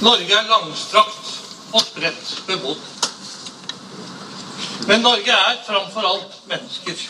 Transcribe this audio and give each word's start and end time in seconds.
Norge 0.00 0.34
er 0.34 0.46
langstrakt 0.46 1.30
og 1.74 1.82
spredt 1.82 2.42
bebodd. 2.46 2.82
Men 4.86 5.02
Norge 5.02 5.32
er 5.34 5.58
framfor 5.66 6.06
alt 6.06 6.36
mennesker. 6.46 7.00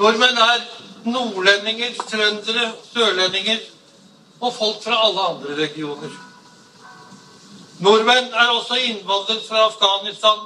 Nordmenn 0.00 0.40
er 0.40 0.64
nordlendinger, 1.04 1.92
trøndere, 2.08 2.72
sørlendinger 2.94 3.60
og 4.40 4.54
folk 4.56 4.80
fra 4.84 5.02
alle 5.04 5.28
andre 5.34 5.60
regioner. 5.60 6.16
Nordmenn 7.84 8.32
er 8.32 8.56
også 8.56 8.80
innvandret 8.80 9.44
fra 9.48 9.66
Afghanistan, 9.68 10.44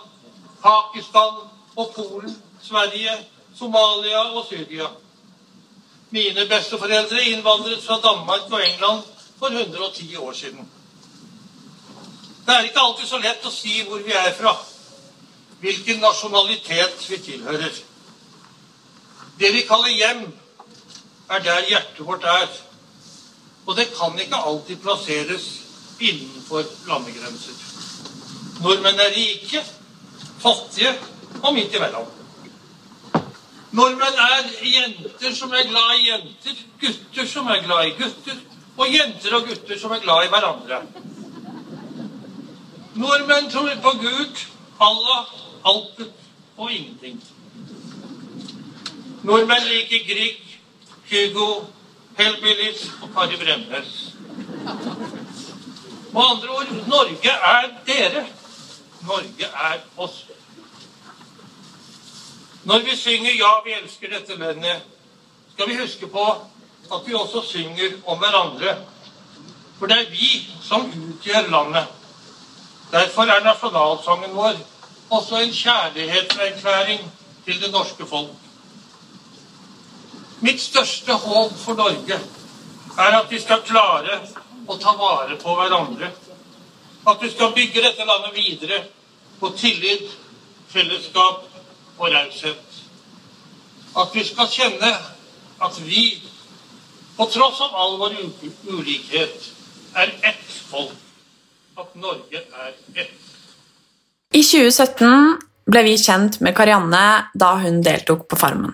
Pakistan 0.62 1.42
og 1.77 1.92
Polen, 1.95 2.42
Sverige, 2.62 3.14
Somalia 3.58 4.19
og 4.34 4.45
Syria. 4.48 4.91
Mine 6.11 6.48
besteforeldre 6.51 7.23
innvandret 7.23 7.84
fra 7.86 8.01
Danmark 8.03 8.51
og 8.51 8.64
England 8.67 9.03
for 9.39 9.51
110 9.51 10.17
år 10.17 10.33
siden. 10.33 10.69
Det 12.47 12.55
er 12.55 12.62
ikke 12.62 12.81
alltid 12.81 13.09
så 13.09 13.19
lett 13.19 13.47
å 13.47 13.51
si 13.51 13.83
hvor 13.89 14.03
vi 14.06 14.15
er 14.15 14.33
fra, 14.39 14.55
hvilken 15.61 16.01
nasjonalitet 16.01 17.06
vi 17.11 17.19
tilhører. 17.19 17.81
Det 19.39 19.53
vi 19.53 19.64
kaller 19.69 19.92
hjem, 19.92 20.23
er 21.29 21.42
der 21.42 21.69
hjertet 21.69 22.07
vårt 22.07 22.25
er. 22.25 22.48
Og 23.67 23.77
det 23.77 23.89
kan 23.98 24.19
ikke 24.19 24.39
alltid 24.48 24.79
plasseres 24.83 25.47
innenfor 26.01 26.62
landegrenser. 26.87 27.57
Nordmenn 28.62 29.01
er 29.01 29.11
rike, 29.17 29.64
fattige 30.41 30.95
og 31.42 31.55
midt 31.55 31.75
imellom. 31.75 32.07
Nordmenn 33.73 34.20
er 34.23 34.53
jenter 34.62 35.34
som 35.34 35.53
er 35.53 35.67
glad 35.69 35.97
i 35.97 36.07
jenter, 36.11 36.61
gutter 36.81 37.27
som 37.29 37.51
er 37.51 37.64
glad 37.67 37.91
i 37.91 37.97
gutter, 37.98 38.39
og 38.77 38.95
jenter 38.95 39.35
og 39.37 39.47
gutter 39.48 39.79
som 39.79 39.92
er 39.92 40.03
glad 40.05 40.27
i 40.27 40.33
hverandre. 40.33 40.81
Nordmenn 42.97 43.51
tror 43.53 43.73
på 43.83 43.92
Gud, 44.01 44.45
Allah, 44.81 45.25
alt 45.64 46.03
og 46.57 46.73
ingenting. 46.73 47.23
Nordmenn 49.23 49.69
liker 49.69 50.05
Grieg, 50.09 50.42
Hugo, 51.11 51.65
Hellbillies 52.17 52.86
og 53.03 53.11
Kari 53.15 53.36
Bremnes. 53.36 54.15
Med 56.13 56.23
andre 56.31 56.48
ord 56.48 56.73
Norge 56.89 57.31
er 57.31 57.69
dere. 57.86 58.27
Norge 59.07 59.45
er 59.45 59.81
oss. 59.97 60.25
Når 62.65 62.79
vi 62.79 62.97
synger 62.97 63.31
'Ja, 63.31 63.53
vi 63.65 63.73
elsker 63.83 64.09
dette 64.09 64.36
landet', 64.39 64.83
skal 65.53 65.69
vi 65.69 65.77
huske 65.77 66.07
på 66.07 66.47
at 66.92 67.07
vi 67.07 67.14
også 67.14 67.42
synger 67.47 67.98
om 68.07 68.19
hverandre. 68.19 68.77
For 69.79 69.86
det 69.86 69.98
er 69.98 70.11
vi 70.11 70.30
som 70.63 70.86
utgjør 70.86 71.51
landet. 71.51 71.86
Derfor 72.92 73.23
er 73.23 73.45
nasjonalsangen 73.45 74.36
vår 74.36 74.58
også 75.11 75.36
en 75.36 75.52
kjærlighetserklæring 75.52 77.01
til 77.45 77.63
det 77.63 77.73
norske 77.73 78.07
folk. 78.07 78.30
Mitt 80.41 80.61
største 80.61 81.13
håp 81.13 81.52
for 81.58 81.74
Norge 81.74 82.19
er 82.98 83.18
at 83.18 83.30
vi 83.30 83.41
skal 83.41 83.64
klare 83.67 84.20
å 84.67 84.77
ta 84.83 84.92
vare 84.98 85.36
på 85.41 85.55
hverandre. 85.58 86.11
At 87.07 87.23
vi 87.23 87.30
skal 87.30 87.55
bygge 87.55 87.83
dette 87.83 88.05
landet 88.05 88.35
videre 88.35 88.80
på 89.41 89.53
tillit, 89.58 90.11
fellesskap 90.68 91.45
og 91.98 92.11
raushet. 92.13 92.80
At 93.97 94.14
vi 94.14 94.24
skal 94.24 94.51
kjenne 94.51 94.92
at 95.63 95.79
vi, 95.86 96.23
på 97.17 97.27
tross 97.33 97.61
av 97.65 97.75
all 97.75 97.97
vår 98.01 98.17
ulikhet, 98.69 99.51
er 99.97 100.13
ett 100.23 100.47
folk. 100.71 100.95
At 101.77 101.93
Norge 102.01 102.41
er 102.41 102.73
ett. 102.97 103.13
I 104.33 104.41
2017 104.41 105.37
ble 105.69 105.83
vi 105.85 105.97
kjent 106.01 106.39
med 106.45 106.57
Karianne 106.57 107.33
da 107.37 107.51
hun 107.61 107.83
deltok 107.85 108.25
på 108.31 108.39
Farmen. 108.41 108.73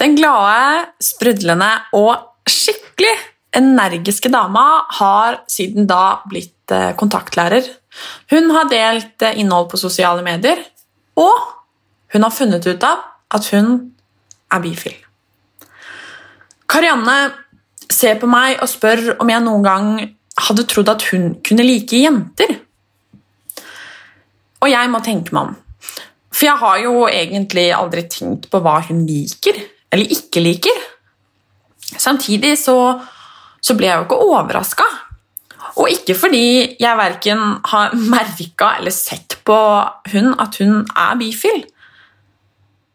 Den 0.00 0.16
glade, 0.18 0.88
sprudlende 1.02 1.70
og 1.94 2.50
skikkelig 2.50 3.14
energiske 3.54 4.30
dama 4.32 4.84
har 4.98 5.38
siden 5.50 5.86
da 5.90 6.24
blitt 6.26 6.74
eh, 6.74 6.90
kontaktlærer. 6.98 7.68
Hun 8.32 8.50
har 8.56 8.70
delt 8.72 9.22
eh, 9.22 9.38
innhold 9.38 9.70
på 9.70 9.80
sosiale 9.80 10.24
medier, 10.26 10.64
og 11.14 11.34
hun 12.14 12.26
har 12.26 12.34
funnet 12.34 12.66
ut 12.66 12.86
av 12.86 13.06
at 13.34 13.50
hun 13.54 13.74
er 14.50 14.66
bifil. 14.66 15.03
Karianne 16.74 17.18
ser 17.92 18.18
på 18.18 18.26
meg 18.26 18.58
og 18.58 18.70
spør 18.70 19.14
om 19.22 19.30
jeg 19.30 19.42
noen 19.44 19.64
gang 19.64 19.90
hadde 20.48 20.64
trodd 20.66 20.90
at 20.90 21.04
hun 21.12 21.36
kunne 21.46 21.66
like 21.66 22.00
jenter. 22.00 22.56
Og 24.64 24.72
jeg 24.72 24.90
må 24.90 24.98
tenke 25.04 25.34
meg 25.36 25.50
om. 25.50 25.54
For 26.34 26.48
jeg 26.48 26.58
har 26.64 26.80
jo 26.82 27.04
egentlig 27.06 27.68
aldri 27.76 28.02
tenkt 28.10 28.48
på 28.50 28.58
hva 28.64 28.80
hun 28.88 29.04
liker 29.06 29.60
eller 29.94 30.10
ikke 30.10 30.42
liker. 30.42 30.80
Samtidig 31.94 32.56
så, 32.58 32.76
så 33.62 33.76
ble 33.78 33.86
jeg 33.86 34.00
jo 34.00 34.06
ikke 34.08 34.22
overraska. 34.24 34.88
Og 35.78 35.90
ikke 35.90 36.16
fordi 36.18 36.46
jeg 36.80 36.98
verken 36.98 37.44
har 37.70 37.94
merka 37.94 38.74
eller 38.80 38.94
sett 38.94 39.38
på 39.46 39.58
hun 40.10 40.34
at 40.42 40.58
hun 40.58 40.82
er 40.90 41.16
bifil, 41.20 41.64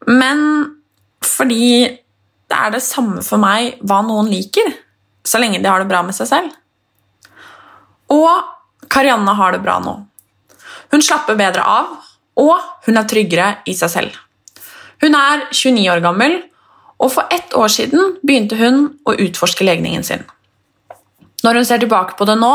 men 0.08 0.40
fordi 1.24 1.88
det 2.50 2.58
er 2.58 2.72
det 2.74 2.82
samme 2.84 3.22
for 3.24 3.40
meg 3.42 3.78
hva 3.86 4.00
noen 4.06 4.30
liker, 4.32 4.72
så 5.26 5.40
lenge 5.40 5.60
de 5.62 5.70
har 5.70 5.82
det 5.82 5.90
bra 5.90 6.02
med 6.06 6.16
seg 6.16 6.28
selv. 6.30 6.54
Og 8.10 8.88
Karianne 8.90 9.36
har 9.38 9.54
det 9.54 9.62
bra 9.62 9.78
nå. 9.82 9.94
Hun 10.90 11.04
slapper 11.04 11.38
bedre 11.38 11.62
av, 11.62 11.92
og 12.40 12.56
hun 12.86 12.98
er 12.98 13.06
tryggere 13.08 13.50
i 13.70 13.76
seg 13.78 13.92
selv. 13.92 14.18
Hun 15.00 15.14
er 15.16 15.46
29 15.52 15.86
år 15.92 16.02
gammel, 16.04 16.40
og 17.00 17.12
for 17.14 17.30
ett 17.32 17.54
år 17.56 17.70
siden 17.72 18.16
begynte 18.26 18.58
hun 18.60 18.82
å 19.08 19.14
utforske 19.14 19.64
legningen 19.64 20.04
sin. 20.04 20.26
Når 21.44 21.60
hun 21.60 21.68
ser 21.68 21.80
tilbake 21.80 22.18
på 22.18 22.26
det 22.28 22.36
nå, 22.40 22.52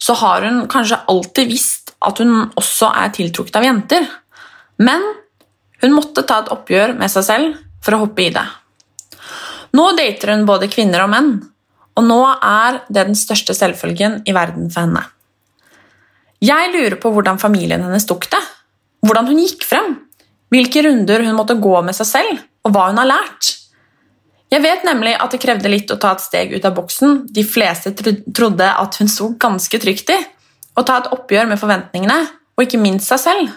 så 0.00 0.16
har 0.22 0.46
hun 0.46 0.64
kanskje 0.70 1.02
alltid 1.10 1.50
visst 1.50 1.92
at 2.04 2.20
hun 2.22 2.52
også 2.54 2.92
er 3.02 3.12
tiltrukket 3.16 3.58
av 3.60 3.66
jenter, 3.66 4.06
men 4.80 5.04
hun 5.82 5.96
måtte 5.96 6.24
ta 6.24 6.40
et 6.42 6.52
oppgjør 6.54 6.94
med 6.98 7.12
seg 7.12 7.26
selv 7.26 7.58
for 7.84 7.96
å 7.96 8.04
hoppe 8.06 8.24
i 8.24 8.32
det. 8.32 8.44
Nå 9.74 9.88
dater 9.98 10.30
hun 10.34 10.46
både 10.46 10.70
kvinner 10.70 11.02
og 11.04 11.10
menn, 11.10 11.32
og 11.94 12.06
nå 12.06 12.20
er 12.34 12.80
det 12.88 13.08
den 13.10 13.18
største 13.18 13.54
selvfølgen 13.56 14.20
i 14.26 14.34
verden 14.34 14.70
for 14.70 14.86
henne. 14.86 15.02
Jeg 16.44 16.70
lurer 16.74 16.96
på 17.00 17.10
hvordan 17.14 17.40
familien 17.40 17.82
hennes 17.82 18.06
tok 18.06 18.28
det, 18.30 18.40
hvordan 19.06 19.30
hun 19.30 19.40
gikk 19.42 19.64
frem, 19.66 19.94
hvilke 20.52 20.84
runder 20.86 21.24
hun 21.24 21.36
måtte 21.38 21.58
gå 21.58 21.74
med 21.86 21.96
seg 21.96 22.10
selv, 22.10 22.42
og 22.64 22.74
hva 22.74 22.88
hun 22.90 23.00
har 23.00 23.10
lært. 23.10 23.54
Jeg 24.52 24.62
vet 24.62 24.84
nemlig 24.86 25.16
at 25.18 25.32
det 25.34 25.40
krevde 25.42 25.72
litt 25.72 25.90
å 25.90 25.98
ta 25.98 26.12
et 26.14 26.22
steg 26.22 26.52
ut 26.54 26.66
av 26.68 26.76
boksen 26.76 27.24
de 27.34 27.42
fleste 27.46 27.90
trodde 27.96 28.68
at 28.68 29.00
hun 29.00 29.10
sto 29.10 29.32
ganske 29.40 29.80
trygt 29.82 30.12
i, 30.14 30.20
og 30.78 30.86
ta 30.86 31.00
et 31.00 31.10
oppgjør 31.14 31.50
med 31.50 31.60
forventningene, 31.60 32.18
og 32.54 32.66
ikke 32.66 32.82
minst 32.82 33.10
seg 33.10 33.22
selv. 33.22 33.54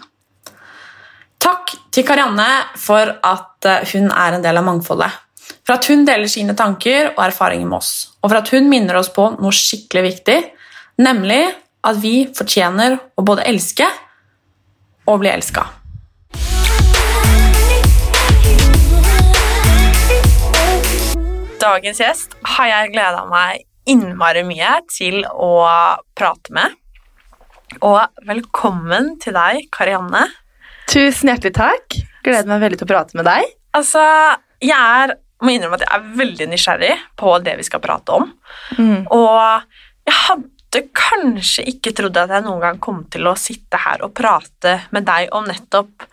Takk 1.43 1.75
til 1.93 2.05
Karianne 2.07 2.47
for 2.81 3.11
at 3.25 3.67
eh, 3.69 3.85
hun 3.93 4.09
er 4.09 4.37
en 4.37 4.45
del 4.45 4.57
av 4.57 4.65
mangfoldet. 4.65 5.26
For 5.67 5.75
at 5.75 5.87
hun 5.91 6.05
deler 6.07 6.29
sine 6.31 6.53
tanker 6.55 7.09
og 7.09 7.25
erfaringer 7.25 7.67
med 7.67 7.81
oss. 7.81 8.13
Og 8.23 8.29
for 8.29 8.39
at 8.39 8.47
hun 8.55 8.69
minner 8.71 8.95
oss 8.95 9.09
på 9.11 9.25
noe 9.35 9.51
skikkelig 9.51 10.03
viktig, 10.05 10.37
nemlig 11.03 11.41
at 11.83 11.99
vi 11.99 12.13
fortjener 12.37 12.95
å 13.19 13.25
både 13.27 13.43
elske 13.49 13.83
og 15.11 15.19
bli 15.25 15.33
elska. 15.33 15.65
Dagens 21.59 21.99
gjest 21.99 22.39
har 22.53 22.71
jeg 22.71 22.95
gleda 22.95 23.27
meg 23.27 23.67
innmari 23.91 24.47
mye 24.47 24.71
til 24.95 25.19
å 25.27 25.51
prate 26.15 26.55
med. 26.55 26.79
Og 27.83 27.99
velkommen 28.23 29.17
til 29.19 29.35
deg, 29.35 29.67
Karianne. 29.75 30.29
Tusen 30.87 31.35
hjertelig 31.35 31.57
takk. 31.59 32.03
Gleder 32.23 32.47
meg 32.55 32.63
veldig 32.69 32.79
til 32.79 32.87
å 32.87 32.95
prate 32.95 33.19
med 33.19 33.27
deg. 33.27 33.55
Altså, 33.75 33.99
jeg 34.63 34.79
er, 34.79 35.17
må 35.43 35.53
innrømme 35.53 35.77
at 35.77 35.85
jeg 35.85 35.93
er 35.99 36.05
veldig 36.17 36.47
nysgjerrig 36.51 36.93
på 37.19 37.33
det 37.45 37.57
vi 37.59 37.65
skal 37.67 37.81
prate 37.83 38.15
om. 38.15 38.31
Mm. 38.77 39.03
Og 39.13 39.61
jeg 40.07 40.15
hadde 40.23 40.81
kanskje 40.97 41.65
ikke 41.71 41.93
trodd 41.97 42.17
at 42.17 42.33
jeg 42.33 42.45
noen 42.47 42.63
gang 42.63 42.79
kom 42.83 43.03
til 43.13 43.29
å 43.29 43.35
sitte 43.39 43.77
her 43.83 44.01
og 44.05 44.15
prate 44.17 44.79
med 44.95 45.05
deg 45.07 45.29
om 45.37 45.45
nettopp 45.47 46.07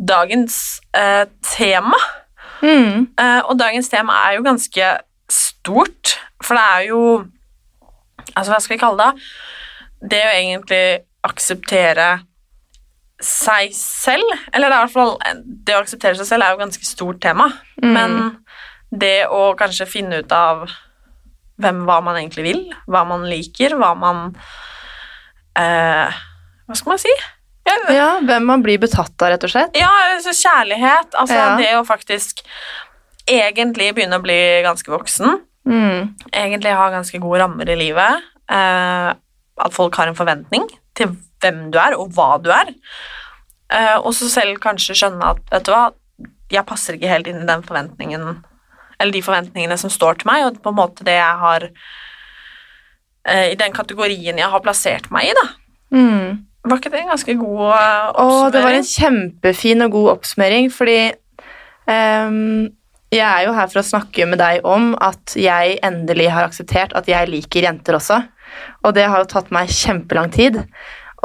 dagens 0.00 0.80
eh, 0.96 1.26
tema. 1.44 1.98
Mm. 2.62 3.10
Eh, 3.18 3.40
og 3.44 3.58
dagens 3.60 3.88
tema 3.92 4.16
er 4.28 4.38
jo 4.38 4.46
ganske 4.46 4.88
stort, 5.30 6.16
for 6.42 6.56
det 6.58 6.64
er 6.78 6.88
jo 6.92 7.02
Altså, 8.36 8.52
hva 8.52 8.58
skal 8.60 8.74
vi 8.76 8.80
kalle 8.82 9.04
det? 9.10 9.22
Det 10.12 10.18
å 10.22 10.32
egentlig 10.36 10.82
akseptere 11.26 12.08
seg 13.20 13.72
selv, 13.76 14.28
eller 14.52 14.70
det 14.70 14.76
er 14.76 14.78
i 14.78 14.84
hvert 14.84 14.92
fall 14.94 15.14
Det 15.66 15.74
å 15.74 15.80
akseptere 15.82 16.16
seg 16.20 16.28
selv 16.28 16.44
er 16.46 16.52
jo 16.52 16.58
et 16.60 16.62
ganske 16.66 16.86
stort 16.88 17.20
tema, 17.24 17.48
Mm. 17.80 17.92
men 17.96 18.14
det 18.90 19.26
å 19.30 19.54
kanskje 19.58 19.86
finne 19.88 20.18
ut 20.24 20.32
av 20.32 20.64
hvem, 21.60 21.84
hva 21.86 22.00
man 22.02 22.16
egentlig 22.16 22.42
vil, 22.46 22.62
hva 22.88 23.04
man 23.06 23.26
liker, 23.28 23.76
hva 23.78 23.92
man 23.98 24.34
eh, 25.58 26.10
Hva 26.66 26.76
skal 26.78 26.92
man 26.94 26.98
si? 27.02 27.12
Jeg- 27.66 27.94
Ja, 27.96 28.20
hvem 28.20 28.44
man 28.46 28.62
blir 28.62 28.78
betatt 28.78 29.20
av, 29.22 29.30
rett 29.30 29.44
og 29.44 29.50
slett. 29.50 29.74
ja, 29.76 29.88
kjærlighet. 30.18 31.10
Altså 31.14 31.34
Ja. 31.34 31.56
det 31.56 31.72
å 31.74 31.84
faktisk 31.86 32.40
egentlig 33.28 33.94
begynne 33.94 34.18
å 34.18 34.22
bli 34.22 34.62
ganske 34.62 34.86
voksen. 34.88 35.40
Mm. 35.66 36.14
Egentlig 36.32 36.74
ha 36.74 36.90
ganske 36.90 37.20
gode 37.20 37.40
rammer 37.40 37.68
i 37.68 37.76
livet. 37.76 38.22
Eh, 38.48 39.12
at 39.60 39.72
folk 39.72 39.94
har 39.96 40.06
en 40.08 40.14
forventning 40.14 40.68
til 40.94 41.16
hvem 41.40 41.70
du 41.70 41.78
er, 41.78 41.94
og 41.98 42.10
hva 42.12 42.42
du 42.42 42.50
er. 42.50 42.74
Eh, 43.70 43.96
og 43.98 44.12
så 44.14 44.28
selv 44.28 44.58
kanskje 44.58 44.94
skjønne 44.96 45.22
at 45.22 45.38
vet 45.50 45.64
du 45.64 45.72
hva, 45.72 45.92
jeg 46.50 46.66
passer 46.66 46.94
ikke 46.94 47.08
helt 47.08 47.26
inn 47.28 47.42
i 47.42 47.46
den 47.46 47.62
forventningen 47.62 48.44
eller 49.00 49.16
de 49.16 49.24
forventningene 49.24 49.78
som 49.80 49.92
står 49.92 50.20
til 50.20 50.30
meg, 50.30 50.44
og 50.46 50.60
på 50.62 50.72
en 50.72 50.78
måte 50.78 51.06
det 51.06 51.16
jeg 51.16 51.40
har 51.44 51.66
eh, 53.24 53.46
I 53.54 53.58
den 53.60 53.74
kategorien 53.76 54.38
jeg 54.38 54.52
har 54.52 54.64
plassert 54.64 55.08
meg 55.14 55.30
i, 55.30 55.36
da. 55.38 55.46
Mm. 55.96 56.46
Var 56.68 56.76
ikke 56.76 56.92
det 56.92 57.00
en 57.00 57.14
ganske 57.14 57.36
god 57.40 57.62
eh, 57.72 58.10
Å, 58.20 58.26
det 58.52 58.64
var 58.66 58.76
en 58.76 58.90
kjempefin 58.90 59.86
og 59.86 59.96
god 59.96 60.10
oppsummering, 60.18 60.68
fordi 60.74 60.98
um, 61.88 62.68
jeg 63.10 63.26
er 63.26 63.46
jo 63.48 63.56
her 63.56 63.70
for 63.72 63.80
å 63.80 63.88
snakke 63.88 64.28
med 64.30 64.38
deg 64.38 64.66
om 64.68 64.92
at 65.02 65.34
jeg 65.38 65.80
endelig 65.86 66.28
har 66.30 66.46
akseptert 66.46 66.94
at 66.94 67.08
jeg 67.10 67.30
liker 67.32 67.66
jenter 67.66 67.96
også. 67.98 68.20
Og 68.86 68.94
det 68.94 69.08
har 69.10 69.22
jo 69.22 69.30
tatt 69.30 69.50
meg 69.54 69.72
kjempelang 69.72 70.30
tid. 70.34 70.60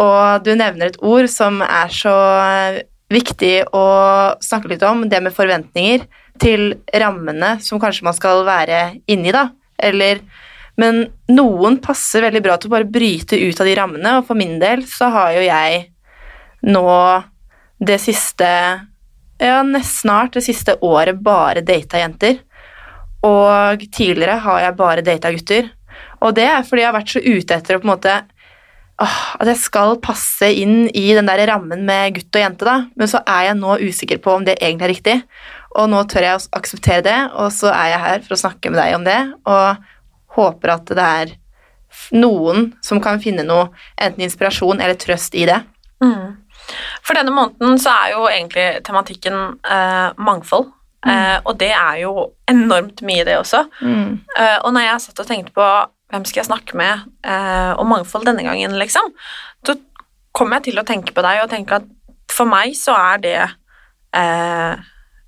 Og 0.01 0.45
du 0.45 0.55
nevner 0.57 0.89
et 0.89 0.99
ord 1.05 1.29
som 1.31 1.61
er 1.65 1.93
så 1.93 2.15
viktig 3.13 3.53
å 3.75 3.85
snakke 4.41 4.71
litt 4.73 4.85
om, 4.87 5.05
det 5.09 5.21
med 5.21 5.35
forventninger 5.35 6.07
til 6.41 6.73
rammene 6.93 7.55
som 7.63 7.79
kanskje 7.81 8.05
man 8.07 8.17
skal 8.17 8.43
være 8.47 8.81
inni, 9.11 9.33
da. 9.35 9.49
Eller 9.77 10.23
Men 10.75 11.05
noen 11.31 11.77
passer 11.79 12.25
veldig 12.25 12.41
bra 12.43 12.57
til 12.59 12.67
å 12.67 12.73
bare 12.73 12.89
bryte 12.91 13.37
ut 13.39 13.59
av 13.63 13.67
de 13.69 13.75
rammene, 13.79 14.17
og 14.17 14.25
for 14.27 14.35
min 14.35 14.57
del 14.59 14.81
så 14.83 15.07
har 15.07 15.29
jo 15.31 15.45
jeg 15.45 15.85
nå 16.67 16.89
det 17.79 17.95
siste 18.03 18.49
Ja, 19.39 19.61
nesten 19.63 20.01
snart 20.01 20.35
det 20.35 20.43
siste 20.43 20.75
året 20.83 21.19
bare 21.23 21.63
data 21.63 21.99
jenter. 21.99 22.41
Og 23.23 23.81
tidligere 23.91 24.37
har 24.43 24.61
jeg 24.63 24.77
bare 24.79 25.03
data 25.03 25.31
gutter. 25.31 25.71
Og 26.23 26.35
det 26.37 26.45
er 26.47 26.63
fordi 26.63 26.83
jeg 26.83 26.89
har 26.91 26.95
vært 26.95 27.13
så 27.13 27.23
ute 27.23 27.57
etter 27.57 27.77
å 27.77 27.81
på 27.81 27.87
en 27.87 27.93
måte 27.93 28.15
åh, 29.01 29.17
At 29.39 29.49
jeg 29.51 29.59
skal 29.59 29.97
passe 30.03 30.47
inn 30.55 30.87
i 30.87 31.09
den 31.15 31.27
der 31.27 31.43
rammen 31.49 31.83
med 31.87 32.15
gutt 32.15 32.37
og 32.37 32.43
jente, 32.45 32.67
da. 32.67 32.77
Men 32.95 33.11
så 33.11 33.21
er 33.27 33.49
jeg 33.49 33.59
nå 33.59 33.77
usikker 33.83 34.21
på 34.23 34.37
om 34.37 34.47
det 34.47 34.57
egentlig 34.61 34.87
er 34.87 34.93
riktig. 34.93 35.17
Og 35.75 35.89
nå 35.91 36.03
tør 36.11 36.23
jeg 36.23 36.39
å 36.39 36.45
akseptere 36.57 37.03
det, 37.05 37.17
og 37.35 37.51
så 37.53 37.71
er 37.73 37.91
jeg 37.93 38.03
her 38.05 38.23
for 38.25 38.35
å 38.35 38.41
snakke 38.45 38.71
med 38.71 38.79
deg 38.79 38.95
om 38.97 39.07
det. 39.07 39.19
Og 39.51 40.37
håper 40.37 40.75
at 40.75 40.93
det 40.95 41.09
er 41.21 41.33
noen 42.15 42.71
som 42.83 43.01
kan 43.03 43.21
finne 43.23 43.45
noe, 43.47 43.69
enten 44.01 44.25
inspirasjon 44.25 44.81
eller 44.81 44.97
trøst 44.99 45.35
i 45.35 45.45
det. 45.49 45.61
Mm. 46.03 46.35
For 47.05 47.17
denne 47.17 47.33
måneden 47.33 47.79
så 47.81 47.93
er 47.93 48.15
jo 48.15 48.25
egentlig 48.29 48.65
tematikken 48.87 49.37
eh, 49.63 50.09
mangfold. 50.17 50.71
Eh, 51.05 51.37
og 51.45 51.59
det 51.61 51.69
er 51.75 51.99
jo 52.01 52.29
enormt 52.49 53.03
mye, 53.05 53.25
det 53.27 53.37
også. 53.37 53.65
Mm. 53.85 54.15
Eh, 54.39 54.57
og 54.63 54.71
når 54.73 54.87
jeg 54.87 55.03
satt 55.03 55.21
og 55.21 55.29
tenkte 55.29 55.53
på 55.55 55.67
hvem 56.13 56.25
skal 56.25 56.41
jeg 56.41 56.49
snakke 56.49 56.77
med 56.77 57.05
eh, 57.25 57.71
om 57.81 57.91
mangfold 57.91 58.25
denne 58.27 58.45
gangen, 58.45 58.77
liksom, 58.79 59.11
så 59.65 59.77
kom 60.35 60.53
jeg 60.55 60.69
til 60.69 60.81
å 60.81 60.87
tenke 60.87 61.13
på 61.15 61.23
deg 61.25 61.43
og 61.43 61.51
tenke 61.51 61.79
at 61.79 61.87
for 62.31 62.49
meg 62.49 62.73
så 62.77 62.95
er 62.97 63.21
det 63.23 63.37
eh, 64.17 64.73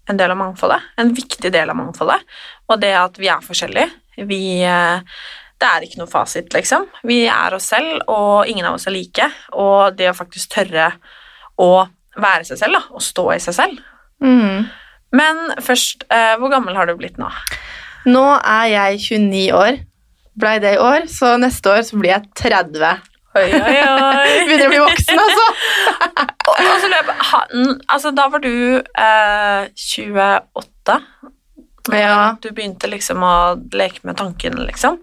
en 0.08 0.20
del 0.20 0.32
av 0.32 0.40
mangfoldet. 0.40 0.86
En 0.98 1.12
viktig 1.16 1.52
del 1.54 1.72
av 1.72 1.78
mangfoldet. 1.80 2.24
Og 2.72 2.80
det 2.82 2.94
at 2.98 3.20
vi 3.20 3.30
er 3.32 3.44
forskjellige. 3.44 3.90
Vi 4.28 4.42
eh, 4.66 5.20
Det 5.58 5.66
er 5.66 5.86
ikke 5.88 5.98
noe 5.98 6.12
fasit, 6.12 6.52
liksom. 6.54 6.84
Vi 7.10 7.24
er 7.34 7.56
oss 7.58 7.72
selv, 7.72 8.04
og 8.14 8.46
ingen 8.46 8.66
av 8.70 8.76
oss 8.78 8.86
er 8.86 8.94
like. 8.94 9.26
Og 9.58 9.96
det 9.98 10.12
å 10.12 10.18
faktisk 10.18 10.52
tørre 10.54 10.92
å 11.58 11.88
være 12.18 12.46
seg 12.46 12.60
selv, 12.62 12.78
da, 12.78 12.84
og 12.94 13.02
stå 13.02 13.26
i 13.34 13.40
seg 13.42 13.56
selv. 13.58 13.80
Mm. 14.22 14.68
Men 15.18 15.42
først, 15.66 16.06
eh, 16.14 16.36
hvor 16.38 16.54
gammel 16.54 16.78
har 16.78 16.86
du 16.86 16.94
blitt 17.00 17.18
nå? 17.18 17.32
Nå 18.06 18.26
er 18.38 18.68
jeg 18.70 19.02
29 19.08 19.52
år. 19.58 19.80
Blei 20.38 20.60
det 20.62 20.76
i 20.76 20.82
år, 20.82 21.08
så 21.10 21.34
neste 21.42 21.74
år 21.74 21.82
så 21.88 21.98
blir 21.98 22.14
jeg 22.14 22.30
30. 22.38 23.02
Oi, 23.38 23.48
oi, 23.54 23.78
oi. 23.84 24.34
Begynner 24.48 24.68
å 24.68 24.72
bli 24.72 24.82
voksen, 24.82 25.22
altså. 25.22 25.46
og, 26.50 26.54
og 26.58 26.76
så 26.82 26.92
løp, 26.92 27.12
han 27.32 27.72
altså, 27.86 28.14
da 28.18 28.28
var 28.34 28.44
du 28.44 28.54
eh, 28.82 29.70
28. 29.74 31.00
Ja. 31.94 32.36
Du 32.44 32.50
begynte 32.52 32.90
liksom 32.92 33.24
å 33.24 33.38
leke 33.76 34.04
med 34.08 34.18
tanken, 34.20 34.60
liksom. 34.68 35.00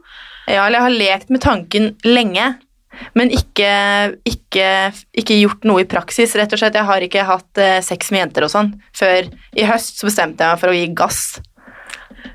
Ja, 0.51 0.67
eller 0.67 0.81
jeg 0.81 0.87
har 0.87 0.97
lekt 0.99 1.33
med 1.33 1.41
tanken 1.45 1.95
lenge, 2.05 2.51
men 3.17 3.33
ikke, 3.35 3.71
ikke, 4.29 4.69
ikke 5.17 5.39
gjort 5.41 5.65
noe 5.67 5.83
i 5.83 5.89
praksis. 5.89 6.35
Rett 6.39 6.53
og 6.55 6.61
slett, 6.61 6.77
Jeg 6.79 6.87
har 6.91 7.07
ikke 7.07 7.27
hatt 7.27 7.63
eh, 7.63 7.81
sex 7.83 8.13
med 8.15 8.27
jenter 8.27 8.47
og 8.47 8.53
sånn. 8.53 8.75
Før 8.95 9.31
i 9.57 9.67
høst 9.67 9.99
så 9.99 10.11
bestemte 10.11 10.45
jeg 10.45 10.55
meg 10.55 10.63
for 10.63 10.75
å 10.75 10.77
gi 10.77 10.87
gass. 10.95 11.23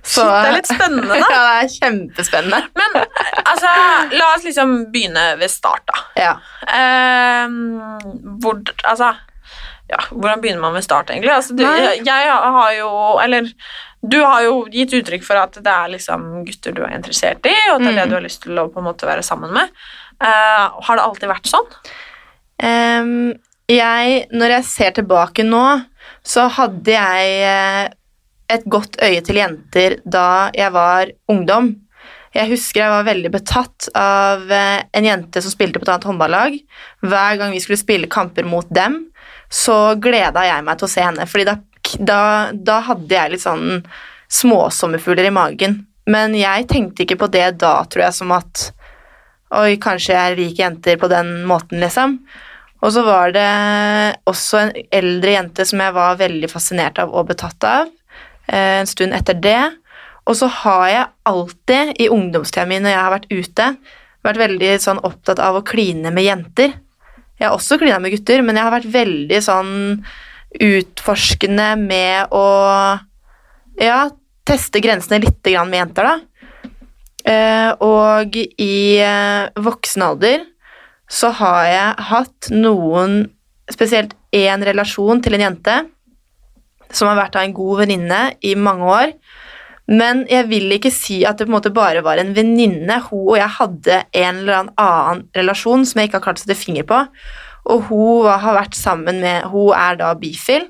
Så- 0.04 0.22
Shit, 0.22 0.30
det 0.30 0.50
er 0.50 0.56
litt 0.58 0.70
spennende, 0.72 1.08
da. 1.08 1.16
ja, 1.22 1.40
det 1.46 1.56
er 1.64 1.72
kjempespennende. 1.76 2.60
Men 2.80 3.00
altså, 3.46 3.72
la 4.20 4.30
oss 4.36 4.46
liksom 4.48 4.76
begynne 4.94 5.26
ved 5.42 5.52
start, 5.54 5.84
da. 5.90 6.04
Ja. 6.20 6.34
Eh, 6.70 7.48
hvor, 8.44 8.62
altså, 8.84 9.12
ja, 9.90 10.02
hvordan 10.12 10.42
begynner 10.44 10.62
man 10.68 10.74
ved 10.78 10.86
start, 10.86 11.10
egentlig? 11.14 11.32
Altså, 11.34 11.56
du, 11.58 11.64
jeg, 11.66 12.04
jeg 12.06 12.34
har 12.34 12.74
jo 12.78 12.90
Eller 13.24 13.48
du 14.00 14.20
har 14.24 14.44
jo 14.46 14.62
gitt 14.72 14.94
uttrykk 14.96 15.26
for 15.28 15.36
at 15.42 15.58
det 15.60 15.72
er 15.74 15.90
liksom 15.92 16.46
gutter 16.48 16.72
du 16.78 16.84
er 16.86 16.94
interessert 16.96 17.44
i, 17.50 17.56
og 17.74 17.82
det 17.84 17.90
er 17.90 17.98
det 17.98 18.06
Mm. 18.06 18.10
du 18.14 18.16
har 18.16 18.24
lyst 18.24 18.44
til 18.46 18.62
å 18.62 18.70
på 18.72 18.80
en 18.80 18.86
måte 18.88 19.10
være 19.10 19.26
sammen 19.28 19.52
med. 19.52 19.74
Eh, 20.24 20.68
har 20.88 20.96
det 20.96 21.04
alltid 21.04 21.28
vært 21.34 21.50
sånn? 21.52 21.68
Um, 22.64 23.34
jeg, 23.70 24.24
når 24.32 24.54
jeg 24.58 24.66
ser 24.70 24.92
tilbake 24.98 25.44
nå, 25.48 25.64
så 26.26 26.48
hadde 26.56 26.96
jeg 26.96 27.36
eh, 27.50 27.90
et 28.50 28.66
godt 28.66 28.98
øye 29.04 29.22
til 29.26 29.40
jenter 29.40 30.00
da 30.06 30.50
jeg 30.58 30.74
var 30.74 31.12
ungdom. 31.30 31.74
Jeg 32.36 32.52
husker 32.52 32.84
jeg 32.84 32.94
var 32.94 33.08
veldig 33.08 33.32
betatt 33.34 33.90
av 33.98 34.52
eh, 34.54 34.84
en 34.94 35.08
jente 35.08 35.42
som 35.42 35.54
spilte 35.54 35.82
på 35.82 35.88
et 35.88 35.94
annet 35.94 36.08
håndballag. 36.10 36.58
Hver 37.02 37.40
gang 37.42 37.56
vi 37.56 37.62
skulle 37.64 37.82
spille 37.82 38.10
kamper 38.12 38.46
mot 38.46 38.70
dem, 38.74 39.02
så 39.50 39.96
gleda 40.02 40.46
jeg 40.46 40.66
meg 40.66 40.78
til 40.78 40.90
å 40.90 40.92
se 40.92 41.06
henne. 41.06 41.26
Fordi 41.30 41.48
da, 41.50 41.56
da, 41.98 42.22
da 42.54 42.80
hadde 42.86 43.16
jeg 43.16 43.34
litt 43.34 43.46
sånn 43.46 43.82
småsommerfugler 44.30 45.30
i 45.32 45.34
magen. 45.34 45.80
Men 46.10 46.38
jeg 46.38 46.70
tenkte 46.70 47.06
ikke 47.06 47.18
på 47.24 47.32
det 47.34 47.48
da, 47.62 47.80
tror 47.90 48.08
jeg, 48.08 48.20
som 48.22 48.38
at 48.38 48.70
Oi, 49.50 49.80
kanskje 49.82 50.14
jeg 50.14 50.36
liker 50.38 50.62
jenter 50.62 51.00
på 51.02 51.08
den 51.10 51.40
måten, 51.50 51.80
liksom. 51.82 52.20
Og 52.86 52.92
så 52.94 53.02
var 53.02 53.32
det 53.34 53.48
også 54.30 54.60
en 54.60 54.70
eldre 54.94 55.32
jente 55.34 55.66
som 55.66 55.82
jeg 55.82 55.96
var 55.96 56.20
veldig 56.20 56.50
fascinert 56.52 57.02
av 57.02 57.16
og 57.18 57.32
betatt 57.32 57.66
av 57.66 57.90
en 58.56 58.90
stund 58.90 59.16
etter 59.16 59.38
det. 59.40 59.62
Og 60.30 60.38
så 60.38 60.50
har 60.62 60.86
jeg 60.90 61.10
alltid 61.30 61.96
i 62.02 62.10
ungdomstida 62.14 62.68
mi 62.70 62.78
når 62.82 62.94
jeg 62.94 63.02
har 63.02 63.16
vært 63.16 63.32
ute, 63.34 63.68
vært 64.26 64.42
veldig 64.42 64.72
sånn 64.84 65.02
opptatt 65.08 65.42
av 65.42 65.58
å 65.58 65.66
kline 65.66 66.12
med 66.14 66.28
jenter. 66.28 66.76
Jeg 67.40 67.48
har 67.48 67.56
også 67.56 67.80
klina 67.80 68.02
med 68.04 68.14
gutter, 68.14 68.44
men 68.44 68.60
jeg 68.60 68.68
har 68.68 68.76
vært 68.76 68.90
veldig 68.94 69.40
sånn 69.46 69.76
utforskende 70.60 71.70
med 71.80 72.34
å 72.36 72.46
ja, 73.80 74.00
teste 74.50 74.82
grensene 74.84 75.22
litt 75.24 75.46
med 75.46 75.78
jenter, 75.80 76.10
da. 76.10 76.18
Eh, 77.30 77.72
og 77.84 78.36
i 78.40 78.98
eh, 79.04 79.50
voksen 79.60 80.06
alder 80.06 80.46
så 81.10 81.32
har 81.36 81.64
jeg 81.68 82.08
hatt 82.10 82.50
noen, 82.54 83.22
spesielt 83.70 84.16
én 84.36 84.64
relasjon 84.66 85.22
til 85.22 85.36
en 85.36 85.44
jente 85.44 85.76
som 86.94 87.10
har 87.10 87.20
vært 87.20 87.38
av 87.38 87.46
en 87.46 87.56
god 87.56 87.84
venninne 87.84 88.22
i 88.46 88.56
mange 88.58 88.90
år. 88.90 89.14
Men 89.90 90.22
jeg 90.30 90.46
vil 90.52 90.70
ikke 90.76 90.92
si 90.94 91.24
at 91.26 91.40
det 91.40 91.48
på 91.48 91.54
en 91.54 91.58
måte 91.58 91.74
bare 91.74 92.04
var 92.06 92.22
en 92.22 92.36
venninne. 92.38 93.00
Hun 93.08 93.32
og 93.32 93.38
jeg 93.40 93.56
hadde 93.58 94.02
en 94.22 94.42
eller 94.44 94.70
annen 94.78 95.24
relasjon 95.38 95.86
som 95.88 96.00
jeg 96.00 96.10
ikke 96.10 96.20
har 96.20 96.28
klart 96.28 96.42
å 96.42 96.46
sette 96.46 96.60
finger 96.60 96.86
på. 96.90 97.00
Og 97.70 97.90
hun 97.90 98.30
har 98.30 98.56
vært 98.56 98.78
sammen 98.78 99.20
med 99.22 99.50
Hun 99.52 99.74
er 99.78 99.98
da 100.00 100.14
bifil. 100.18 100.70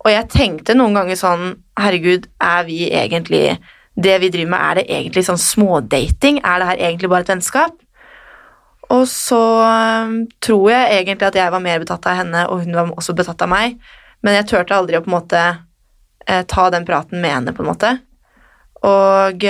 Og 0.00 0.08
jeg 0.10 0.30
tenkte 0.32 0.74
noen 0.78 0.96
ganger 0.96 1.18
sånn 1.18 1.44
Herregud, 1.78 2.26
er 2.40 2.64
vi 2.64 2.86
egentlig 2.88 3.58
Det 4.00 4.16
vi 4.22 4.30
driver 4.32 4.50
med, 4.54 4.60
er 4.60 4.78
det 4.78 4.86
egentlig 4.88 5.26
sånn 5.26 5.40
smådating? 5.40 6.40
Er 6.46 6.62
det 6.62 6.68
her 6.70 6.84
egentlig 6.88 7.10
bare 7.10 7.26
et 7.26 7.32
vennskap? 7.34 7.74
Og 8.90 9.04
så 9.06 9.42
tror 10.42 10.70
jeg 10.72 10.94
egentlig 10.94 11.28
at 11.28 11.36
jeg 11.38 11.52
var 11.52 11.62
mer 11.62 11.82
betatt 11.82 12.06
av 12.10 12.16
henne, 12.22 12.46
og 12.48 12.64
hun 12.64 12.74
var 12.74 12.94
også 12.96 13.14
betatt 13.18 13.42
av 13.44 13.50
meg. 13.52 13.76
Men 14.24 14.36
jeg 14.38 14.48
turte 14.50 14.76
aldri 14.76 14.98
å 14.98 15.04
på 15.04 15.10
en 15.10 15.16
måte 15.16 15.42
eh, 16.26 16.44
ta 16.48 16.68
den 16.72 16.86
praten 16.88 17.22
med 17.22 17.34
henne, 17.34 17.54
på 17.56 17.64
en 17.64 17.70
måte. 17.70 17.94
Og 18.86 19.44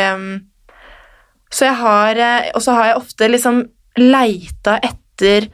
så 1.50 1.66
jeg 1.68 1.78
har 1.78 2.18
eh, 2.18 2.48
Og 2.54 2.62
så 2.64 2.74
har 2.74 2.88
jeg 2.88 2.98
ofte 2.98 3.28
liksom 3.30 3.60
leita 4.00 4.78
etter 4.82 5.50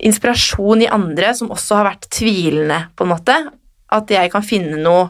inspirasjon 0.00 0.84
i 0.84 0.88
andre 0.92 1.32
som 1.36 1.50
også 1.52 1.80
har 1.80 1.88
vært 1.90 2.06
tvilende, 2.12 2.76
på 2.96 3.04
en 3.04 3.12
måte. 3.12 3.36
At 3.92 4.12
jeg 4.12 4.30
kan 4.32 4.44
finne 4.46 4.78
noe 4.80 5.08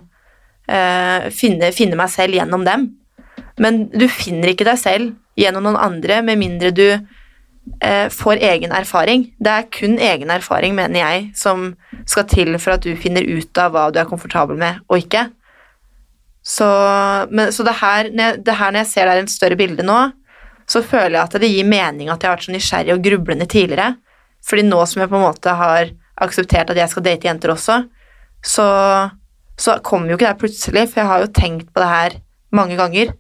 eh, 0.71 1.29
finne, 1.35 1.71
finne 1.75 1.99
meg 1.99 2.11
selv 2.11 2.39
gjennom 2.39 2.65
dem. 2.67 2.89
Men 3.61 3.85
du 3.93 4.07
finner 4.11 4.53
ikke 4.53 4.67
deg 4.67 4.79
selv 4.81 5.13
gjennom 5.39 5.67
noen 5.67 5.79
andre 5.79 6.21
med 6.27 6.41
mindre 6.41 6.73
du 6.75 6.87
får 8.13 8.41
egen 8.45 8.73
erfaring. 8.77 9.29
Det 9.41 9.53
er 9.53 9.69
kun 9.73 9.99
egen 9.99 10.31
erfaring, 10.31 10.75
mener 10.77 11.01
jeg, 11.01 11.29
som 11.39 11.71
skal 12.09 12.27
til 12.29 12.59
for 12.61 12.77
at 12.77 12.85
du 12.85 12.93
finner 12.99 13.25
ut 13.25 13.61
av 13.61 13.75
hva 13.75 13.87
du 13.93 14.01
er 14.03 14.09
komfortabel 14.09 14.59
med 14.61 14.83
og 14.89 15.01
ikke. 15.01 15.29
Så, 16.43 16.67
men, 17.31 17.53
så 17.53 17.65
det, 17.67 17.77
her, 17.81 18.11
det 18.41 18.57
her 18.57 18.73
når 18.73 18.83
jeg 18.83 18.91
ser 18.91 19.09
det 19.09 19.15
er 19.15 19.23
en 19.25 19.31
større 19.31 19.59
bilde 19.61 19.85
nå, 19.87 19.99
så 20.71 20.83
føler 20.87 21.17
jeg 21.19 21.23
at 21.25 21.39
det 21.43 21.51
gir 21.51 21.69
mening 21.69 22.09
at 22.09 22.23
jeg 22.23 22.31
har 22.31 22.37
vært 22.37 22.47
så 22.47 22.55
nysgjerrig 22.55 22.95
og 22.95 23.05
grublende 23.05 23.49
tidligere. 23.51 23.95
Fordi 24.47 24.65
nå 24.67 24.81
som 24.89 25.03
jeg 25.03 25.11
på 25.11 25.19
en 25.19 25.27
måte 25.27 25.55
har 25.59 25.91
akseptert 26.21 26.73
at 26.73 26.79
jeg 26.81 26.93
skal 26.93 27.05
date 27.05 27.29
jenter 27.29 27.53
også, 27.55 27.81
så, 28.45 28.69
så 29.61 29.77
kommer 29.85 30.13
jo 30.13 30.19
ikke 30.19 30.31
det 30.31 30.41
plutselig, 30.41 30.87
for 30.89 31.03
jeg 31.03 31.11
har 31.11 31.25
jo 31.25 31.33
tenkt 31.37 31.73
på 31.75 31.83
det 31.83 31.91
her 31.91 32.17
mange 32.57 32.79
ganger 32.79 33.13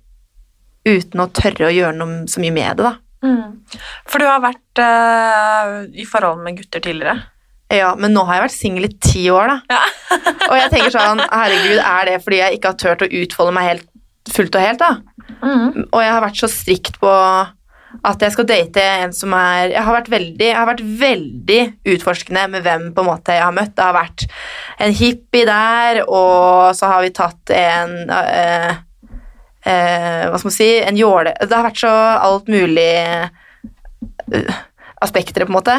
uten 0.88 1.20
å 1.20 1.28
tørre 1.36 1.68
å 1.68 1.74
gjøre 1.74 1.96
noe 1.98 2.24
så 2.30 2.40
mye 2.42 2.54
med 2.56 2.80
det, 2.80 2.86
da. 2.86 2.94
Mm. 3.24 3.60
For 4.08 4.22
du 4.22 4.28
har 4.28 4.40
vært 4.42 4.80
uh, 4.80 5.84
i 5.92 6.06
forhold 6.08 6.42
med 6.44 6.58
gutter 6.60 6.82
tidligere? 6.84 7.18
Ja, 7.70 7.92
men 7.94 8.14
nå 8.16 8.24
har 8.26 8.38
jeg 8.38 8.46
vært 8.48 8.56
singel 8.56 8.88
i 8.88 8.94
ti 8.98 9.28
år, 9.30 9.52
da. 9.52 9.78
og 10.50 10.56
jeg 10.58 10.72
tenker 10.72 10.90
sånn, 10.94 11.22
herregud, 11.22 11.78
er 11.78 12.08
det 12.08 12.18
fordi 12.24 12.40
jeg 12.40 12.58
ikke 12.58 12.72
har 12.72 12.80
turt 12.82 13.04
å 13.06 13.10
utfolde 13.20 13.54
meg 13.54 13.68
helt, 13.68 13.86
fullt 14.34 14.58
og 14.58 14.64
helt, 14.64 14.82
da? 14.82 15.30
Mm. 15.44 15.86
Og 15.86 16.02
jeg 16.02 16.12
har 16.16 16.24
vært 16.24 16.40
så 16.40 16.50
strikt 16.50 16.98
på 17.02 17.12
at 18.06 18.22
jeg 18.22 18.34
skal 18.34 18.46
date 18.46 18.82
en 19.02 19.12
som 19.14 19.32
er 19.34 19.72
Jeg 19.72 19.82
har 19.82 19.96
vært 19.96 20.10
veldig, 20.12 20.50
har 20.54 20.68
vært 20.68 20.82
veldig 21.00 21.60
utforskende 21.90 22.44
med 22.52 22.62
hvem 22.62 22.84
på 22.94 23.02
en 23.02 23.08
måte 23.08 23.34
jeg 23.34 23.42
har 23.42 23.56
møtt. 23.56 23.74
Det 23.74 23.86
har 23.86 23.96
vært 23.96 24.26
en 24.86 24.94
hippie 24.94 25.48
der, 25.48 26.02
og 26.06 26.70
så 26.78 26.92
har 26.92 27.02
vi 27.04 27.12
tatt 27.16 27.54
en 27.54 27.96
eh, 28.14 28.70
eh, 29.66 30.26
Hva 30.30 30.38
skal 30.38 30.48
man 30.50 30.56
si 30.56 30.68
En 30.80 30.96
jåle 30.98 31.34
Det 31.40 31.52
har 31.52 31.66
vært 31.66 31.80
så 31.82 31.92
alt 32.20 32.48
mulig 32.48 32.88
eh, 32.96 33.28
aspekter, 35.00 35.46
på 35.46 35.50
en 35.52 35.56
måte. 35.56 35.76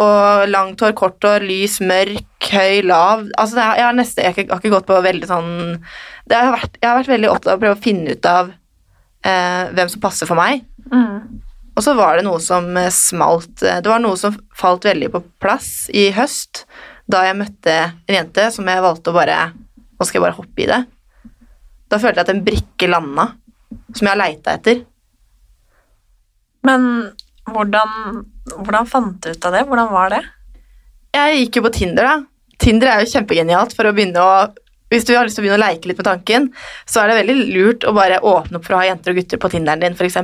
Og 0.00 0.48
langt 0.50 0.82
hår, 0.84 0.92
kort 0.98 1.22
hår, 1.24 1.44
lys, 1.46 1.78
mørk, 1.80 2.48
høy, 2.50 2.82
lav 2.84 3.22
Altså, 3.40 3.56
er, 3.60 3.78
jeg, 3.78 3.86
har 3.86 3.96
nesten, 3.96 4.24
jeg 4.24 4.34
har 4.50 4.58
ikke- 4.58 4.72
gått 4.74 4.86
på 4.90 5.00
veldig 5.02 5.28
sånn 5.30 5.80
det 6.26 6.36
har 6.36 6.52
vært, 6.52 6.76
Jeg 6.80 6.88
har 6.90 6.98
vært 7.02 7.12
veldig 7.14 7.30
opptatt 7.30 7.52
av 7.52 7.58
å 7.58 7.62
prøve 7.62 7.78
å 7.78 7.82
finne 7.84 8.10
ut 8.16 8.26
av 8.26 8.52
eh, 9.24 9.64
hvem 9.72 9.88
som 9.88 10.00
passer 10.00 10.26
for 10.26 10.36
meg. 10.36 10.64
Mm. 10.92 11.40
Og 11.76 11.82
så 11.82 11.94
var 11.96 12.16
det 12.16 12.24
noe 12.24 12.40
som 12.40 12.76
eh, 12.76 12.90
smalt 12.90 13.62
eh, 13.62 13.80
Det 13.80 13.90
var 13.90 14.00
noe 14.00 14.16
som 14.16 14.36
falt 14.56 14.84
veldig 14.84 15.10
på 15.12 15.22
plass 15.40 15.88
i 15.92 16.10
høst, 16.14 16.64
da 17.10 17.24
jeg 17.26 17.36
møtte 17.36 17.74
en 18.08 18.14
jente 18.14 18.50
som 18.52 18.66
jeg 18.68 18.80
valgte 18.84 19.10
å 19.12 19.16
bare 19.16 19.52
Nå 19.94 20.04
skal 20.06 20.18
jeg 20.20 20.24
bare 20.24 20.36
hoppe 20.36 20.62
i 20.64 20.66
det. 20.66 20.80
Da 21.94 22.00
følte 22.02 22.20
jeg 22.20 22.26
at 22.26 22.32
en 22.34 22.42
brikke 22.42 22.90
landa, 22.90 23.28
som 23.94 24.08
jeg 24.10 24.18
leita 24.18 24.56
etter. 24.58 24.82
Men 26.66 26.86
hvordan, 27.46 28.24
hvordan 28.56 28.88
fant 28.90 29.20
du 29.22 29.30
ut 29.30 29.46
av 29.46 29.54
det? 29.54 29.62
Hvordan 29.68 29.92
var 29.92 30.14
det? 30.16 30.22
Jeg 31.14 31.36
gikk 31.38 31.60
jo 31.60 31.66
på 31.68 31.74
Tinder, 31.76 32.08
da. 32.08 32.16
Tinder 32.64 32.90
er 32.90 33.02
jo 33.02 33.10
kjempegenialt 33.12 33.74
for 33.76 33.86
å 33.86 33.94
begynne 33.94 34.22
å 34.22 34.34
Hvis 34.92 35.06
du 35.08 35.14
har 35.16 35.26
lyst 35.26 35.38
til 35.38 35.42
å 35.42 35.44
begynne 35.46 35.58
å 35.58 35.64
leke 35.64 35.88
litt 35.90 35.98
med 35.98 36.06
tanken, 36.06 36.44
så 36.86 37.00
er 37.00 37.08
det 37.10 37.14
veldig 37.16 37.46
lurt 37.54 37.86
å 37.88 37.94
bare 37.96 38.20
åpne 38.22 38.60
opp 38.60 38.66
for 38.66 38.76
å 38.76 38.82
ha 38.82 38.84
jenter 38.86 39.10
og 39.10 39.16
gutter 39.18 39.40
på 39.42 39.48
Tinderen 39.50 39.82
din, 39.82 39.96
f.eks. 39.96 40.18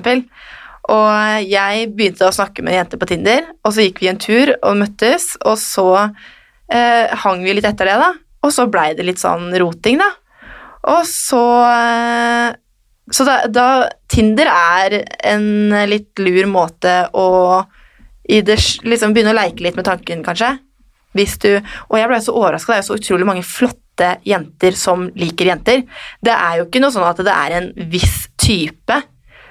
Og 0.94 1.48
jeg 1.48 1.88
begynte 1.96 2.28
å 2.28 2.34
snakke 2.34 2.62
med 2.62 2.74
en 2.74 2.78
jente 2.82 3.00
på 3.00 3.08
Tinder, 3.10 3.48
og 3.64 3.74
så 3.74 3.86
gikk 3.86 3.98
vi 4.04 4.10
en 4.12 4.20
tur 4.20 4.52
og 4.60 4.78
møttes, 4.78 5.32
og 5.42 5.56
så 5.58 5.88
eh, 6.70 7.10
hang 7.24 7.42
vi 7.42 7.56
litt 7.56 7.66
etter 7.66 7.90
det, 7.90 7.96
da. 7.98 8.12
Og 8.46 8.54
så 8.54 8.68
blei 8.70 8.92
det 8.94 9.08
litt 9.08 9.22
sånn 9.22 9.48
roting, 9.58 9.98
da. 10.04 10.12
Og 10.88 11.02
så 11.04 11.44
eh, 11.68 12.54
Så 13.12 13.26
da, 13.26 13.42
da 13.50 13.66
Tinder 14.08 14.48
er 14.48 14.96
en 15.26 15.74
litt 15.90 16.18
lur 16.22 16.46
måte 16.50 16.94
å 17.12 17.26
det, 18.30 18.56
liksom 18.86 19.14
begynne 19.14 19.32
å 19.32 19.38
leke 19.40 19.64
litt 19.64 19.74
med 19.74 19.86
tanken, 19.88 20.20
kanskje. 20.22 20.52
Hvis 21.18 21.34
du, 21.42 21.48
og 21.88 21.96
jeg 21.98 22.10
ble 22.10 22.18
så 22.22 22.34
overraska, 22.38 22.70
det 22.70 22.76
er 22.76 22.84
jo 22.84 22.88
så 22.92 22.98
utrolig 23.00 23.26
mange 23.26 23.46
flotte 23.46 24.10
jenter 24.26 24.76
som 24.78 25.08
liker 25.18 25.50
jenter. 25.50 25.82
Det 26.22 26.34
er 26.34 26.60
jo 26.60 26.68
ikke 26.68 26.82
noe 26.84 26.94
sånn 26.94 27.08
at 27.08 27.22
det 27.26 27.34
er 27.34 27.56
en 27.58 27.66
viss 27.90 28.28
type. 28.38 29.00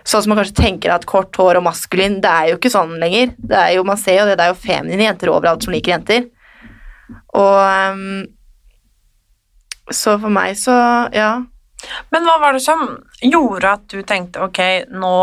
Sånn 0.08 0.24
som 0.24 0.32
man 0.32 0.40
kanskje 0.40 0.62
tenker 0.62 0.94
at 0.94 1.08
kort 1.10 1.36
hår 1.38 1.60
og 1.60 1.68
maskulin, 1.68 2.22
det 2.24 2.32
er 2.32 2.54
jo 2.54 2.60
ikke 2.60 2.72
sånn 2.74 2.96
lenger. 3.02 3.36
Det 3.38 3.60
er 3.60 3.76
jo, 3.76 3.86
man 3.88 4.00
ser 4.00 4.22
jo 4.22 4.28
det, 4.30 4.40
det 4.40 4.48
er 4.48 4.54
jo 4.54 4.62
feminine 4.64 5.10
jenter 5.10 5.34
overalt 5.34 5.66
som 5.66 5.76
liker 5.76 5.98
jenter. 5.98 6.30
Og 7.38 7.58
ehm, 7.60 8.24
Så 9.90 10.18
for 10.22 10.34
meg 10.34 10.58
så, 10.60 10.76
ja. 11.16 11.32
Men 12.12 12.26
hva 12.28 12.36
var 12.42 12.56
det 12.56 12.62
som 12.64 12.84
gjorde 13.24 13.72
at 13.72 13.86
du 13.92 14.02
tenkte 14.08 14.44
ok, 14.44 14.60
nå 14.92 15.14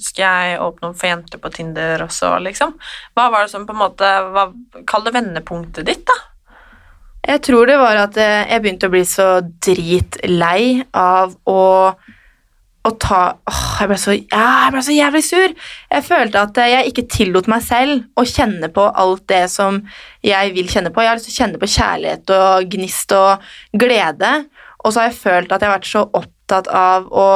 skal 0.00 0.22
jeg 0.24 0.60
åpne 0.64 0.90
opp 0.90 0.98
for 0.98 1.10
jenter 1.10 1.42
på 1.42 1.52
Tinder 1.52 2.04
også, 2.06 2.34
liksom? 2.44 2.74
Hva 3.16 3.28
var 3.32 3.44
det 3.44 3.52
som 3.52 3.66
på 3.68 3.76
en 3.76 3.82
måte 3.82 4.12
hva, 4.32 4.46
Kall 4.88 5.04
det 5.06 5.14
vendepunktet 5.18 5.88
ditt, 5.88 6.06
da. 6.08 6.16
Jeg 7.22 7.42
tror 7.46 7.68
det 7.70 7.76
var 7.78 8.00
at 8.00 8.16
eh, 8.18 8.48
jeg 8.50 8.64
begynte 8.64 8.88
å 8.88 8.92
bli 8.92 9.04
så 9.06 9.26
dritlei 9.62 10.82
av 10.90 11.36
å, 11.46 11.60
å 12.82 12.90
ta 12.98 13.20
åh, 13.46 13.64
jeg, 13.78 13.88
ble 13.90 13.98
så, 14.00 14.14
ja, 14.16 14.46
jeg 14.64 14.72
ble 14.74 14.82
så 14.82 14.94
jævlig 14.96 15.22
sur. 15.26 15.54
Jeg 15.92 16.06
følte 16.06 16.42
at 16.42 16.58
eh, 16.58 16.70
jeg 16.72 16.90
ikke 16.90 17.06
tillot 17.14 17.50
meg 17.50 17.62
selv 17.64 18.02
å 18.18 18.24
kjenne 18.26 18.70
på 18.74 18.88
alt 19.04 19.24
det 19.30 19.44
som 19.52 19.78
jeg 20.26 20.54
vil 20.56 20.70
kjenne 20.70 20.90
på. 20.94 21.04
Jeg 21.04 21.12
har 21.12 21.20
lyst 21.20 21.30
til 21.30 21.36
å 21.36 21.40
kjenne 21.42 21.62
på 21.62 21.70
kjærlighet 21.76 22.34
og 22.38 22.74
gnist 22.74 23.14
og 23.18 23.46
glede. 23.84 24.32
Og 24.82 24.90
så 24.90 25.02
har 25.02 25.10
jeg 25.10 25.20
følt 25.20 25.54
at 25.54 25.62
jeg 25.62 25.70
har 25.70 25.78
vært 25.78 25.92
så 25.92 26.04
opptatt 26.22 26.72
av 26.74 27.06
å 27.06 27.30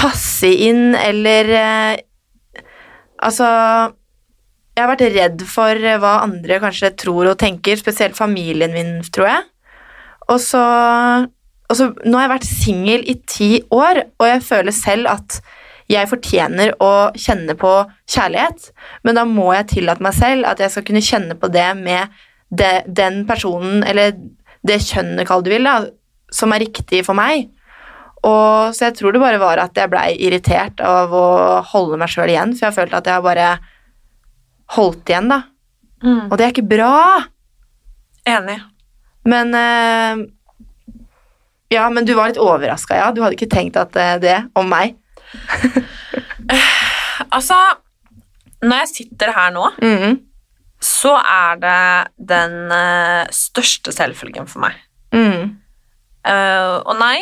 passe 0.00 0.50
inn 0.50 0.94
eller 0.98 1.56
eh, 1.56 1.96
Altså 3.20 3.44
jeg 4.72 4.80
har 4.80 4.88
vært 4.94 5.12
redd 5.12 5.42
for 5.44 5.76
hva 6.00 6.12
andre 6.24 6.56
kanskje 6.62 6.88
tror 7.02 7.28
og 7.28 7.40
tenker, 7.42 7.76
spesielt 7.76 8.16
familien 8.16 8.72
min, 8.72 8.94
tror 9.12 9.26
jeg. 9.28 9.42
Og 10.32 10.38
så, 10.40 10.62
og 11.70 11.78
så 11.78 11.90
Nå 12.02 12.18
har 12.18 12.26
jeg 12.26 12.34
vært 12.34 12.48
singel 12.48 13.04
i 13.08 13.16
ti 13.30 13.50
år, 13.70 14.02
og 14.18 14.26
jeg 14.26 14.42
føler 14.46 14.74
selv 14.74 15.10
at 15.12 15.40
jeg 15.90 16.06
fortjener 16.10 16.74
å 16.82 17.10
kjenne 17.18 17.56
på 17.58 17.70
kjærlighet, 18.10 18.68
men 19.06 19.16
da 19.18 19.24
må 19.26 19.48
jeg 19.56 19.70
tillate 19.72 20.04
meg 20.06 20.14
selv 20.14 20.46
at 20.46 20.60
jeg 20.62 20.70
skal 20.74 20.84
kunne 20.86 21.02
kjenne 21.02 21.34
på 21.38 21.50
det 21.50 21.66
med 21.78 22.20
det, 22.50 22.84
den 22.86 23.24
personen, 23.26 23.82
eller 23.86 24.14
det 24.66 24.78
kjønnet, 24.84 25.26
kall 25.26 25.42
du 25.46 25.50
vil, 25.50 25.66
da, 25.66 25.88
som 26.34 26.54
er 26.54 26.62
riktig 26.62 27.02
for 27.06 27.18
meg. 27.18 27.48
Og 28.26 28.74
Så 28.76 28.86
jeg 28.86 28.98
tror 28.98 29.14
det 29.14 29.22
bare 29.22 29.40
var 29.40 29.62
at 29.62 29.78
jeg 29.78 29.90
blei 29.90 30.12
irritert 30.20 30.82
av 30.84 31.14
å 31.16 31.26
holde 31.72 31.98
meg 31.98 32.12
sjøl 32.12 32.30
igjen, 32.30 32.54
for 32.54 32.66
jeg 32.66 32.70
har 32.70 32.78
følt 32.78 32.98
at 32.98 33.08
jeg 33.08 33.16
har 33.16 33.26
bare 33.26 33.48
holdt 34.76 35.10
igjen, 35.10 35.30
da. 35.32 35.40
Og 36.28 36.36
det 36.38 36.46
er 36.46 36.52
ikke 36.54 36.68
bra. 36.70 36.92
Enig. 38.28 38.60
Men 39.28 39.54
eh, 39.56 40.22
Ja, 41.70 41.84
men 41.90 42.04
du 42.08 42.14
var 42.18 42.30
litt 42.32 42.40
overraska, 42.42 42.96
ja. 42.98 43.10
Du 43.14 43.20
hadde 43.22 43.36
ikke 43.38 43.50
tenkt 43.52 43.76
at 43.78 43.94
eh, 43.96 44.16
det 44.22 44.38
om 44.58 44.68
meg. 44.70 44.96
Altså, 47.30 47.54
når 48.64 48.80
jeg 48.82 48.88
sitter 48.88 49.30
her 49.36 49.50
nå, 49.54 49.66
Mhm. 49.78 50.14
så 50.80 51.12
er 51.20 51.58
det 51.60 52.28
den 52.32 52.54
uh, 52.72 53.26
største 53.30 53.92
selvfølgen 53.92 54.48
for 54.48 54.64
meg. 54.64 54.78
Mm. 55.12 55.58
Uh, 56.26 56.80
og 56.88 56.96
nei, 56.98 57.18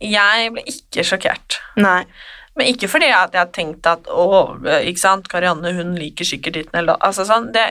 jeg 0.00 0.52
ble 0.54 0.62
ikke 0.70 1.04
sjokkert. 1.04 1.58
Nei. 1.76 2.04
Men 2.56 2.70
ikke 2.70 2.88
fordi 2.88 3.10
jeg 3.10 3.52
tenkt 3.52 3.86
at 3.90 4.06
å, 4.06 4.54
ikke 4.86 5.00
sant, 5.02 5.28
Karianne 5.28 5.74
hun 5.74 5.94
liker 5.98 6.24
sikkert 6.24 6.54
ditt 6.60 6.74
eller 6.76 6.96
altså 7.02 7.26
sånn, 7.26 7.50
det, 7.52 7.66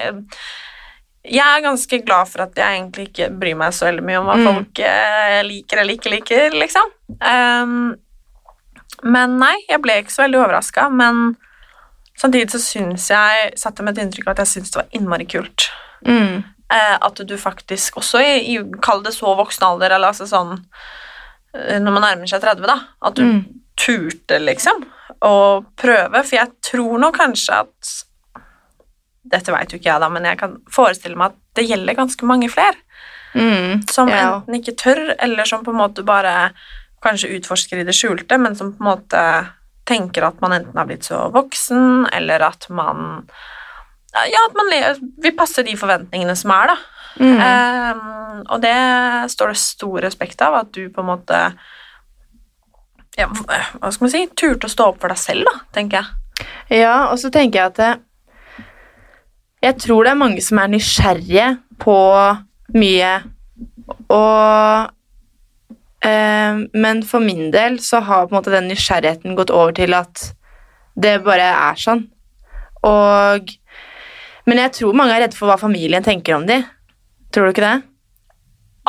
Jeg 1.24 1.46
er 1.46 1.62
ganske 1.62 2.00
glad 2.06 2.28
for 2.32 2.42
at 2.48 2.56
jeg 2.58 2.80
egentlig 2.80 3.08
ikke 3.12 3.28
bryr 3.40 3.56
meg 3.60 3.74
så 3.78 3.86
veldig 3.90 4.04
mye 4.08 4.20
om 4.22 4.26
hva 4.32 4.38
Mm. 4.40 4.48
folk 4.48 4.80
eh, 4.80 5.42
liker 5.46 5.78
eller 5.84 5.94
ikke 5.94 6.10
liker, 6.16 6.56
liksom. 6.58 6.88
Um, 7.22 7.96
men 9.04 9.38
nei, 9.42 9.56
jeg 9.70 9.82
ble 9.82 10.00
ikke 10.02 10.12
så 10.14 10.24
veldig 10.26 10.40
overraska, 10.42 10.88
men 10.90 11.36
samtidig 12.18 12.52
så 12.54 12.60
syns 12.62 13.08
jeg 13.14 13.54
satte 13.58 13.84
meg 13.86 13.98
et 13.98 14.04
inntrykk 14.06 14.28
av 14.28 14.32
at 14.36 14.44
jeg 14.46 14.52
syns 14.56 14.72
det 14.74 14.82
var 14.82 14.90
innmari 14.98 15.26
kult. 15.30 15.70
Mm. 16.08 16.42
Uh, 16.72 16.98
at 17.02 17.22
du 17.28 17.38
faktisk 17.38 17.98
også 18.02 18.22
i, 18.24 18.56
i 18.56 18.58
Kall 18.82 19.02
det 19.04 19.14
så 19.14 19.34
voksen 19.38 19.66
alder, 19.68 19.92
eller 19.92 20.08
altså 20.14 20.24
sånn 20.26 20.54
eh, 21.54 21.80
Når 21.84 21.92
man 21.92 22.02
nærmer 22.06 22.30
seg 22.32 22.42
30, 22.42 22.66
da. 22.66 22.78
At 23.04 23.16
du 23.20 23.24
Mm. 23.26 23.42
turte, 23.78 24.38
liksom, 24.40 24.86
å 25.22 25.64
prøve. 25.78 26.24
For 26.24 26.36
jeg 26.38 26.50
tror 26.64 26.98
nå 27.02 27.12
kanskje 27.14 27.60
at 27.66 27.92
Dette 29.32 29.54
veit 29.54 29.72
jo 29.72 29.80
ikke 29.80 29.90
jeg, 29.94 30.02
da, 30.04 30.10
men 30.12 30.26
jeg 30.28 30.38
kan 30.42 30.58
forestille 30.72 31.16
meg 31.20 31.32
at 31.32 31.40
det 31.60 31.68
gjelder 31.70 31.98
ganske 31.98 32.28
mange 32.28 32.50
flere. 32.52 32.76
Mm. 33.34 33.88
Som 33.90 34.10
Ja. 34.12 34.42
enten 34.42 34.58
ikke 34.60 34.76
tør, 34.76 35.16
eller 35.20 35.46
som 35.48 35.64
på 35.64 35.72
en 35.72 35.80
måte 35.80 36.04
bare 36.04 36.52
kanskje 37.02 37.32
utforsker 37.40 37.80
i 37.80 37.84
det 37.88 37.96
skjulte, 37.96 38.38
men 38.38 38.56
som 38.56 38.74
på 38.76 38.84
en 38.84 38.90
måte 38.92 39.22
tenker 39.88 40.24
at 40.28 40.42
man 40.44 40.52
enten 40.54 40.78
har 40.78 40.86
blitt 40.86 41.08
så 41.08 41.32
voksen, 41.34 42.08
eller 42.14 42.44
at 42.52 42.68
man 42.70 43.28
Ja, 44.14 44.40
at 44.50 44.56
man 44.60 44.68
vil 45.24 45.32
passe 45.38 45.64
de 45.64 45.72
forventningene 45.80 46.36
som 46.36 46.52
er, 46.52 46.68
da. 46.74 46.76
Mm. 47.20 47.40
Um, 47.40 48.42
og 48.50 48.62
det 48.62 48.76
står 49.32 49.48
det 49.54 49.58
stor 49.58 50.02
respekt 50.04 50.42
av, 50.44 50.54
at 50.56 50.72
du 50.76 50.90
på 50.90 51.00
en 51.00 51.08
måte 51.08 51.40
ja, 53.18 53.28
Hva 53.28 53.92
skal 53.92 54.06
man 54.06 54.12
si? 54.14 54.22
Turte 54.36 54.68
å 54.68 54.72
stå 54.72 54.88
opp 54.92 55.02
for 55.04 55.12
deg 55.12 55.20
selv, 55.20 55.48
da, 55.48 55.60
tenker 55.76 56.02
jeg. 56.02 56.48
Ja, 56.82 57.10
og 57.12 57.20
så 57.20 57.32
tenker 57.34 57.60
jeg 57.62 57.74
at 57.74 58.02
jeg 59.62 59.78
tror 59.84 60.06
det 60.06 60.14
er 60.14 60.20
mange 60.20 60.42
som 60.44 60.60
er 60.62 60.72
nysgjerrige 60.74 61.48
på 61.82 61.98
mye, 62.78 63.12
og 64.12 64.92
eh, 66.06 66.62
Men 66.86 67.02
for 67.06 67.24
min 67.24 67.52
del 67.54 67.80
så 67.84 68.00
har 68.02 68.28
på 68.28 68.34
en 68.34 68.40
måte 68.40 68.54
den 68.54 68.70
nysgjerrigheten 68.72 69.36
gått 69.38 69.54
over 69.54 69.76
til 69.78 69.94
at 69.98 70.32
det 71.02 71.20
bare 71.26 71.52
er 71.52 71.80
sånn. 71.80 72.06
Og 72.88 73.52
Men 74.46 74.64
jeg 74.64 74.74
tror 74.80 74.98
mange 74.98 75.14
er 75.16 75.26
redde 75.26 75.38
for 75.38 75.52
hva 75.52 75.60
familien 75.62 76.04
tenker 76.04 76.40
om 76.40 76.48
de. 76.50 76.64
Tror 77.32 77.46
du 77.46 77.54
ikke 77.54 77.68
det? 77.68 77.84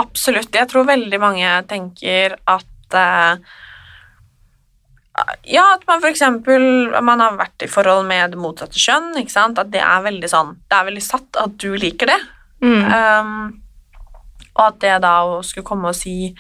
Absolutt. 0.01 0.55
Jeg 0.57 0.71
tror 0.71 0.89
veldig 0.89 1.19
mange 1.21 1.51
tenker 1.69 2.39
at 2.49 2.97
eh, 2.97 3.53
Ja, 5.45 5.75
at 5.75 5.83
man 5.87 6.01
f.eks. 6.01 6.23
man 7.05 7.21
har 7.21 7.37
vært 7.37 7.63
i 7.67 7.69
forhold 7.69 8.07
med 8.09 8.33
det 8.33 8.39
motsatte 8.41 8.81
kjønn. 8.81 9.11
ikke 9.21 9.35
sant? 9.35 9.59
At 9.61 9.71
det 9.71 9.83
er 9.85 10.05
veldig 10.07 10.29
sånn 10.31 10.55
Det 10.71 10.79
er 10.79 10.87
veldig 10.89 11.03
satt 11.05 11.37
at 11.43 11.59
du 11.61 11.75
liker 11.77 12.09
det. 12.09 12.21
Mm. 12.65 12.85
Um, 12.89 13.61
og 14.55 14.65
at 14.71 14.79
det 14.81 14.95
da 15.05 15.15
å 15.27 15.43
skulle 15.45 15.67
komme 15.69 15.91
og 15.91 15.97
si 15.99 16.35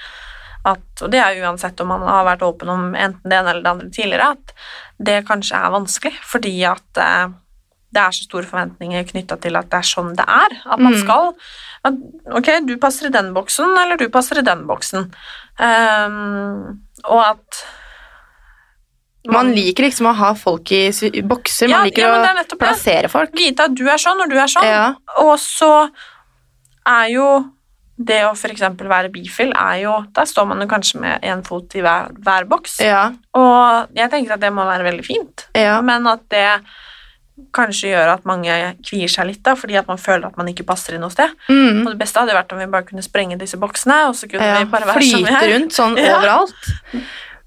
at 0.64 1.02
Og 1.02 1.10
det 1.10 1.18
er 1.18 1.40
uansett 1.42 1.80
om 1.82 1.88
man 1.90 2.04
har 2.06 2.22
vært 2.28 2.44
åpen 2.46 2.68
om 2.70 2.82
enten 2.94 3.26
det 3.28 3.34
ene 3.40 3.50
eller 3.50 3.64
det 3.64 3.70
andre 3.72 3.88
tidligere, 3.90 4.28
at 4.36 4.52
det 5.02 5.16
kanskje 5.26 5.58
er 5.58 5.72
vanskelig 5.74 6.12
fordi 6.22 6.52
at 6.70 7.00
uh, 7.02 7.32
det 7.92 8.00
er 8.00 8.14
så 8.14 8.24
store 8.24 8.46
forventninger 8.48 9.04
knytta 9.10 9.36
til 9.42 9.58
at 9.58 9.66
det 9.72 9.80
er 9.82 9.88
sånn 9.90 10.14
det 10.16 10.24
er. 10.24 10.54
At 10.64 10.78
man 10.80 10.94
Mm. 10.94 11.00
skal 11.02 11.34
at, 11.84 11.98
Ok, 12.38 12.48
du 12.64 12.76
passer 12.78 13.08
i 13.10 13.12
den 13.12 13.34
boksen, 13.34 13.74
eller 13.82 13.98
du 14.00 14.08
passer 14.08 14.38
i 14.38 14.46
den 14.46 14.62
boksen. 14.70 15.10
Um, 15.58 16.78
og 17.04 17.20
at 17.26 17.64
Man 19.30 19.52
liker 19.54 19.84
liksom 19.86 20.08
å 20.10 20.14
ha 20.18 20.32
folk 20.34 20.72
i 20.74 20.88
bokser. 21.22 21.68
Man 21.70 21.78
Ja, 21.78 21.82
liker 21.86 22.02
ja, 22.02 22.42
å 22.42 22.58
plassere 22.58 23.08
folk. 23.08 23.30
vite 23.36 23.68
at 23.68 23.74
du 23.74 23.84
er 23.88 24.00
sånn, 24.02 24.20
og 24.24 24.30
du 24.30 24.36
er 24.38 24.50
sånn. 24.50 24.66
Ja. 24.66 24.94
Og 25.22 25.36
så 25.38 25.88
er 26.88 27.08
jo 27.12 27.26
det 28.02 28.22
å 28.26 28.32
f.eks. 28.34 28.64
være 28.80 29.12
bifil, 29.14 29.52
er 29.54 29.76
jo 29.84 29.92
Der 30.16 30.24
står 30.26 30.46
man 30.48 30.60
jo 30.64 30.66
kanskje 30.66 30.98
med 30.98 31.22
én 31.22 31.44
fot 31.46 31.76
i 31.78 31.82
hver, 31.84 32.10
hver 32.18 32.48
boks. 32.50 32.80
Ja. 32.82 33.12
Og 33.38 33.94
jeg 33.94 34.10
tenker 34.10 34.34
at 34.34 34.40
det 34.42 34.50
må 34.52 34.64
være 34.66 34.88
veldig 34.88 35.04
fint, 35.06 35.46
men 35.54 36.06
at 36.10 36.24
det 36.32 36.48
kanskje 37.54 37.92
gjør 37.92 38.10
at 38.12 38.26
mange 38.28 38.52
kvier 38.84 39.08
seg 39.10 39.26
litt, 39.30 39.42
da, 39.42 39.54
fordi 39.56 39.78
at 39.80 39.86
man 39.88 39.98
føler 39.98 40.28
at 40.28 40.36
man 40.36 40.50
ikke 40.50 40.66
passer 40.68 40.94
inn 40.96 41.00
noe 41.04 41.10
sted. 41.14 41.30
Mm. 41.48 41.84
Og 41.86 41.92
det 41.94 41.98
beste 42.02 42.20
hadde 42.20 42.34
vært 42.36 42.52
om 42.52 42.60
vi 42.60 42.66
bare 42.74 42.86
kunne 42.90 43.02
sprenge 43.04 43.38
disse 43.40 43.56
boksene, 43.60 44.08
og 44.10 44.16
så 44.18 44.28
kunne 44.30 44.50
vi 44.58 44.68
bare 44.72 44.90
være 44.90 45.06
sånn 45.06 45.24
flyte 45.24 45.38
er. 45.38 45.52
rundt 45.54 45.76
sånn 45.78 45.96
overalt. 46.02 46.72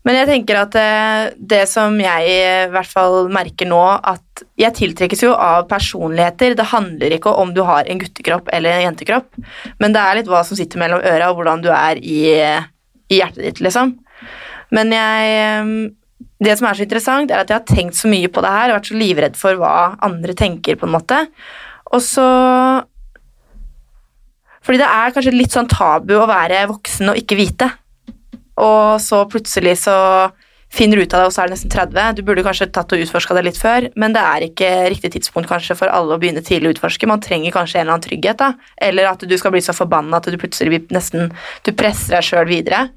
Men 0.05 0.19
jeg 0.19 0.29
tenker 0.29 0.59
at 0.61 0.75
det, 0.75 1.37
det 1.49 1.63
som 1.69 1.95
jeg 1.97 2.29
i 2.29 2.69
hvert 2.69 2.89
fall 2.89 3.25
merker 3.33 3.65
nå, 3.65 3.81
at 4.05 4.43
jeg 4.59 4.75
tiltrekkes 4.77 5.23
jo 5.25 5.31
av 5.33 5.65
personligheter. 5.69 6.53
Det 6.57 6.67
handler 6.69 7.15
ikke 7.17 7.33
om 7.33 7.55
du 7.55 7.63
har 7.65 7.89
en 7.89 8.01
guttekropp 8.01 8.51
eller 8.53 8.75
en 8.75 8.85
jentekropp, 8.89 9.31
men 9.81 9.95
det 9.95 10.01
er 10.01 10.19
litt 10.19 10.29
hva 10.29 10.43
som 10.45 10.59
sitter 10.59 10.81
mellom 10.81 11.01
øra, 11.01 11.31
og 11.31 11.39
hvordan 11.39 11.63
du 11.65 11.71
er 11.73 12.01
i, 12.01 12.19
i 12.37 13.19
hjertet 13.19 13.47
ditt, 13.47 13.61
liksom. 13.65 13.95
Men 14.73 14.93
jeg 14.93 15.93
Det 16.41 16.53
som 16.57 16.67
er 16.67 16.77
så 16.77 16.83
interessant, 16.83 17.31
er 17.31 17.41
at 17.41 17.49
jeg 17.49 17.57
har 17.57 17.67
tenkt 17.67 17.97
så 17.97 18.09
mye 18.11 18.29
på 18.31 18.41
det 18.43 18.51
her 18.51 18.69
og 18.69 18.77
vært 18.77 18.89
så 18.89 18.97
livredd 18.99 19.37
for 19.39 19.57
hva 19.59 19.95
andre 20.03 20.35
tenker, 20.37 20.77
på 20.77 20.85
en 20.87 20.93
måte. 20.95 21.17
Og 21.95 22.01
så 22.03 22.27
Fordi 24.65 24.81
det 24.81 24.89
er 24.89 25.13
kanskje 25.15 25.33
litt 25.33 25.53
sånn 25.53 25.69
tabu 25.69 26.15
å 26.17 26.29
være 26.29 26.65
voksen 26.69 27.11
og 27.11 27.19
ikke 27.19 27.37
vite. 27.39 27.69
Og 28.61 29.01
så 29.03 29.21
plutselig 29.31 29.77
så 29.83 29.95
finner 30.75 30.97
du 30.97 31.05
ut 31.05 31.13
av 31.13 31.21
det, 31.23 31.29
og 31.29 31.33
så 31.33 31.43
er 31.43 31.49
det 31.49 31.55
nesten 31.55 31.71
30. 31.71 32.17
Du 32.17 32.21
burde 32.27 32.43
kanskje 32.45 32.67
tatt 32.73 32.93
og 32.95 33.01
utforska 33.05 33.37
det 33.37 33.45
litt 33.47 33.59
før, 33.59 33.87
men 33.99 34.15
det 34.15 34.23
er 34.23 34.45
ikke 34.47 34.69
riktig 34.91 35.13
tidspunkt 35.15 35.49
kanskje 35.51 35.77
for 35.79 35.91
alle 35.93 36.15
å 36.15 36.21
begynne 36.21 36.43
tidlig 36.45 36.71
å 36.71 36.75
utforske. 36.75 37.09
Man 37.09 37.23
trenger 37.23 37.55
kanskje 37.55 37.79
en 37.79 37.85
eller 37.85 37.97
annen 37.97 38.05
trygghet, 38.07 38.41
da. 38.41 38.53
Eller 38.89 39.11
at 39.11 39.23
du 39.23 39.35
skal 39.39 39.53
bli 39.55 39.63
så 39.63 39.75
forbanna 39.77 40.19
at 40.19 40.29
du 40.31 40.39
plutselig 40.41 40.73
blir 40.73 40.95
nesten 40.95 41.31
Du 41.65 41.71
presser 41.77 42.17
deg 42.17 42.27
sjøl 42.27 42.49
videre. 42.49 42.87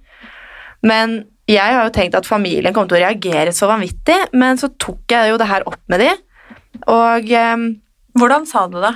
Men 0.86 1.20
jeg 1.48 1.74
har 1.74 1.86
jo 1.86 1.94
tenkt 1.94 2.16
at 2.18 2.28
familien 2.28 2.74
kommer 2.76 2.90
til 2.90 2.98
å 2.98 3.04
reagere 3.06 3.54
så 3.56 3.70
vanvittig, 3.70 4.18
men 4.36 4.60
så 4.60 4.70
tok 4.76 5.14
jeg 5.14 5.30
jo 5.32 5.38
det 5.40 5.48
her 5.48 5.64
opp 5.68 5.80
med 5.88 6.04
de, 6.04 6.10
og 6.92 7.30
um, 7.32 7.68
Hvordan 8.18 8.46
sa 8.50 8.64
du 8.66 8.80
det? 8.82 8.94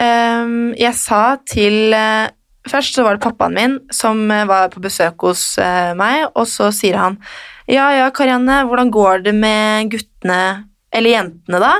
Um, 0.00 0.72
jeg 0.78 0.96
sa 0.96 1.36
til 1.48 1.92
eh, 1.96 2.28
Først 2.66 2.96
så 2.96 3.04
var 3.06 3.16
det 3.16 3.22
pappaen 3.24 3.54
min 3.54 3.76
som 3.94 4.24
eh, 4.34 4.46
var 4.48 4.70
på 4.72 4.82
besøk 4.82 5.22
hos 5.28 5.42
eh, 5.62 5.92
meg, 5.98 6.26
og 6.34 6.48
så 6.50 6.72
sier 6.74 6.98
han 6.98 7.18
Ja, 7.70 7.88
ja, 7.94 8.10
Karianne, 8.14 8.62
hvordan 8.66 8.90
går 8.94 9.24
det 9.26 9.34
med 9.34 9.90
guttene 9.92 10.40
Eller 10.94 11.16
jentene, 11.16 11.60
da? 11.62 11.74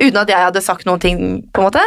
Uten 0.00 0.20
at 0.22 0.30
jeg 0.32 0.46
hadde 0.48 0.62
sagt 0.64 0.86
noen 0.88 1.02
ting, 1.02 1.18
på 1.52 1.60
en 1.60 1.66
måte. 1.68 1.82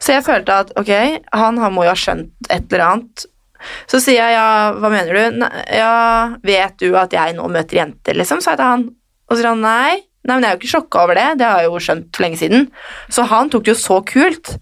Så 0.00 0.14
jeg 0.14 0.24
følte 0.24 0.54
at 0.64 0.70
ok, 0.80 0.88
han, 1.36 1.58
han 1.60 1.74
må 1.74 1.84
jo 1.84 1.92
ha 1.92 1.98
skjønt 1.98 2.48
et 2.48 2.64
eller 2.72 2.84
annet. 2.86 3.26
Så 3.90 4.00
sier 4.02 4.22
jeg 4.22 4.34
ja, 4.38 4.72
hva 4.72 4.88
mener 4.92 5.12
du? 5.18 5.36
«Nei, 5.42 5.50
Ja, 5.76 5.92
vet 6.42 6.78
du 6.80 6.96
at 6.98 7.12
jeg 7.12 7.36
nå 7.36 7.44
møter 7.52 7.82
jenter, 7.82 8.16
liksom? 8.16 8.40
sa 8.40 8.54
jeg 8.54 8.62
til 8.62 8.70
han. 8.70 8.86
Og 9.28 9.36
så 9.36 9.42
sier 9.42 9.50
han 9.52 9.62
nei. 9.64 10.00
Nei, 10.22 10.36
men 10.36 10.44
jeg 10.44 10.52
er 10.52 10.54
jo 10.54 10.60
ikke 10.60 10.70
sjokka 10.70 11.00
over 11.02 11.18
det, 11.18 11.26
det 11.40 11.46
har 11.48 11.64
jeg 11.64 11.70
jo 11.72 11.80
skjønt 11.82 12.04
for 12.14 12.22
lenge 12.22 12.38
siden. 12.38 12.68
Så 13.10 13.24
han 13.26 13.48
tok 13.50 13.64
det 13.66 13.72
jo 13.72 13.80
så 13.80 13.96
kult. 14.06 14.52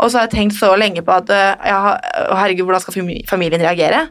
Og 0.00 0.08
så 0.08 0.18
har 0.18 0.26
jeg 0.26 0.34
tenkt 0.34 0.56
så 0.58 0.72
lenge 0.78 1.04
på 1.06 1.14
at 1.14 1.30
eh, 1.30 1.68
ja, 1.70 1.94
herregud, 2.34 2.66
hvordan 2.66 2.82
skal 2.82 3.12
familien 3.30 3.62
reagere? 3.62 4.08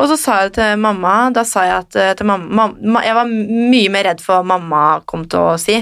Og 0.00 0.06
så 0.08 0.16
sa 0.16 0.36
jeg 0.44 0.54
til 0.56 0.78
mamma 0.80 1.14
Da 1.34 1.42
sa 1.44 1.66
jeg 1.66 1.82
at 1.82 1.96
eh, 1.98 2.12
til 2.16 2.28
mamma, 2.30 2.70
mamma 2.72 3.02
Jeg 3.04 3.16
var 3.18 3.28
mye 3.28 3.90
mer 3.92 4.06
redd 4.08 4.22
for 4.24 4.38
hva 4.38 4.54
mamma 4.54 4.84
kom 5.10 5.26
til 5.28 5.50
å 5.50 5.58
si. 5.60 5.76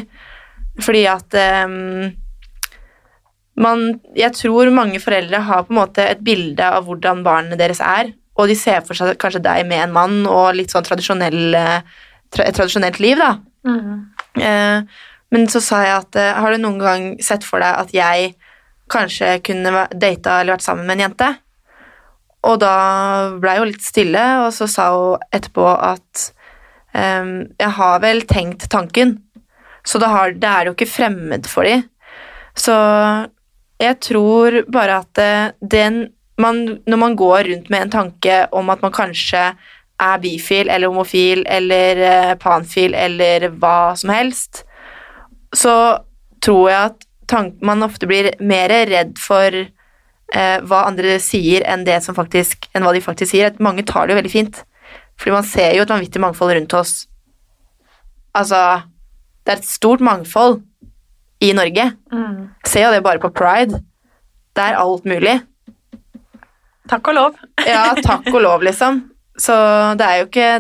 Fordi 0.83 1.05
at 1.11 1.37
um, 1.69 2.09
man 3.59 3.85
Jeg 4.17 4.35
tror 4.39 4.73
mange 4.75 5.01
foreldre 5.03 5.43
har 5.49 5.67
på 5.67 5.75
en 5.75 5.81
måte 5.83 6.07
et 6.07 6.25
bilde 6.25 6.65
av 6.65 6.87
hvordan 6.89 7.25
barnet 7.27 7.61
deres 7.61 7.83
er, 7.85 8.13
og 8.39 8.51
de 8.51 8.55
ser 8.59 8.85
for 8.87 8.99
seg 8.99 9.19
kanskje 9.19 9.43
deg 9.43 9.67
med 9.67 9.83
en 9.83 9.95
mann 9.95 10.21
og 10.31 10.55
litt 10.55 10.71
sånn 10.71 10.87
tradisjonell 10.87 11.57
eh, 11.59 11.81
tra 12.31 12.47
tradisjonelt 12.55 13.01
liv, 13.03 13.19
da. 13.19 13.33
Eh, 13.67 13.97
men 15.35 15.49
så 15.53 15.61
sa 15.65 15.83
jeg 15.85 15.97
at 15.97 16.19
eh, 16.21 16.37
har 16.41 16.55
du 16.55 16.63
noen 16.63 16.81
gang 16.81 17.09
sett 17.25 17.45
for 17.47 17.63
deg 17.63 17.83
at 17.83 17.93
jeg 17.97 18.33
kanskje 18.89 19.37
kunne 19.45 19.85
data 19.93 20.41
eller 20.41 20.57
vært 20.57 20.65
sammen 20.65 20.89
med 20.89 20.99
en 20.99 21.07
jente? 21.09 21.31
Og 22.49 22.61
da 22.63 22.75
ble 23.41 23.55
jeg 23.55 23.61
jo 23.61 23.71
litt 23.73 23.85
stille, 23.85 24.25
og 24.45 24.53
så 24.55 24.69
sa 24.71 24.91
hun 24.95 25.25
etterpå 25.35 25.65
at 25.75 26.29
ehm, 26.97 27.51
jeg 27.59 27.73
har 27.81 27.99
vel 28.05 28.23
tenkt 28.31 28.69
tanken, 28.73 29.17
så 29.83 29.99
det, 30.01 30.11
har, 30.13 30.37
det 30.37 30.49
er 30.49 30.69
jo 30.69 30.77
ikke 30.77 30.91
fremmed 30.91 31.49
for 31.51 31.67
dem. 31.67 31.83
Så 32.59 32.77
jeg 33.83 33.99
tror 34.05 34.63
bare 34.71 35.03
at 35.03 35.21
eh, 35.23 35.51
den 35.61 36.09
man, 36.39 36.79
Når 36.87 36.99
man 37.03 37.17
går 37.19 37.49
rundt 37.49 37.71
med 37.71 37.83
en 37.83 37.91
tanke 37.91 38.35
om 38.55 38.69
at 38.71 38.83
man 38.83 38.93
kanskje 38.95 39.41
er 39.99 40.21
bifil 40.23 40.71
eller 40.71 40.91
homofil 40.91 41.45
eller 41.51 42.03
eh, 42.07 42.35
panfil 42.39 42.95
eller 42.95 43.49
hva 43.59 43.97
som 43.99 44.13
helst, 44.15 44.63
så 45.57 45.75
tror 46.45 46.71
jeg 46.71 46.93
at 46.93 47.05
man 47.65 47.85
ofte 47.85 48.09
blir 48.09 48.31
mer 48.41 48.73
redd 48.89 49.19
for 49.21 49.53
eh, 49.53 50.59
hva 50.65 50.85
andre 50.87 51.19
sier 51.23 51.67
enn, 51.69 51.85
det 51.89 52.01
som 52.05 52.17
faktisk, 52.17 52.71
enn 52.73 52.87
hva 52.87 52.95
de 52.97 53.05
faktisk 53.05 53.35
sier. 53.35 53.51
At 53.51 53.61
mange 53.63 53.85
tar 53.89 54.07
det 54.07 54.15
jo 54.15 54.21
veldig 54.21 54.33
fint. 54.33 54.63
Fordi 55.19 55.35
man 55.35 55.47
ser 55.47 55.75
jo 55.77 55.85
et 55.85 55.93
vanvittig 55.93 56.23
mangfold 56.23 56.55
rundt 56.55 56.79
oss. 56.79 56.95
Altså 58.39 58.83
Det 59.43 59.55
er 59.55 59.61
et 59.61 59.69
stort 59.69 60.03
mangfold 60.05 60.61
i 61.41 61.53
Norge. 61.57 61.91
Mm. 62.13 62.51
Ser 62.67 62.87
jo 62.87 62.95
det 62.95 63.05
bare 63.05 63.23
på 63.23 63.33
pride. 63.35 63.83
Det 64.55 64.65
er 64.65 64.79
alt 64.79 65.07
mulig. 65.09 65.39
Takk 66.89 67.09
og 67.11 67.17
lov. 67.17 67.39
Ja, 67.67 67.93
takk 68.05 68.29
og 68.33 68.43
lov, 68.43 68.65
liksom. 68.65 69.03
Så 69.39 69.55
det 69.99 70.07
er 70.07 70.21
jo 70.21 70.27
ikke 70.27 70.53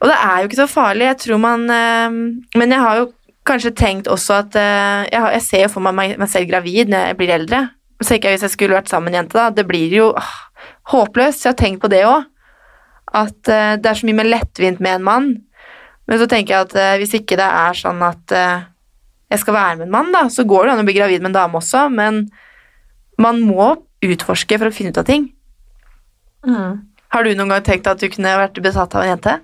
Og 0.00 0.08
det 0.08 0.16
er 0.16 0.36
jo 0.38 0.48
ikke 0.48 0.60
så 0.62 0.70
farlig. 0.70 1.08
Jeg 1.10 1.18
tror 1.24 1.42
man 1.42 1.66
eh, 1.70 2.14
Men 2.56 2.76
jeg 2.76 2.84
har 2.84 3.00
jo 3.02 3.10
kanskje 3.50 3.72
tenkt 3.74 4.06
også 4.06 4.36
at 4.44 4.56
eh, 4.60 5.08
jeg, 5.10 5.20
har, 5.20 5.32
jeg 5.34 5.42
ser 5.42 5.62
jo 5.64 5.72
for 5.72 5.82
meg 5.82 6.14
meg 6.20 6.28
selv 6.30 6.50
gravid 6.50 6.92
når 6.92 7.08
jeg 7.08 7.18
blir 7.18 7.32
eldre. 7.34 7.60
Så 8.00 8.12
tenker 8.12 8.28
jeg 8.28 8.38
hvis 8.38 8.46
jeg 8.46 8.54
skulle 8.54 8.76
vært 8.76 8.92
sammen 8.92 9.10
med 9.10 9.16
en 9.16 9.22
jente, 9.24 9.38
da. 9.38 9.48
Det 9.50 9.64
blir 9.66 9.92
jo 9.96 10.10
åh, 10.12 10.34
håpløst. 10.92 11.40
Så 11.40 11.48
jeg 11.48 11.56
har 11.56 11.62
tenkt 11.62 11.82
på 11.82 11.90
det 11.90 12.04
òg. 12.06 12.28
At 13.16 13.50
eh, 13.50 13.74
det 13.80 13.90
er 13.90 13.98
så 13.98 14.06
mye 14.06 14.20
mer 14.20 14.28
lettvint 14.28 14.80
med 14.84 15.00
en 15.00 15.08
mann. 15.08 15.30
Men 16.06 16.20
så 16.20 16.28
tenker 16.30 16.54
jeg 16.54 16.68
at 16.68 17.00
hvis 17.00 17.16
ikke 17.20 17.38
det 17.38 17.46
er 17.46 17.76
sånn 17.78 18.00
at 18.02 18.32
jeg 19.30 19.38
skal 19.38 19.54
være 19.54 19.76
med 19.78 19.86
en 19.86 19.92
mann, 19.94 20.08
da, 20.10 20.24
så 20.26 20.42
går 20.42 20.66
det 20.66 20.72
an 20.72 20.82
å 20.82 20.86
bli 20.88 20.96
gravid 20.96 21.22
med 21.22 21.30
en 21.30 21.36
dame 21.36 21.58
også, 21.60 21.84
men 21.94 22.24
man 23.20 23.38
må 23.46 23.76
utforske 24.02 24.58
for 24.58 24.70
å 24.70 24.74
finne 24.74 24.90
ut 24.90 25.00
av 25.00 25.06
ting. 25.06 25.28
Mm. 26.46 26.80
Har 27.10 27.24
du 27.26 27.32
noen 27.34 27.50
gang 27.50 27.64
tenkt 27.66 27.88
at 27.90 27.98
du 28.02 28.08
kunne 28.12 28.36
vært 28.38 28.60
besatt 28.62 28.94
av 28.94 29.02
en 29.06 29.12
jente? 29.14 29.38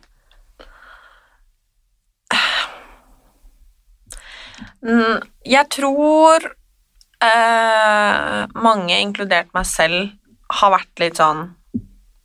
Mm, 4.86 5.20
Jeg 5.46 5.68
tror 5.74 6.44
eh, 6.46 8.40
mange, 8.54 8.98
inkludert 9.02 9.50
meg 9.56 9.66
selv, 9.68 10.12
har 10.60 10.70
vært 10.76 11.00
litt 11.02 11.18
sånn 11.18 11.40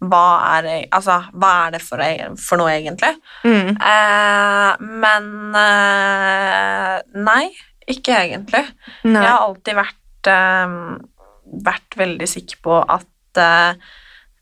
Hva 0.01 0.23
er 0.57 0.65
det, 0.67 0.75
altså, 0.93 1.15
hva 1.37 1.49
er 1.67 1.73
det 1.75 1.81
for, 1.85 2.01
e- 2.05 2.29
for 2.41 2.61
noe, 2.61 2.71
egentlig? 2.73 3.11
Mm. 3.45 3.75
Eh, 3.77 4.85
men 5.03 5.27
eh, 5.57 6.95
nei, 7.21 7.43
ikke 7.89 8.15
egentlig. 8.23 8.63
Nei. 9.05 9.19
Jeg 9.21 9.27
har 9.29 9.45
alltid 9.45 9.77
vært, 9.77 10.29
eh, 10.33 10.75
vært 11.69 11.97
veldig 12.01 12.29
sikker 12.33 12.61
på 12.65 12.79
at 12.97 13.41
eh, 13.45 13.91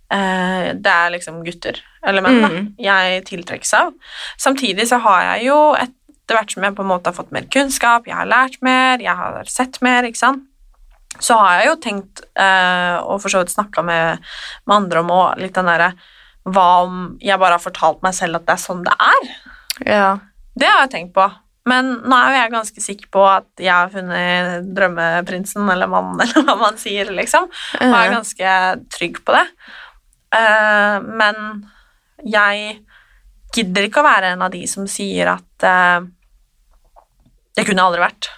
det 0.10 0.90
er 0.90 1.12
liksom 1.14 1.44
gutter, 1.46 1.78
eller 2.06 2.24
menn, 2.26 2.42
da, 2.42 2.50
Mm. 2.50 2.68
jeg 2.82 3.26
tiltrekkes 3.28 3.74
av. 3.78 3.94
Samtidig 4.38 4.88
så 4.90 4.98
har 5.04 5.22
jeg 5.36 5.46
jo, 5.50 5.58
etter 5.78 6.36
hvert 6.38 6.52
som 6.54 6.64
jeg 6.64 6.76
på 6.76 6.82
en 6.86 6.90
måte 6.90 7.12
har 7.12 7.14
fått 7.18 7.32
mer 7.32 7.46
kunnskap, 7.46 8.08
jeg 8.08 8.16
har 8.16 8.26
lært 8.30 8.58
mer, 8.66 8.98
jeg 9.00 9.16
har 9.16 9.44
sett 9.46 9.82
mer, 9.86 10.04
ikke 10.04 10.18
sant, 10.18 10.44
så 11.20 11.38
har 11.40 11.60
jeg 11.60 11.68
jo 11.70 11.76
tenkt, 11.84 12.22
eh, 12.38 12.98
og 13.02 13.22
for 13.22 13.30
så 13.30 13.42
vidt 13.44 13.54
snakka 13.54 13.84
med, 13.84 14.20
med 14.66 14.76
andre 14.76 15.00
om 15.00 15.10
òg, 15.14 15.38
litt 15.42 15.54
den 15.54 15.66
derre, 15.70 15.94
hva 16.50 16.68
om 16.86 17.18
jeg 17.22 17.38
bare 17.38 17.58
har 17.58 17.64
fortalt 17.64 18.02
meg 18.02 18.14
selv 18.18 18.40
at 18.40 18.46
det 18.48 18.54
er 18.56 18.64
sånn 18.64 18.84
det 18.86 18.94
er? 18.98 19.30
Ja. 19.86 20.10
Det 20.58 20.68
har 20.70 20.86
jeg 20.88 20.92
tenkt 20.96 21.14
på. 21.14 21.28
Men 21.70 21.92
nå 22.02 22.16
er 22.16 22.32
jo 22.32 22.38
jeg 22.40 22.52
ganske 22.54 22.82
sikker 22.82 23.10
på 23.14 23.22
at 23.30 23.46
jeg 23.62 23.70
har 23.70 23.92
funnet 23.94 24.70
drømmeprinsen 24.74 25.70
eller 25.70 25.90
mannen, 25.92 26.22
eller 26.24 26.48
hva 26.48 26.56
man 26.58 26.80
sier, 26.82 27.12
liksom. 27.14 27.46
Og 27.82 27.94
er 28.00 28.14
ganske 28.16 28.54
trygg 28.96 29.20
på 29.28 29.36
det. 29.36 29.44
Eh, 30.36 30.98
men 31.02 31.36
jeg 32.28 32.80
gidder 33.56 33.88
ikke 33.88 34.04
å 34.04 34.08
være 34.08 34.34
en 34.36 34.44
av 34.46 34.54
de 34.54 34.62
som 34.70 34.86
sier 34.90 35.32
at 35.32 35.66
uh, 35.66 36.04
det 37.58 37.66
kunne 37.66 37.86
aldri 37.86 38.04
vært. 38.04 38.30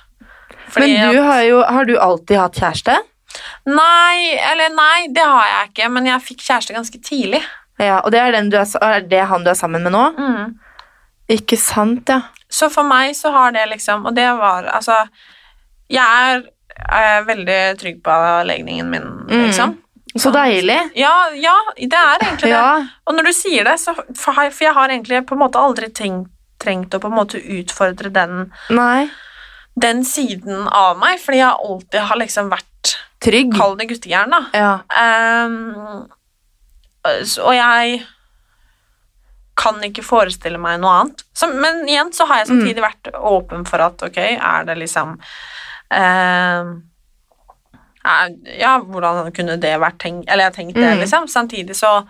Fordi 0.71 0.93
Men 0.93 1.11
du 1.11 1.19
har 1.25 1.41
jo 1.43 1.57
Har 1.67 1.87
du 1.89 1.97
alltid 1.99 2.39
hatt 2.39 2.59
kjæreste? 2.61 2.95
Nei, 3.67 4.37
eller 4.39 4.71
nei, 4.75 5.07
det 5.11 5.23
har 5.23 5.49
jeg 5.49 5.71
ikke, 5.71 5.89
men 5.91 6.07
jeg 6.09 6.23
fikk 6.25 6.45
kjæreste 6.45 6.75
ganske 6.75 7.01
tidlig. 7.03 7.41
Ja, 7.81 7.99
og 8.01 8.11
det 8.13 8.19
er, 8.21 8.33
den 8.35 8.49
du 8.51 8.57
er, 8.59 8.67
er 8.83 9.05
det 9.07 9.21
han 9.29 9.45
du 9.45 9.51
er 9.51 9.57
sammen 9.57 9.83
med 9.85 9.93
nå? 9.95 10.03
Mm. 10.15 10.55
Ikke 11.31 11.57
sant, 11.59 12.09
ja. 12.11 12.21
Så 12.51 12.67
for 12.71 12.87
meg 12.87 13.15
så 13.15 13.31
har 13.31 13.53
det 13.55 13.63
liksom 13.71 14.03
Og 14.09 14.15
det 14.17 14.25
var 14.35 14.65
altså 14.67 14.97
Jeg 15.87 16.03
er, 16.03 16.41
er 16.91 17.21
veldig 17.23 17.59
trygg 17.79 18.01
på 18.03 18.17
legningen 18.49 18.89
min, 18.91 19.07
Mm. 19.31 19.77
Så 20.15 20.31
deilig. 20.35 20.77
Ja, 20.99 21.13
ja, 21.39 21.55
det 21.77 21.95
er 21.95 22.19
egentlig 22.19 22.49
det. 22.49 22.55
Ja. 22.57 22.85
Og 23.07 23.15
når 23.15 23.29
du 23.29 23.33
sier 23.35 23.67
det, 23.67 23.77
så 23.79 23.93
For 24.17 24.41
jeg 24.43 24.73
har 24.75 24.91
egentlig 24.91 25.21
på 25.27 25.37
en 25.37 25.43
måte 25.43 25.61
aldri 25.61 25.87
tenkt, 25.95 26.31
trengt 26.61 26.93
å 26.93 26.99
på 27.01 27.09
en 27.09 27.15
måte 27.15 27.39
utfordre 27.39 28.11
den, 28.13 28.51
den 29.81 30.03
siden 30.05 30.67
av 30.67 30.99
meg, 31.01 31.17
fordi 31.23 31.39
jeg 31.39 31.69
alltid 31.69 32.03
har 32.11 32.19
liksom 32.21 32.51
vært 32.51 32.67
Trygg. 33.21 33.53
Kall 33.53 33.75
det 33.77 33.85
guttegæren, 33.91 34.33
da. 34.33 34.41
Ja. 34.57 34.71
Um, 35.37 36.07
og 37.05 37.53
jeg 37.53 37.99
kan 39.61 39.77
ikke 39.85 40.05
forestille 40.05 40.57
meg 40.61 40.79
noe 40.81 40.93
annet. 41.03 41.21
Så, 41.37 41.51
men 41.53 41.83
igjen 41.85 42.09
så 42.15 42.25
har 42.29 42.41
jeg 42.41 42.49
samtidig 42.49 42.81
vært 42.81 43.11
åpen 43.13 43.65
for 43.69 43.83
at 43.85 44.01
ok, 44.07 44.17
er 44.17 44.65
det 44.65 44.77
liksom 44.79 45.19
er, 45.93 46.71
Ja, 48.03 48.79
hvordan 48.81 49.31
kunne 49.35 49.59
det 49.61 49.75
vært 49.79 49.97
tenkt 50.01 50.25
Eller 50.29 50.43
jeg 50.47 50.51
har 50.51 50.55
tenkt 50.63 50.73
det, 50.75 50.93
Mm. 50.95 50.99
liksom. 51.03 51.27
Samtidig 51.27 51.75
så 51.77 52.07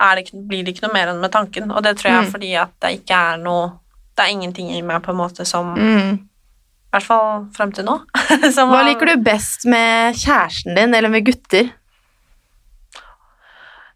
er 0.00 0.14
det, 0.16 0.30
blir 0.48 0.64
det 0.64 0.74
ikke 0.76 0.86
noe 0.86 0.92
mer 0.94 1.08
enn 1.08 1.20
med 1.20 1.32
tanken, 1.32 1.70
og 1.72 1.82
det 1.82 1.96
tror 1.98 2.10
jeg 2.12 2.24
Mm. 2.24 2.30
fordi 2.32 2.54
at 2.56 2.70
det 2.80 3.00
ikke 3.00 3.14
er 3.32 3.36
noe 3.36 3.72
Det 4.16 4.24
er 4.24 4.30
ingenting 4.32 4.70
i 4.74 4.80
meg 4.82 5.02
på 5.02 5.10
en 5.10 5.16
måte 5.16 5.44
som 5.46 5.74
Mm. 5.76 6.12
I 6.18 6.90
hvert 6.92 7.02
fall 7.04 7.46
frem 7.54 7.72
til 7.72 7.84
nå. 7.84 8.00
Hva 8.14 8.82
liker 8.84 9.06
du 9.06 9.16
best 9.22 9.66
med 9.66 10.14
kjæresten 10.14 10.74
din 10.74 10.94
eller 10.94 11.08
med 11.08 11.24
gutter? 11.26 11.70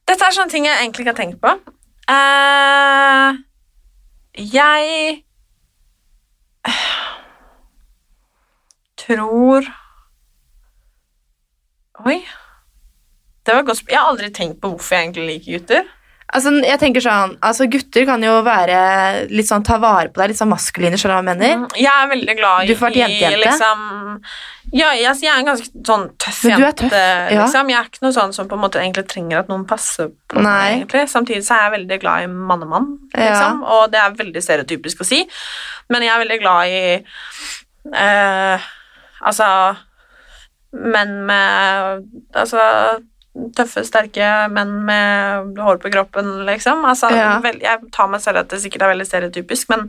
Dette 0.06 0.22
er 0.26 0.30
sånne 0.30 0.50
ting 0.50 0.64
jeg 0.66 0.76
egentlig 0.78 1.06
ikke 1.06 1.14
har 1.16 1.24
tenkt 1.24 1.40
på. 1.40 1.58
Uh, 2.10 3.38
jeg 4.36 5.24
tror 9.02 9.66
Oi. 12.06 12.20
Det 13.46 13.54
var 13.56 13.62
godt 13.66 13.82
Jeg 13.90 13.98
har 13.98 14.12
aldri 14.12 14.30
tenkt 14.34 14.60
på 14.62 14.70
hvorfor 14.74 14.94
jeg 14.96 15.08
egentlig 15.08 15.26
liker 15.32 15.58
gutter. 15.58 15.90
Altså, 16.32 16.48
jeg 16.64 16.78
tenker 16.80 17.02
sånn, 17.04 17.34
altså 17.44 17.66
Gutter 17.68 18.06
kan 18.08 18.22
jo 18.24 18.38
være 18.46 18.76
litt 19.28 19.44
sånn 19.50 19.64
ta 19.68 19.74
vare 19.82 20.08
på 20.08 20.16
deg, 20.22 20.30
litt 20.30 20.38
sånn 20.38 20.48
maskuline, 20.48 20.96
skjønner 20.96 21.18
du 21.20 21.26
hva 21.28 21.34
jeg 21.34 21.40
mener? 21.42 21.74
Jeg 21.76 21.90
er 21.92 22.08
veldig 22.08 22.36
glad 22.38 22.62
i 22.62 22.70
Du 22.70 22.78
får 22.78 22.86
vært 22.88 22.96
jente-jente? 23.02 23.40
liksom 23.42 23.82
Ja, 24.72 24.86
jeg, 24.96 25.04
altså, 25.10 25.26
jeg 25.26 25.32
er 25.34 25.42
en 25.42 25.50
ganske 25.50 25.82
sånn 25.90 26.06
tøff 26.24 26.38
Men 26.48 26.54
du 26.54 26.62
er 26.62 26.64
jente, 26.70 26.86
tøff, 26.86 26.96
ja. 26.96 27.42
liksom. 27.42 27.72
Jeg 27.74 27.78
er 27.82 27.90
ikke 27.90 28.04
noe 28.06 28.16
sånn 28.16 28.32
som 28.38 28.48
på 28.48 28.56
en 28.56 28.64
måte 28.64 28.80
egentlig 28.80 29.04
trenger 29.12 29.42
at 29.42 29.52
noen 29.52 29.66
passer 29.68 30.08
på 30.32 30.40
Nei. 30.40 30.46
meg, 30.48 30.78
egentlig. 30.78 31.04
Samtidig 31.12 31.44
så 31.44 31.58
er 31.58 31.66
jeg 31.66 31.74
veldig 31.76 32.00
glad 32.06 32.24
i 32.24 32.32
mannemann, 32.32 32.88
Ja. 33.12 33.26
liksom. 33.28 33.60
Og 33.76 33.84
det 33.92 34.00
er 34.00 34.16
veldig 34.24 34.44
stereotypisk 34.48 35.04
å 35.04 35.10
si, 35.12 35.20
men 35.92 36.08
jeg 36.08 36.14
er 36.16 36.24
veldig 36.24 36.40
glad 36.40 36.72
i 36.72 36.82
eh, 37.92 38.70
Altså 39.22 39.44
menn 40.72 41.26
med 41.28 42.04
Altså 42.34 43.02
tøffe, 43.56 43.80
sterke 43.88 44.26
menn 44.52 44.72
med 44.84 45.56
hår 45.56 45.78
på 45.80 45.90
kroppen, 45.92 46.26
liksom. 46.44 46.82
Altså, 46.84 47.08
Ja. 47.16 47.38
vel, 47.40 47.58
jeg 47.62 47.78
tar 47.90 48.08
meg 48.12 48.20
selv 48.20 48.42
at 48.42 48.48
det 48.52 48.60
sikkert 48.60 48.82
er 48.82 48.92
veldig 48.92 49.06
stereotypisk, 49.08 49.70
men 49.70 49.86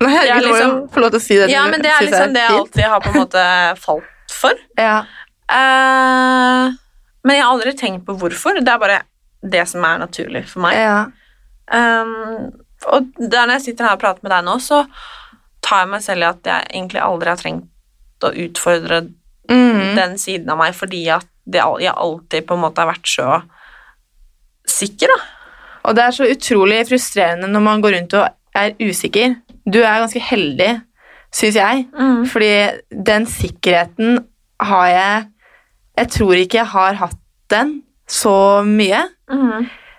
Nei, 0.00 0.10
må 0.10 0.40
jo 0.42 0.48
liksom- 0.48 0.88
få 0.90 1.00
lov 1.00 1.10
til 1.12 1.20
å 1.20 1.22
si 1.22 1.36
det. 1.38 1.50
ja, 1.50 1.66
men 1.70 1.82
det 1.82 1.90
er 1.90 2.02
liksom 2.06 2.34
det 2.34 2.42
jeg 2.42 2.50
alltid 2.50 2.84
har 2.84 3.00
på 3.00 3.12
en 3.14 3.20
måte 3.20 3.78
falt 3.78 4.04
for. 4.30 4.54
Ja. 4.78 5.04
Uh, 5.50 6.72
men 7.24 7.36
jeg 7.36 7.44
har 7.44 7.52
aldri 7.54 7.72
tenkt 7.76 8.04
på 8.06 8.16
hvorfor. 8.18 8.54
Det 8.58 8.68
er 8.68 8.78
bare 8.78 9.02
det 9.42 9.68
som 9.68 9.84
er 9.84 9.98
naturlig 9.98 10.48
for 10.48 10.60
meg. 10.60 10.74
ja. 10.74 11.06
Um, 11.72 12.50
og 12.90 13.06
der 13.18 13.46
når 13.46 13.58
jeg 13.58 13.62
sitter 13.62 13.84
her 13.84 13.92
og 13.92 14.00
prater 14.00 14.22
med 14.24 14.32
deg 14.32 14.44
nå, 14.44 14.56
så 14.58 14.86
tar 15.62 15.84
jeg 15.84 15.88
meg 15.92 16.02
selv 16.02 16.24
i 16.24 16.28
at 16.30 16.42
jeg 16.42 16.66
egentlig 16.74 17.02
aldri 17.04 17.28
har 17.28 17.36
trengt 17.36 17.68
å 18.26 18.32
utfordre 18.34 19.12
Mm. 19.50 19.96
den 19.96 20.18
siden 20.18 20.50
av 20.52 20.60
meg, 20.60 20.74
fordi 20.78 21.08
at 21.10 21.26
det, 21.50 21.62
jeg 21.82 21.90
alltid 21.90 22.46
på 22.46 22.54
en 22.54 22.62
måte 22.62 22.82
har 22.84 22.92
vært 22.92 23.08
så 23.10 23.40
sikker, 24.70 25.10
da. 25.10 25.16
Og 25.88 25.96
det 25.96 26.04
er 26.04 26.14
så 26.14 26.28
utrolig 26.30 26.84
frustrerende 26.86 27.48
når 27.50 27.64
man 27.64 27.82
går 27.82 27.96
rundt 27.96 28.14
og 28.14 28.28
er 28.54 28.76
usikker. 28.78 29.34
Du 29.66 29.80
er 29.80 30.02
ganske 30.02 30.20
heldig, 30.22 30.70
syns 31.34 31.56
jeg, 31.58 31.86
fordi 32.30 32.52
den 33.10 33.26
sikkerheten 33.26 34.18
har 34.60 34.88
jeg 34.88 35.28
Jeg 35.98 36.08
tror 36.08 36.32
ikke 36.38 36.58
jeg 36.58 36.66
har 36.66 36.94
hatt 36.94 37.18
den 37.50 37.82
så 38.08 38.62
mye. 38.64 39.02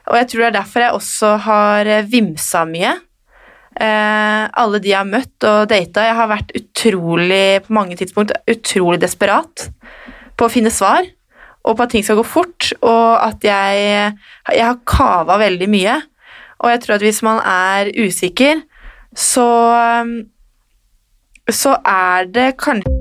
Og 0.07 0.15
jeg 0.17 0.27
tror 0.31 0.39
det 0.39 0.47
er 0.47 0.55
derfor 0.55 0.79
jeg 0.81 0.91
også 0.97 1.35
har 1.43 1.89
vimsa 2.09 2.63
mye. 2.65 2.95
Eh, 3.81 4.43
alle 4.61 4.81
de 4.81 4.91
jeg 4.91 4.99
har 4.99 5.07
møtt 5.09 5.45
og 5.47 5.69
data 5.71 6.03
Jeg 6.05 6.17
har 6.19 6.27
vært 6.29 6.51
utrolig, 6.57 7.63
på 7.65 7.73
mange 7.73 7.97
tidspunkt, 7.97 8.33
utrolig 8.51 9.01
desperat 9.01 9.69
på 10.37 10.45
å 10.45 10.51
finne 10.51 10.73
svar, 10.73 11.07
og 11.65 11.77
på 11.77 11.85
at 11.85 11.93
ting 11.93 12.05
skal 12.05 12.19
gå 12.19 12.25
fort, 12.25 12.71
og 12.81 13.17
at 13.21 13.43
jeg, 13.45 14.13
jeg 14.53 14.65
har 14.65 14.79
kava 14.89 15.37
veldig 15.41 15.69
mye. 15.69 15.97
Og 16.61 16.69
jeg 16.71 16.81
tror 16.83 16.95
at 16.97 17.05
hvis 17.05 17.21
man 17.25 17.41
er 17.45 17.89
usikker, 17.97 18.61
så 19.17 19.49
så 21.51 21.75
er 21.85 22.29
det 22.31 22.53
kanskje 22.61 23.00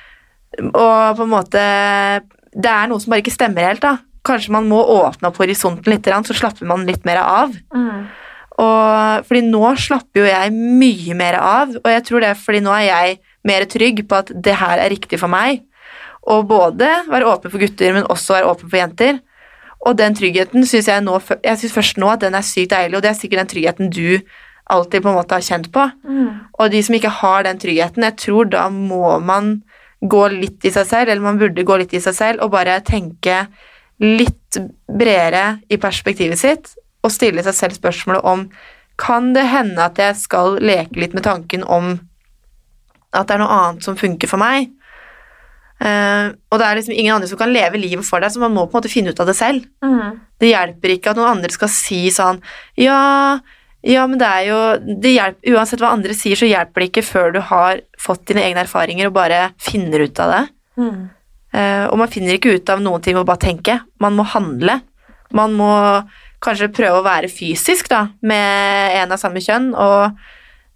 å 0.69 0.87
på 1.17 1.25
en 1.25 1.31
måte 1.31 1.61
Det 2.51 2.69
er 2.69 2.89
noe 2.91 3.01
som 3.01 3.13
bare 3.13 3.23
ikke 3.23 3.33
stemmer 3.33 3.69
helt, 3.69 3.83
da. 3.83 3.97
Kanskje 4.27 4.53
man 4.53 4.67
må 4.69 4.81
åpne 4.99 5.31
opp 5.31 5.39
horisonten 5.41 5.89
litt, 5.89 6.05
så 6.05 6.35
slapper 6.35 6.67
man 6.69 6.85
litt 6.85 7.05
mer 7.07 7.21
av. 7.23 7.55
Mm. 7.73 8.09
Og, 8.61 9.25
fordi 9.25 9.41
nå 9.47 9.63
slapper 9.79 10.21
jo 10.21 10.27
jeg 10.27 10.53
mye 10.53 11.15
mer 11.17 11.39
av, 11.39 11.73
og 11.79 11.89
jeg 11.89 12.03
tror 12.05 12.21
det 12.21 12.29
er 12.29 12.37
fordi 12.37 12.61
nå 12.61 12.73
er 12.75 12.85
jeg 12.89 13.17
mer 13.47 13.65
trygg 13.65 14.03
på 14.05 14.19
at 14.19 14.29
det 14.35 14.57
her 14.59 14.83
er 14.83 14.91
riktig 14.93 15.17
for 15.21 15.31
meg. 15.31 15.63
Og 16.29 16.45
både 16.51 16.89
være 17.09 17.31
åpen 17.31 17.53
for 17.53 17.63
gutter, 17.63 17.95
men 17.95 18.05
også 18.11 18.37
være 18.37 18.51
åpen 18.51 18.69
for 18.69 18.77
jenter. 18.77 19.21
Og 19.81 19.97
den 19.97 20.13
tryggheten 20.13 20.67
syns 20.69 20.91
jeg 20.91 21.01
nå 21.01 21.15
Jeg 21.41 21.57
synes 21.57 21.73
først 21.73 21.97
nå 21.97 22.11
at 22.11 22.21
den 22.21 22.37
er 22.37 22.45
sykt 22.45 22.75
deilig, 22.75 22.99
og 22.99 23.03
det 23.03 23.09
er 23.09 23.17
sikkert 23.17 23.41
den 23.41 23.53
tryggheten 23.55 23.89
du 23.89 24.19
alltid 24.71 25.01
på 25.03 25.09
en 25.09 25.17
måte 25.17 25.35
har 25.35 25.43
kjent 25.43 25.71
på. 25.73 25.87
Mm. 26.05 26.29
Og 26.59 26.71
de 26.71 26.83
som 26.85 26.95
ikke 26.95 27.15
har 27.21 27.47
den 27.47 27.59
tryggheten, 27.59 28.05
jeg 28.05 28.17
tror 28.21 28.51
da 28.51 28.67
må 28.69 29.17
man 29.19 29.63
gå 30.01 30.21
litt 30.33 30.65
i 30.65 30.73
seg 30.73 30.87
selv, 30.89 31.09
eller 31.09 31.23
man 31.23 31.39
burde 31.39 31.65
gå 31.65 31.77
litt 31.77 31.93
i 31.93 32.01
seg 32.01 32.15
selv 32.17 32.45
og 32.45 32.53
bare 32.55 32.79
tenke 32.85 33.45
litt 34.01 34.57
bredere 34.89 35.61
i 35.69 35.77
perspektivet 35.81 36.39
sitt 36.41 36.71
og 37.05 37.13
stille 37.13 37.43
seg 37.45 37.57
selv 37.57 37.77
spørsmålet 37.77 38.25
om 38.27 38.47
kan 39.01 39.31
det 39.33 39.47
hende 39.49 39.81
at 39.81 39.97
jeg 40.01 40.17
skal 40.19 40.59
leke 40.61 40.99
litt 41.01 41.15
med 41.17 41.25
tanken 41.25 41.63
om 41.65 41.95
at 43.11 43.27
det 43.27 43.35
er 43.35 43.41
noe 43.41 43.57
annet 43.57 43.85
som 43.85 43.97
funker 43.97 44.29
for 44.29 44.41
meg? 44.41 44.69
Uh, 45.81 46.29
og 46.53 46.59
det 46.61 46.65
er 46.67 46.77
liksom 46.77 46.93
ingen 46.93 47.15
andre 47.15 47.29
som 47.31 47.39
kan 47.39 47.49
leve 47.49 47.79
livet 47.81 48.05
for 48.05 48.21
deg, 48.21 48.29
så 48.29 48.41
man 48.43 48.53
må 48.53 48.67
på 48.67 48.75
en 48.75 48.83
måte 48.83 48.91
finne 48.91 49.13
ut 49.13 49.21
av 49.21 49.29
det 49.29 49.33
selv. 49.37 49.65
Mm. 49.81 50.19
Det 50.37 50.51
hjelper 50.51 50.93
ikke 50.93 51.13
at 51.13 51.17
noen 51.17 51.39
andre 51.39 51.49
skal 51.53 51.71
si 51.73 52.03
sånn 52.13 52.41
Ja, 52.77 53.39
ja, 53.81 54.03
men 54.05 54.19
det 54.21 54.27
er 54.29 54.43
jo 54.45 54.59
det 55.01 55.15
hjelper, 55.15 55.53
Uansett 55.55 55.81
hva 55.81 55.93
andre 55.95 56.13
sier, 56.17 56.37
så 56.37 56.49
hjelper 56.49 56.83
det 56.83 56.89
ikke 56.91 57.05
før 57.05 57.33
du 57.33 57.39
har 57.49 57.81
fått 58.01 58.27
dine 58.29 58.43
egne 58.45 58.65
erfaringer 58.65 59.09
og 59.09 59.15
bare 59.15 59.39
finner 59.61 60.05
ut 60.05 60.21
av 60.21 60.35
det. 60.35 60.43
Mm. 60.81 61.01
Uh, 61.51 61.85
og 61.89 61.97
man 61.99 62.11
finner 62.11 62.37
ikke 62.37 62.53
ut 62.55 62.69
av 62.71 62.83
noen 62.83 63.01
ting 63.03 63.17
ved 63.17 63.25
å 63.25 63.29
bare 63.31 63.43
tenke. 63.47 63.79
Man 64.03 64.15
må 64.19 64.25
handle. 64.35 64.77
Man 65.35 65.57
må 65.57 65.71
kanskje 66.43 66.71
prøve 66.73 67.01
å 67.01 67.05
være 67.05 67.31
fysisk 67.31 67.89
da, 67.91 68.05
med 68.25 68.99
en 69.01 69.13
av 69.13 69.21
samme 69.21 69.41
kjønn 69.43 69.71
og 69.73 70.21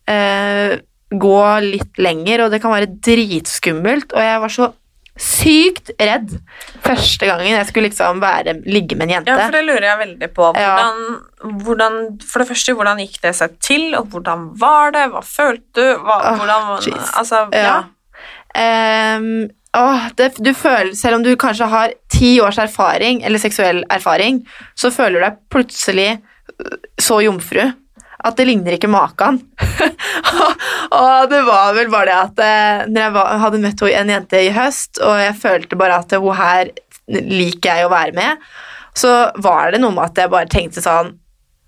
uh, 0.10 0.74
gå 1.15 1.39
litt 1.65 2.02
lenger, 2.02 2.46
og 2.46 2.54
det 2.54 2.62
kan 2.63 2.74
være 2.74 2.91
dritskummelt. 3.06 4.13
Og 4.18 4.26
jeg 4.26 4.41
var 4.41 4.54
så 4.58 4.72
sykt 5.15 5.93
redd 5.95 6.34
første 6.84 7.28
gangen 7.30 7.54
jeg 7.54 7.67
skulle 7.69 7.88
liksom 7.88 8.19
være, 8.23 8.58
ligge 8.67 8.97
med 8.99 9.08
en 9.08 9.13
jente. 9.17 9.32
Ja, 9.32 9.47
for 9.47 9.56
det 9.56 9.63
lurer 9.67 9.88
jeg 9.88 9.99
veldig 10.01 10.30
på. 10.36 10.49
Ja. 10.60 10.73
Hvordan, 10.75 11.60
hvordan, 11.63 11.99
for 12.25 12.43
det 12.43 12.47
første, 12.51 12.75
hvordan 12.75 13.04
gikk 13.06 13.21
det 13.23 13.36
seg 13.38 13.56
til, 13.63 13.86
og 13.95 14.10
hvordan 14.12 14.49
var 14.60 14.91
det? 14.95 15.06
Hva 15.13 15.23
følte 15.25 15.75
du? 15.80 15.86
Hva, 16.04 16.17
oh, 16.19 16.41
hvordan, 16.41 16.73
altså, 17.21 17.45
ja. 17.56 17.63
Ja. 17.69 17.78
Um, 18.56 19.47
oh, 19.75 20.10
det, 20.19 20.34
du 20.39 20.51
føler, 20.56 20.91
selv 20.99 21.19
om 21.19 21.23
du 21.23 21.32
kanskje 21.39 21.71
har 21.71 21.95
ti 22.12 22.36
års 22.43 22.60
erfaring, 22.60 23.23
eller 23.23 23.39
seksuell 23.39 23.84
erfaring, 23.91 24.43
så 24.75 24.91
føler 24.91 25.19
du 25.19 25.28
deg 25.30 25.41
plutselig 25.51 26.12
øh, 26.60 26.78
så 26.99 27.23
jomfru 27.23 27.71
at 28.23 28.38
det 28.38 28.45
ligner 28.47 28.78
ikke 28.78 28.91
maken. 28.91 29.41
og 31.01 31.28
det 31.32 31.41
var 31.47 31.75
vel 31.75 31.91
bare 31.91 32.08
det 32.08 32.15
at 32.15 32.41
eh, 32.45 32.86
når 32.91 33.04
jeg 33.04 33.41
hadde 33.43 33.62
møtt 33.65 33.84
en 33.89 34.13
jente 34.15 34.41
i 34.45 34.54
høst, 34.56 35.01
og 35.04 35.19
jeg 35.19 35.36
følte 35.41 35.80
bare 35.80 35.99
at 36.04 36.15
hun 36.15 36.38
her 36.38 36.71
liker 37.12 37.69
jeg 37.82 37.86
å 37.86 37.93
være 37.93 38.15
med, 38.15 38.47
så 38.95 39.13
var 39.43 39.73
det 39.73 39.82
noe 39.84 39.93
med 39.93 40.08
at 40.08 40.23
jeg 40.23 40.34
bare 40.34 40.51
tenkte 40.51 40.84
sånn 40.84 41.15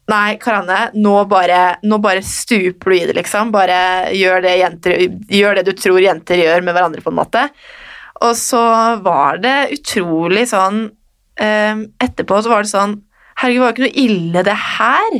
Nei, 0.07 0.37
Karanne, 0.39 0.93
nå 0.95 1.17
bare, 1.27 1.81
nå 1.83 1.97
bare 1.99 2.21
stuper 2.23 2.93
du 2.93 2.95
i 2.95 3.07
det, 3.09 3.15
liksom. 3.17 3.49
Bare 3.51 4.07
gjør 4.15 4.45
det, 4.45 4.53
jenter, 4.61 5.01
gjør 5.35 5.57
det 5.59 5.65
du 5.67 5.73
tror 5.75 5.99
jenter 5.99 6.39
gjør 6.39 6.63
med 6.63 6.77
hverandre, 6.77 7.03
på 7.03 7.11
en 7.11 7.17
måte. 7.17 7.41
Og 8.23 8.31
så 8.39 8.61
var 9.03 9.41
det 9.43 9.73
utrolig 9.75 10.45
sånn 10.49 10.85
eh, 11.35 11.83
Etterpå 12.01 12.39
så 12.39 12.53
var 12.53 12.63
det 12.63 12.71
sånn 12.71 12.95
Herregud, 13.37 13.61
var 13.61 13.75
det 13.75 13.75
ikke 13.75 13.85
noe 13.85 14.05
ille, 14.05 14.45
det 14.47 14.55
her? 14.77 15.19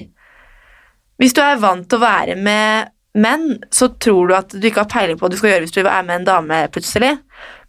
Hvis 1.18 1.34
du 1.34 1.42
er 1.42 1.62
vant 1.62 1.88
til 1.90 2.00
å 2.00 2.06
være 2.06 2.36
med 2.38 2.94
menn, 3.18 3.58
så 3.74 3.90
tror 3.98 4.30
du 4.30 4.36
at 4.38 4.54
du 4.54 4.68
ikke 4.70 4.84
har 4.84 4.92
peiling 4.92 5.18
på 5.18 5.26
hva 5.26 5.32
du 5.34 5.40
skal 5.40 5.56
gjøre 5.56 5.66
hvis 5.66 5.74
du 5.74 5.82
er 5.82 6.06
med 6.06 6.20
en 6.20 6.28
dame 6.28 6.60
plutselig. 6.74 7.16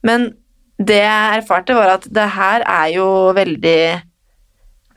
Men 0.06 0.30
det 0.78 1.00
jeg 1.00 1.40
erfarte, 1.40 1.74
var 1.74 1.96
at 1.96 2.04
det 2.14 2.26
her 2.36 2.62
er 2.62 2.92
jo 2.94 3.06
veldig 3.34 3.80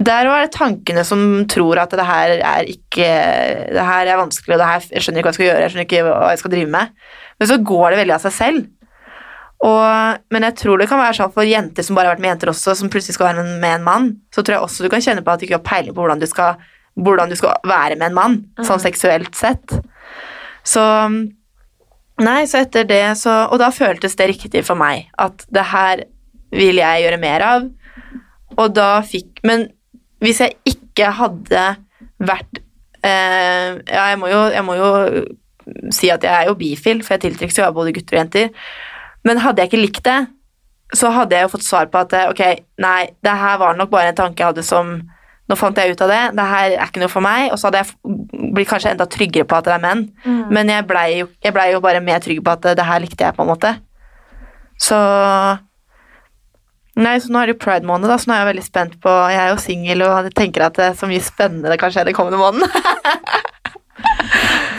Der 0.06 0.28
var 0.30 0.44
det 0.44 0.52
tankene 0.54 1.02
som 1.06 1.48
tror 1.50 1.80
at 1.82 1.94
det 1.98 2.06
her 2.06 2.36
er 2.38 2.70
ikke 2.70 3.08
Det 3.74 3.86
her 3.88 4.12
er 4.12 4.20
vanskelig, 4.20 4.56
og 4.56 4.62
det 4.62 4.68
her, 4.70 4.86
jeg 4.92 5.06
skjønner 5.06 5.22
ikke 5.22 5.26
hva 5.26 5.34
jeg 5.34 5.40
skal 5.40 5.48
gjøre, 5.48 5.64
jeg 5.64 5.74
skjønner 5.74 5.88
ikke 5.88 6.04
hva 6.06 6.30
jeg 6.30 6.44
skal 6.44 6.54
drive 6.54 6.72
med. 6.76 6.94
Men 7.40 7.50
så 7.50 7.58
går 7.72 7.88
det 7.90 8.00
veldig 8.02 8.16
av 8.18 8.28
seg 8.28 8.38
selv. 8.38 8.62
Og, 9.62 10.22
men 10.34 10.46
jeg 10.48 10.58
tror 10.58 10.82
det 10.82 10.88
kan 10.90 11.02
være 11.02 11.18
sånn 11.20 11.34
for 11.34 11.46
jenter 11.46 11.86
som 11.86 11.98
bare 11.98 12.10
har 12.10 12.16
vært 12.16 12.24
med 12.24 12.32
jenter 12.32 12.50
også, 12.50 12.74
som 12.78 12.90
plutselig 12.90 13.18
skal 13.18 13.30
være 13.30 13.44
med 13.62 13.76
en 13.76 13.86
mann, 13.86 14.08
så 14.34 14.42
tror 14.42 14.58
jeg 14.58 14.66
også 14.66 14.86
du 14.86 14.90
kan 14.90 15.04
kjenne 15.06 15.22
på 15.26 15.34
at 15.34 15.42
du 15.42 15.46
ikke 15.46 15.60
har 15.60 15.68
peiling 15.68 15.94
på 15.94 16.02
hvordan 16.02 16.22
du 16.22 16.26
skal, 16.30 16.58
hvordan 17.02 17.32
du 17.32 17.38
skal 17.40 17.60
være 17.68 17.98
med 17.98 18.12
en 18.12 18.18
mann, 18.18 18.40
sånn 18.62 18.82
seksuelt 18.84 19.36
sett. 19.38 19.78
Så 20.64 20.84
Nei, 22.22 22.44
så 22.46 22.60
etter 22.62 22.86
det 22.86 23.04
så 23.18 23.32
Og 23.50 23.58
da 23.58 23.72
føltes 23.74 24.14
det 24.20 24.28
riktig 24.30 24.62
for 24.68 24.78
meg 24.78 25.08
at 25.18 25.46
det 25.50 25.64
her 25.72 26.04
vil 26.54 26.82
jeg 26.82 27.06
gjøre 27.06 27.22
mer 27.22 27.46
av. 27.48 27.70
Og 28.60 28.74
da 28.76 29.00
fikk 29.08 29.42
Men 29.48 29.70
hvis 30.22 30.42
jeg 30.44 30.58
ikke 30.70 31.14
hadde 31.18 31.64
vært 32.22 32.62
eh, 33.08 33.80
Ja, 33.88 34.04
jeg 34.12 34.20
må, 34.22 34.30
jo, 34.30 34.44
jeg 34.54 34.66
må 34.68 34.76
jo 34.78 34.92
si 35.94 36.10
at 36.12 36.24
jeg 36.26 36.34
er 36.34 36.50
jo 36.50 36.58
bifil, 36.60 37.02
for 37.06 37.16
jeg 37.16 37.24
tiltrekkes 37.26 37.60
jo 37.60 37.66
av 37.66 37.76
både 37.78 37.94
gutter 37.96 38.18
og 38.18 38.20
jenter. 38.20 38.50
Men 39.26 39.42
hadde 39.42 39.62
jeg 39.62 39.72
ikke 39.72 39.82
likt 39.82 40.04
det, 40.06 40.18
så 40.98 41.12
hadde 41.16 41.38
jeg 41.38 41.46
jo 41.46 41.52
fått 41.54 41.66
svar 41.66 41.90
på 41.92 42.02
at 42.02 42.16
ok, 42.26 42.42
nei, 42.82 43.12
det 43.24 43.36
her 43.44 43.60
var 43.62 43.78
nok 43.78 43.92
bare 43.94 44.12
en 44.12 44.18
tanke 44.18 44.42
jeg 44.42 44.52
hadde 44.52 44.66
som 44.68 44.98
Nå 45.52 45.58
fant 45.60 45.76
jeg 45.76 45.92
ut 45.92 46.02
av 46.06 46.12
det, 46.12 46.20
det 46.38 46.44
her 46.48 46.74
er 46.78 46.86
ikke 46.86 47.02
noe 47.04 47.12
for 47.12 47.26
meg. 47.26 47.50
Og 47.52 47.60
så 47.60 47.68
hadde 47.68 47.82
jeg 47.82 48.52
blitt 48.56 48.70
kanskje 48.70 48.94
enda 48.94 49.08
tryggere 49.12 49.48
på 49.48 49.58
at 49.58 49.68
det 49.68 49.74
er 49.76 49.84
menn. 49.84 50.06
Mm. 50.24 50.46
Men 50.56 50.72
jeg 50.72 50.88
blei 50.88 51.08
jo, 51.18 51.28
ble 51.44 51.66
jo 51.74 51.82
bare 51.84 52.04
mer 52.04 52.24
trygg 52.24 52.40
på 52.46 52.54
at 52.56 52.64
det 52.80 52.86
her 52.88 53.04
likte 53.04 53.28
jeg, 53.28 53.36
på 53.36 53.44
en 53.44 53.52
måte. 53.52 53.74
Så 54.82 54.98
Nei, 57.02 57.16
så 57.24 57.32
nå 57.32 57.40
er 57.40 57.48
det 57.48 57.54
jo 57.56 57.62
pride-måned, 57.64 58.10
da, 58.12 58.18
så 58.20 58.28
nå 58.28 58.34
er 58.36 58.42
jeg 58.42 58.50
veldig 58.50 58.64
spent 58.66 58.96
på 59.04 59.12
Jeg 59.32 59.40
er 59.40 59.54
jo 59.54 59.60
singel 59.64 60.04
og 60.04 60.28
tenker 60.36 60.66
at 60.66 60.76
det 60.76 60.90
er 60.90 60.98
så 61.00 61.08
mye 61.08 61.24
spennende 61.24 61.72
det 61.72 61.80
kan 61.80 61.94
skje 61.94 62.04
den 62.10 62.18
kommende 62.18 62.42
måneden. 62.42 62.68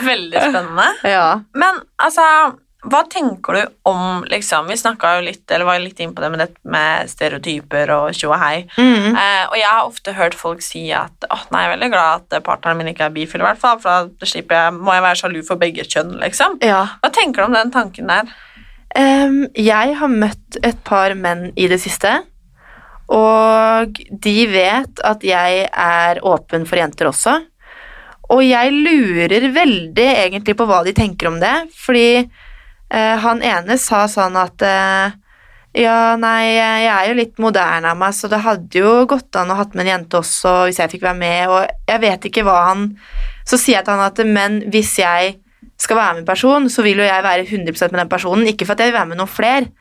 Veldig 0.03 0.43
spennende. 0.43 0.89
ja. 1.07 1.41
Men 1.57 1.79
altså, 2.03 2.25
hva 2.83 3.05
tenker 3.07 3.55
du 3.55 3.63
om 3.87 4.25
liksom, 4.27 4.67
Vi 4.67 4.77
snakka 4.77 5.17
jo 5.17 5.27
litt, 5.29 5.45
eller 5.51 5.69
var 5.69 5.79
litt 5.79 6.01
inn 6.03 6.15
på 6.15 6.23
det 6.23 6.31
med, 6.33 6.41
det 6.43 6.49
med 6.67 7.11
stereotyper 7.11 7.93
og 7.95 8.17
tjo 8.17 8.33
og 8.33 8.41
hei. 8.43 8.65
Mm. 8.75 9.15
Eh, 9.15 9.45
og 9.47 9.57
jeg 9.61 9.69
har 9.69 9.87
ofte 9.87 10.15
hørt 10.17 10.35
folk 10.39 10.65
si 10.67 10.89
at 10.97 11.29
åh, 11.29 11.45
nei, 11.55 11.63
jeg 11.63 11.71
er 11.71 11.75
veldig 11.77 11.91
glad 11.93 12.25
at 12.27 12.47
partneren 12.47 12.81
min 12.81 12.91
ikke 12.91 13.07
er 13.07 13.15
bifil, 13.15 13.45
i 13.45 13.47
hvert 13.47 13.63
fall, 13.63 13.79
for 13.83 14.11
da 14.11 14.29
slipper 14.29 14.59
jeg, 14.59 14.75
må 14.81 14.97
jeg 14.97 15.07
være 15.07 15.21
sjalu 15.23 15.39
for 15.47 15.63
begge 15.63 15.87
kjønn, 15.87 16.17
liksom. 16.25 16.59
ja. 16.65 16.83
Hva 17.05 17.13
tenker 17.15 17.43
du 17.43 17.51
om 17.51 17.57
den 17.61 17.73
tanken 17.75 18.11
der? 18.11 18.35
Um, 18.99 19.39
jeg 19.57 19.97
har 19.97 20.11
møtt 20.11 20.59
et 20.61 20.83
par 20.85 21.15
menn 21.17 21.49
i 21.57 21.71
det 21.71 21.79
siste, 21.81 22.19
og 23.13 23.99
de 24.27 24.37
vet 24.51 25.01
at 25.07 25.25
jeg 25.27 25.67
er 25.71 26.21
åpen 26.27 26.67
for 26.69 26.81
jenter 26.81 27.11
også. 27.13 27.39
Og 28.33 28.41
jeg 28.47 28.73
lurer 28.73 29.51
veldig 29.53 30.07
egentlig 30.09 30.57
på 30.57 30.67
hva 30.69 30.81
de 30.87 30.95
tenker 30.97 31.29
om 31.29 31.39
det, 31.43 31.57
fordi 31.77 32.25
han 32.93 33.43
ene 33.47 33.79
sa 33.81 34.05
sånn 34.11 34.37
at 34.37 34.65
eh, 34.69 35.19
ja, 35.81 36.15
nei, 36.21 36.53
jeg 36.53 36.89
er 36.93 37.07
jo 37.09 37.17
litt 37.17 37.39
moderne 37.41 37.95
av 37.95 37.97
meg, 37.97 38.13
så 38.13 38.29
det 38.29 38.43
hadde 38.45 38.83
jo 38.83 39.07
gått 39.09 39.33
an 39.41 39.55
å 39.55 39.57
hatt 39.57 39.73
med 39.73 39.87
en 39.87 39.93
jente 39.95 40.19
også 40.19 40.67
hvis 40.67 40.83
jeg 40.83 40.93
fikk 40.93 41.07
være 41.07 41.21
med, 41.23 41.49
og 41.49 41.89
jeg 41.89 42.03
vet 42.03 42.29
ikke 42.29 42.45
hva 42.45 42.59
han 42.69 42.91
Så 43.49 43.57
sier 43.57 43.79
jeg 43.79 43.87
til 43.87 43.97
han 43.97 44.05
at 44.05 44.21
men 44.29 44.61
hvis 44.71 44.93
jeg 45.01 45.39
skal 45.81 45.99
være 45.99 46.15
med 46.15 46.23
en 46.23 46.29
person, 46.29 46.69
så 46.71 46.85
vil 46.85 47.01
jo 47.01 47.09
jeg 47.09 47.25
være 47.25 47.47
100 47.49 47.89
med 47.91 48.01
den 48.03 48.11
personen, 48.13 48.47
ikke 48.47 48.69
for 48.69 48.77
at 48.77 48.85
jeg 48.85 48.93
vil 48.93 48.99
være 49.01 49.11
med 49.11 49.19
noen 49.19 49.31
flere. 49.31 49.73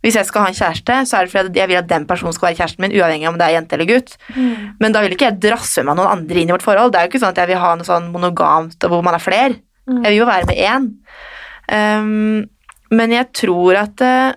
Hvis 0.00 0.16
jeg 0.16 0.28
skal 0.30 0.46
ha 0.46 0.48
en 0.48 0.56
kjæreste, 0.56 0.94
så 1.04 1.18
er 1.18 1.26
det 1.26 1.32
fordi 1.34 1.60
jeg 1.60 1.68
vil 1.68 1.80
at 1.82 1.90
den 1.90 2.06
personen 2.08 2.32
skal 2.32 2.48
være 2.48 2.56
kjæresten 2.62 2.86
min, 2.86 2.94
uavhengig 2.96 3.26
av 3.28 3.34
om 3.34 3.40
det 3.40 3.48
er 3.50 3.56
jente 3.58 3.76
eller 3.76 3.90
gutt. 3.90 4.14
Mm. 4.32 4.54
Men 4.80 4.94
da 4.94 5.02
vil 5.04 5.12
ikke 5.12 5.28
jeg 5.28 5.42
drasse 5.44 5.84
med 5.84 5.90
meg 5.90 5.98
noen 5.98 6.14
andre 6.14 6.40
inn 6.40 6.48
i 6.48 6.54
vårt 6.54 6.64
forhold. 6.64 6.94
Det 6.94 7.00
er 7.00 7.04
jo 7.04 7.12
ikke 7.12 7.20
sånn 7.20 7.34
at 7.34 7.42
jeg 7.42 7.50
vil 7.50 7.60
ha 7.60 7.74
noe 7.76 7.88
sånn 7.88 8.08
monogamt 8.14 8.88
hvor 8.88 9.04
man 9.04 9.18
er 9.18 9.24
flere. 9.24 9.58
Mm. 9.84 9.98
Jeg 9.98 10.14
vil 10.14 10.18
jo 10.22 10.30
være 10.30 10.48
med 10.48 10.62
én. 10.70 10.88
Um, 11.68 12.48
men 12.90 13.10
jeg 13.14 13.26
tror 13.32 13.76
at 13.84 14.00
eh, 14.00 14.32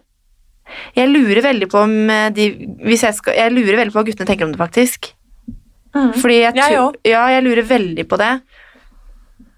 Jeg 0.96 1.10
lurer 1.12 1.42
veldig 1.44 1.68
på 1.70 1.80
om 1.84 2.10
eh, 2.10 2.30
de 2.34 2.46
hvis 2.86 3.04
jeg, 3.04 3.14
skal, 3.18 3.34
jeg 3.38 3.52
lurer 3.54 3.78
veldig 3.78 3.94
på 3.94 4.00
hva 4.00 4.06
guttene 4.08 4.26
tenker 4.30 4.46
om 4.48 4.54
det, 4.54 4.60
faktisk. 4.62 5.12
Fordi 5.94 6.40
jeg, 6.40 6.54
Mm. 6.54 6.58
Jeg 6.58 6.72
tror- 6.74 6.96
ja, 7.06 7.28
jeg 7.30 7.44
lurer 7.44 7.64
veldig 7.70 8.08
på 8.10 8.18
det. 8.18 8.32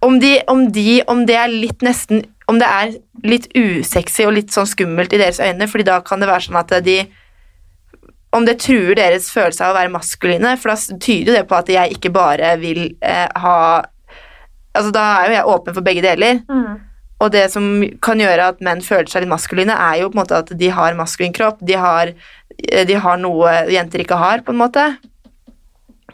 Om 0.02 0.20
de, 0.20 0.42
om 0.52 0.66
de 0.72 1.02
Om 1.08 1.26
det 1.26 1.36
er 1.40 1.48
litt 1.48 1.80
nesten 1.82 2.26
Om 2.48 2.60
det 2.60 2.68
er 2.68 2.92
litt 3.24 3.48
usexy 3.56 4.26
og 4.28 4.34
litt 4.36 4.52
sånn 4.52 4.68
skummelt 4.68 5.14
i 5.14 5.18
deres 5.18 5.40
øyne, 5.40 5.66
fordi 5.72 5.86
da 5.88 6.00
kan 6.02 6.20
det 6.20 6.28
være 6.30 6.44
sånn 6.50 6.60
at 6.60 6.74
de 6.84 6.98
Om 8.36 8.46
det 8.46 8.58
truer 8.60 8.96
deres 9.00 9.30
følelse 9.32 9.64
av 9.64 9.72
å 9.74 9.80
være 9.80 9.94
maskuline, 9.94 10.58
for 10.60 10.70
da 10.74 10.98
tyder 11.00 11.38
det 11.40 11.48
på 11.48 11.56
at 11.56 11.68
jeg 11.72 11.96
ikke 11.96 12.12
bare 12.12 12.58
vil 12.60 12.98
eh, 13.02 13.28
ha 13.36 13.82
Altså, 14.76 14.92
da 14.92 15.06
er 15.24 15.30
jo 15.30 15.36
jeg 15.38 15.46
åpen 15.56 15.74
for 15.74 15.82
begge 15.88 16.02
deler. 16.04 16.42
Og 17.26 17.34
det 17.34 17.48
som 17.54 17.66
kan 18.06 18.22
gjøre 18.22 18.52
at 18.54 18.64
menn 18.66 18.84
føler 18.86 19.10
seg 19.10 19.24
litt 19.24 19.32
maskuline, 19.32 19.74
er 19.74 20.04
jo 20.04 20.12
på 20.12 20.20
en 20.20 20.22
måte 20.22 20.42
at 20.44 20.52
de 20.60 20.72
har 20.74 20.98
maskulin 20.98 21.34
kropp, 21.34 21.64
de 21.66 21.78
har, 21.82 22.12
de 22.62 22.98
har 23.02 23.22
noe 23.22 23.54
jenter 23.74 24.04
ikke 24.04 24.20
har, 24.22 24.44
på 24.46 24.54
en 24.54 24.62
måte. 24.62 24.84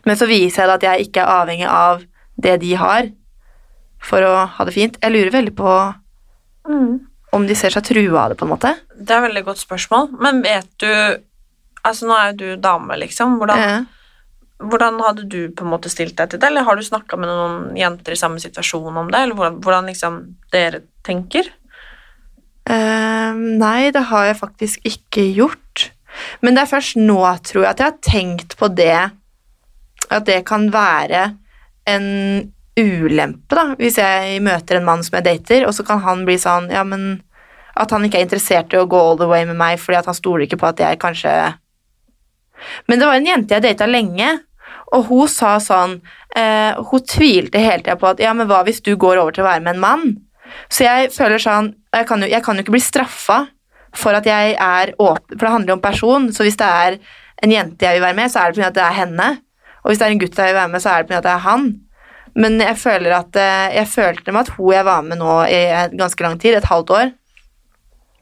Men 0.07 0.17
så 0.17 0.27
viser 0.29 0.63
jeg 0.63 0.71
da 0.71 0.77
at 0.79 0.85
jeg 0.87 1.09
ikke 1.09 1.25
er 1.25 1.33
avhengig 1.41 1.67
av 1.69 2.05
det 2.41 2.55
de 2.63 2.71
har, 2.79 3.11
for 4.01 4.25
å 4.25 4.31
ha 4.55 4.65
det 4.65 4.73
fint. 4.73 4.95
Jeg 5.03 5.13
lurer 5.13 5.35
veldig 5.35 5.53
på 5.57 5.73
om 7.31 7.47
de 7.47 7.55
ser 7.57 7.73
seg 7.73 7.85
trua 7.85 8.25
av 8.25 8.31
det, 8.31 8.39
på 8.39 8.47
en 8.47 8.53
måte. 8.53 8.71
Det 8.95 9.11
er 9.11 9.21
et 9.21 9.27
veldig 9.27 9.43
godt 9.49 9.61
spørsmål, 9.65 10.15
men 10.21 10.41
vet 10.45 10.71
du 10.83 10.93
Altså, 11.81 12.05
nå 12.05 12.13
er 12.13 12.27
jo 12.29 12.35
du 12.37 12.61
dame, 12.61 12.93
liksom. 13.01 13.39
Hvordan, 13.41 13.87
hvordan 14.61 14.99
hadde 15.01 15.25
du 15.29 15.39
på 15.55 15.65
en 15.65 15.71
måte 15.73 15.89
stilt 15.91 16.17
deg 16.19 16.31
til 16.31 16.41
det, 16.41 16.49
eller 16.49 16.67
har 16.67 16.77
du 16.77 16.85
snakka 16.85 17.17
med 17.19 17.29
noen 17.31 17.79
jenter 17.79 18.15
i 18.15 18.19
samme 18.19 18.41
situasjon 18.43 18.99
om 19.03 19.09
det, 19.11 19.23
eller 19.23 19.37
hvordan, 19.37 19.57
hvordan 19.63 19.89
liksom 19.91 20.19
dere 20.53 20.83
tenker? 21.07 21.49
Uh, 22.69 23.33
nei, 23.35 23.89
det 23.93 24.05
har 24.11 24.29
jeg 24.29 24.37
faktisk 24.37 24.85
ikke 24.87 25.25
gjort. 25.33 25.89
Men 26.43 26.55
det 26.55 26.65
er 26.65 26.71
først 26.71 26.99
nå, 26.99 27.19
tror 27.47 27.63
jeg, 27.63 27.71
at 27.71 27.81
jeg 27.81 27.89
har 27.89 28.01
tenkt 28.03 28.57
på 28.59 28.67
det 28.75 28.97
At 30.11 30.25
det 30.27 30.41
kan 30.43 30.67
være 30.73 31.21
en 31.87 32.07
ulempe, 32.75 33.55
da, 33.55 33.63
hvis 33.79 33.97
jeg 33.99 34.41
møter 34.43 34.77
en 34.77 34.85
mann 34.87 35.03
som 35.03 35.17
jeg 35.17 35.25
dater, 35.27 35.65
og 35.67 35.73
så 35.75 35.85
kan 35.87 36.01
han 36.05 36.25
bli 36.27 36.37
sånn 36.39 36.69
Ja, 36.71 36.83
men 36.87 37.23
At 37.79 37.91
han 37.95 38.05
ikke 38.05 38.19
er 38.19 38.27
interessert 38.27 38.73
i 38.75 38.79
å 38.79 38.87
gå 38.89 38.99
all 38.99 39.19
the 39.19 39.29
way 39.29 39.45
med 39.47 39.59
meg 39.59 39.79
fordi 39.79 40.01
at 40.01 40.09
han 40.11 40.17
stoler 40.17 40.45
ikke 40.45 40.59
på 40.61 40.69
at 40.69 40.83
jeg 40.83 40.99
kanskje 41.01 41.33
Men 42.91 42.99
det 42.99 43.07
var 43.07 43.17
en 43.17 43.29
jente 43.31 43.55
jeg 43.55 43.65
data 43.65 43.87
lenge, 43.89 44.29
og 44.91 45.07
hun 45.07 45.29
sa 45.31 45.55
sånn 45.63 45.99
eh, 46.35 46.75
Hun 46.75 47.03
tvilte 47.07 47.61
hele 47.61 47.79
tida 47.83 47.97
på 47.99 48.09
at 48.11 48.21
ja, 48.23 48.33
men 48.35 48.49
hva 48.49 48.61
hvis 48.67 48.83
du 48.83 48.93
går 48.99 49.21
over 49.21 49.35
til 49.35 49.45
å 49.45 49.49
være 49.49 49.63
med 49.63 49.77
en 49.77 49.83
mann? 49.83 50.05
Så 50.71 50.83
jeg 50.83 51.11
føler 51.15 51.41
sånn 51.41 51.71
Jeg 51.95 52.07
kan 52.09 52.23
jo, 52.23 52.29
jeg 52.31 52.43
kan 52.43 52.57
jo 52.57 52.65
ikke 52.65 52.75
bli 52.75 52.83
straffa 52.83 53.45
for 53.91 54.15
at 54.15 54.23
jeg 54.23 54.53
er 54.55 54.93
åpen, 55.03 55.35
for 55.35 55.43
det 55.43 55.51
handler 55.51 55.73
jo 55.73 55.75
om 55.75 55.83
person. 55.83 56.29
Så 56.31 56.45
hvis 56.47 56.55
det 56.55 56.67
er 56.67 56.95
en 57.43 57.51
jente 57.51 57.83
jeg 57.83 57.97
vil 57.97 58.05
være 58.05 58.15
med, 58.15 58.31
så 58.31 58.39
er 58.39 58.45
det 58.47 58.55
fordi 58.55 58.67
at 58.69 58.77
det 58.77 58.83
er 58.85 58.95
henne. 58.95 59.25
Og 59.81 59.91
hvis 59.91 59.99
det 59.99 60.05
er 60.05 60.13
en 60.13 60.21
gutt 60.21 60.39
jeg 60.39 60.47
vil 60.47 60.59
være 60.61 60.71
med, 60.71 60.83
så 60.83 60.93
er 60.93 61.01
det 61.01 61.09
fordi 61.09 61.17
at 61.17 61.25
det 61.25 61.33
er 61.33 61.43
han. 61.43 61.65
Men 62.39 62.55
jeg 62.63 62.77
føler 62.79 63.15
at 63.17 63.39
eh, 63.41 63.73
jeg 63.81 63.91
følte 63.91 64.31
med 64.31 64.45
at 64.45 64.53
hun 64.55 64.71
jeg 64.71 64.87
var 64.87 65.03
med 65.03 65.19
nå 65.19 65.33
i 65.51 65.59
ganske 65.99 66.23
lang 66.23 66.39
tid, 66.39 66.55
et 66.55 66.71
halvt 66.71 66.93
år 66.95 67.11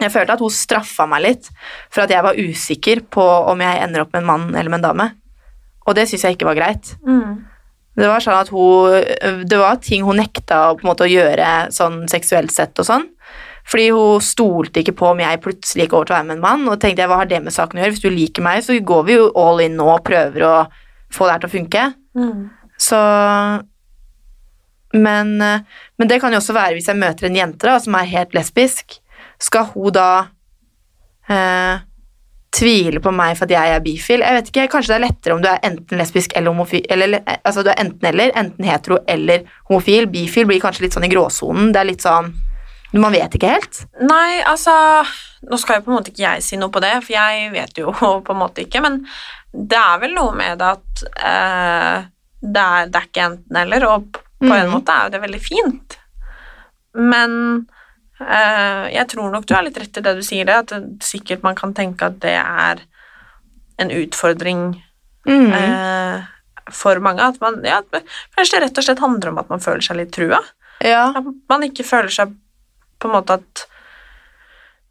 Jeg 0.02 0.14
følte 0.16 0.34
at 0.34 0.42
hun 0.42 0.54
straffa 0.56 1.06
meg 1.12 1.26
litt 1.28 1.50
for 1.92 2.08
at 2.08 2.14
jeg 2.16 2.26
var 2.26 2.40
usikker 2.40 3.04
på 3.14 3.26
om 3.52 3.62
jeg 3.62 3.84
ender 3.84 4.08
opp 4.08 4.14
med 4.16 4.24
en 4.24 4.30
mann 4.32 4.48
eller 4.56 4.72
med 4.72 4.80
en 4.80 4.88
dame. 4.90 5.08
Og 5.90 5.96
det 5.98 6.06
syns 6.10 6.24
jeg 6.28 6.38
ikke 6.38 6.48
var 6.52 6.60
greit. 6.60 6.92
Det 8.00 8.08
var 8.08 8.22
sånn 8.24 8.38
at 8.38 8.50
hun 8.54 9.48
Det 9.50 9.58
var 9.60 9.80
ting 9.84 10.06
hun 10.08 10.22
nekta 10.22 10.60
på 10.78 10.86
en 10.86 10.92
måte 10.92 11.04
å 11.08 11.10
gjøre 11.10 11.48
sånn 11.76 12.04
seksuelt 12.12 12.54
sett 12.54 12.78
og 12.80 12.86
sånn. 12.88 13.08
Fordi 13.70 13.90
hun 13.94 14.22
stolte 14.24 14.82
ikke 14.82 14.96
på 14.98 15.10
om 15.12 15.20
jeg 15.22 15.42
plutselig 15.44 15.86
gikk 15.88 15.98
over 15.98 16.08
til 16.08 16.16
å 16.16 16.18
være 16.20 16.28
med 16.30 16.38
en 16.38 16.46
mann. 16.46 16.68
Og 16.72 16.80
tenkte 16.82 17.04
jeg, 17.04 17.10
hva 17.12 17.20
har 17.22 17.28
det 17.30 17.42
med 17.44 17.54
saken 17.54 17.78
å 17.78 17.84
gjøre? 17.84 17.96
Hvis 17.98 18.06
du 18.06 18.10
liker 18.14 18.46
meg, 18.46 18.64
så 18.66 18.78
går 18.78 19.04
vi 19.10 19.18
jo 19.18 19.28
all 19.38 19.60
in 19.66 19.76
nå 19.78 19.90
og 19.94 20.06
prøver 20.08 20.46
å 20.48 20.54
få 21.14 21.28
det 21.28 21.36
her 21.36 21.44
til 21.44 21.50
å 21.50 21.58
funke. 21.58 21.84
Så 22.80 23.02
men, 24.94 25.36
men 25.38 26.10
det 26.10 26.18
kan 26.22 26.34
jo 26.34 26.40
også 26.40 26.56
være 26.56 26.74
hvis 26.80 26.88
jeg 26.90 26.98
møter 26.98 27.28
en 27.28 27.36
jente 27.38 27.68
da, 27.68 27.76
som 27.84 27.94
er 28.00 28.10
helt 28.10 28.34
lesbisk. 28.34 28.96
Skal 29.38 29.68
hun 29.76 29.94
da 29.94 30.08
eh, 31.30 31.84
tvile 32.52 33.00
på 33.04 33.12
meg 33.14 33.36
for 33.38 33.46
at 33.46 33.52
jeg 33.54 33.76
er 33.76 33.80
bifil? 33.86 34.24
Jeg 34.26 34.34
vet 34.40 34.48
ikke, 34.52 34.68
Kanskje 34.74 34.94
det 34.94 34.98
er 35.00 35.06
lettere 35.08 35.36
om 35.36 35.42
du 35.44 35.48
er 35.52 35.60
enten 35.64 35.98
lesbisk 36.02 36.34
eller 36.36 36.50
homofil. 36.54 36.86
Eller, 36.90 37.20
altså 37.44 37.64
du 37.64 37.70
er 37.70 37.78
enten 37.84 38.08
eller, 38.10 38.32
enten 38.36 38.66
hetero 38.66 38.98
eller 39.08 39.44
homofil. 39.70 40.08
Bifil 40.10 40.48
blir 40.50 40.60
kanskje 40.64 40.88
litt 40.88 40.98
sånn 40.98 41.06
i 41.06 41.12
gråsonen. 41.14 41.72
Det 41.74 41.82
er 41.84 41.90
litt 41.92 42.06
sånn 42.06 42.32
Man 42.98 43.14
vet 43.14 43.36
ikke 43.38 43.52
helt. 43.54 43.84
Nei, 44.02 44.40
altså 44.50 44.74
Nå 45.46 45.58
skal 45.62 45.78
jo 45.78 45.84
på 45.86 45.92
en 45.92 45.98
måte 46.00 46.10
ikke 46.10 46.24
jeg 46.26 46.42
si 46.44 46.58
noe 46.58 46.72
på 46.74 46.82
det, 46.82 46.96
for 47.06 47.14
jeg 47.14 47.52
vet 47.54 47.78
jo 47.78 47.92
på 48.26 48.34
en 48.34 48.40
måte 48.42 48.64
ikke, 48.66 48.82
men 48.82 49.04
det 49.54 49.78
er 49.78 50.00
vel 50.02 50.16
noe 50.18 50.34
med 50.36 50.58
det 50.60 50.72
at 50.74 51.04
eh, 51.26 52.02
det, 52.42 52.64
er, 52.64 52.90
det 52.90 52.98
er 53.00 53.06
ikke 53.08 53.28
enten-eller, 53.30 53.86
og 53.94 54.10
på 54.42 54.50
en 54.50 54.66
Mhm. 54.66 54.74
måte 54.74 54.92
er 54.96 55.06
jo 55.08 55.14
det 55.16 55.22
veldig 55.22 55.40
fint. 55.42 55.96
Men 56.96 57.32
jeg 58.20 59.08
tror 59.14 59.32
nok 59.32 59.46
du 59.48 59.54
har 59.56 59.64
litt 59.64 59.78
rett 59.80 59.98
i 59.98 60.02
det 60.04 60.16
du 60.18 60.22
sier, 60.26 60.46
det, 60.46 60.56
at 60.56 61.04
sikkert 61.06 61.44
man 61.44 61.56
kan 61.56 61.74
tenke 61.74 62.06
at 62.10 62.20
det 62.20 62.36
er 62.36 62.82
en 63.80 63.90
utfordring 63.96 64.84
Mhm. 65.28 65.52
eh, 65.54 66.24
for 66.72 67.00
mange. 67.00 67.22
At 67.22 67.40
man, 67.42 67.62
ja, 67.64 67.82
kanskje 68.36 68.60
det 68.60 68.62
rett 68.64 68.78
og 68.78 68.84
slett 68.84 69.00
handler 69.04 69.30
om 69.32 69.38
at 69.42 69.50
man 69.50 69.60
føler 69.60 69.82
seg 69.82 69.98
litt 69.98 70.12
trua. 70.16 70.40
Ja. 70.84 71.10
At 71.16 71.24
man 71.50 71.64
ikke 71.64 71.84
føler 71.86 72.10
seg 72.10 72.34
på 73.00 73.08
en 73.10 73.16
måte 73.16 73.34
at 73.40 73.66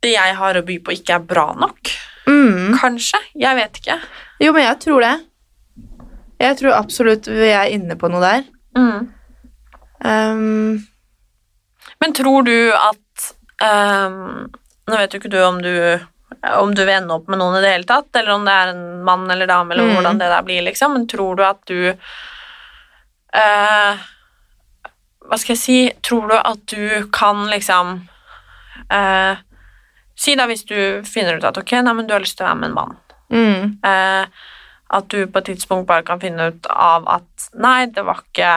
det 0.02 0.12
jeg 0.14 0.34
har 0.36 0.54
å 0.54 0.62
by 0.64 0.78
på, 0.84 0.92
ikke 0.94 1.14
er 1.16 1.24
bra 1.26 1.46
nok. 1.58 1.90
Mm. 2.28 2.76
Kanskje. 2.78 3.18
Jeg 3.34 3.56
vet 3.56 3.80
ikke. 3.80 3.96
Jo, 4.40 4.52
men 4.52 4.62
jeg 4.68 4.78
tror 4.84 5.00
det. 5.00 5.14
Jeg 6.40 6.56
tror 6.60 6.76
absolutt 6.76 7.26
vi 7.26 7.48
er 7.50 7.72
inne 7.74 7.96
på 7.98 8.08
noe 8.12 8.20
der. 8.22 8.44
Um, 10.04 10.86
Men 12.00 12.12
tror 12.14 12.44
du 12.46 12.70
at 12.72 12.98
ehm, 13.62 14.48
Nå 14.88 14.96
vet 14.96 15.12
jo 15.12 15.18
ikke 15.20 15.30
du 15.32 15.42
om 15.44 15.58
du 15.62 15.72
om 16.58 16.70
du 16.74 16.82
vil 16.84 16.94
ende 16.94 17.14
opp 17.14 17.26
med 17.28 17.38
noen 17.40 17.56
i 17.58 17.60
det 17.64 17.70
hele 17.72 17.84
tatt, 17.88 18.08
eller 18.16 18.34
om 18.34 18.44
det 18.46 18.52
er 18.52 18.68
en 18.72 18.82
mann 19.04 19.30
eller 19.30 19.46
dame, 19.48 19.72
eller 19.74 19.84
Mm. 19.88 19.94
hvordan 19.96 20.18
det 20.20 20.28
der 20.30 20.42
blir, 20.46 20.62
liksom, 20.62 20.92
men 20.92 21.06
tror 21.08 21.36
du 21.36 21.42
at 21.44 21.58
du 21.66 21.90
uh, 23.34 23.96
Hva 25.28 25.38
skal 25.40 25.54
jeg 25.56 25.62
si 25.62 25.78
Tror 26.02 26.28
du 26.30 26.36
at 26.38 26.62
du 26.70 27.08
kan 27.12 27.46
liksom 27.50 27.94
uh, 28.92 29.34
Si 30.18 30.34
da 30.38 30.46
hvis 30.50 30.64
du 30.68 31.02
finner 31.06 31.36
ut 31.38 31.44
at 31.48 31.58
ok, 31.60 31.72
nei, 31.82 31.92
men 31.94 32.06
du 32.08 32.14
har 32.16 32.20
lyst 32.24 32.38
til 32.38 32.46
å 32.46 32.48
være 32.50 32.60
med 32.62 32.70
en 32.70 32.74
mann. 32.78 32.96
mm. 33.30 33.78
Eh, 33.86 34.24
at 34.90 35.04
du 35.12 35.26
på 35.28 35.38
et 35.38 35.44
tidspunkt 35.52 35.86
bare 35.86 36.02
kan 36.02 36.18
finne 36.18 36.46
ut 36.48 36.66
av 36.72 37.04
at 37.12 37.48
nei, 37.60 37.86
det 37.92 38.02
var 38.02 38.22
ikke 38.24 38.48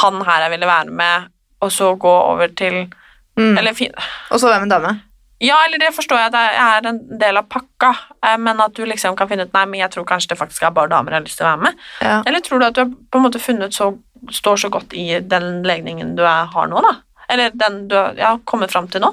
han 0.00 0.20
her 0.24 0.44
jeg 0.44 0.52
ville 0.54 0.68
være 0.70 0.94
med, 0.94 1.26
og 1.60 1.72
så 1.74 1.88
gå 2.00 2.12
over 2.30 2.48
til 2.56 2.86
Mm. 3.38 3.54
Eller 3.60 3.76
fin 3.76 3.92
Og 3.94 4.40
så 4.40 4.50
hvem 4.50 4.64
med 4.64 4.72
en 4.72 4.74
dame. 4.76 4.96
Ja, 5.38 5.54
eller 5.66 5.78
det 5.78 5.92
forstår 5.94 6.18
jeg 6.18 6.30
at 6.32 6.34
det 6.34 6.46
er 6.58 6.86
en 6.90 6.98
del 7.20 7.38
av 7.38 7.46
pakka, 7.46 7.92
eh, 8.26 8.38
men 8.42 8.58
at 8.62 8.74
du 8.74 8.82
liksom 8.88 9.14
kan 9.18 9.28
finne 9.30 9.46
ut 9.46 9.52
nei, 9.54 9.64
men 9.70 9.82
jeg 9.84 9.92
tror 9.94 10.06
kanskje 10.08 10.32
det 10.32 10.38
faktisk 10.40 10.64
er 10.66 10.72
bare 10.74 10.90
damer 10.90 11.14
jeg 11.14 11.20
har 11.20 11.26
lyst 11.28 11.38
til 11.38 11.46
å 11.46 11.50
være 11.52 11.62
med. 11.68 11.84
Ja. 12.02 12.16
Eller 12.26 12.42
tror 12.42 12.58
du 12.58 12.66
at 12.66 12.74
du 12.74 12.80
har 12.82 12.88
på 12.90 13.20
en 13.20 13.26
måte 13.28 13.42
funnet 13.42 13.76
så 13.76 13.92
står 14.34 14.64
så 14.64 14.70
godt 14.74 14.96
i 14.98 15.20
den 15.22 15.62
legningen 15.66 16.16
du 16.18 16.24
er, 16.26 16.48
har 16.50 16.66
nå, 16.70 16.82
da? 16.82 16.96
Eller 17.30 17.54
den 17.54 17.84
du 17.86 17.94
har 17.94 18.18
ja, 18.18 18.32
kommet 18.48 18.74
fram 18.74 18.88
til 18.90 19.04
nå? 19.04 19.12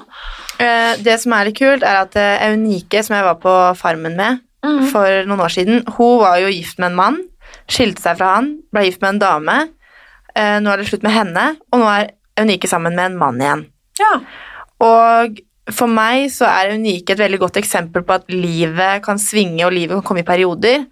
Eh, 0.58 0.96
det 1.06 1.14
som 1.22 1.36
er 1.36 1.46
litt 1.46 1.60
kult, 1.60 1.86
er 1.86 2.02
at 2.02 2.18
eh, 2.18 2.42
Eunike, 2.48 3.04
som 3.06 3.14
jeg 3.14 3.28
var 3.28 3.38
på 3.42 3.54
Farmen 3.78 4.18
med 4.18 4.42
for 4.90 5.06
noen 5.28 5.44
år 5.44 5.52
siden, 5.54 5.84
hun 5.94 6.16
var 6.24 6.40
jo 6.42 6.48
gift 6.50 6.80
med 6.82 6.88
en 6.88 6.96
mann, 6.98 7.18
skilte 7.70 8.02
seg 8.02 8.16
fra 8.18 8.32
han, 8.40 8.48
ble 8.74 8.82
gift 8.88 8.98
med 9.04 9.12
en 9.12 9.20
dame. 9.22 9.54
Nå 10.34 10.72
er 10.72 10.80
det 10.80 10.88
slutt 10.88 11.06
med 11.06 11.14
henne, 11.14 11.44
og 11.70 11.84
nå 11.84 11.86
er 11.86 12.08
Eunike 12.42 12.66
sammen 12.66 12.98
med 12.98 13.12
en 13.12 13.20
mann 13.20 13.38
igjen. 13.38 13.62
Ja. 14.00 14.14
Og 14.84 15.38
for 15.74 15.90
meg 15.90 16.28
så 16.30 16.46
er 16.48 16.76
Unike 16.76 17.14
et 17.14 17.22
veldig 17.22 17.40
godt 17.42 17.60
eksempel 17.60 18.04
på 18.06 18.18
at 18.20 18.28
livet 18.30 19.02
kan 19.06 19.18
svinge, 19.18 19.64
og 19.66 19.74
livet 19.74 19.98
kan 19.98 20.06
komme 20.10 20.22
i 20.22 20.28
perioder. 20.28 20.86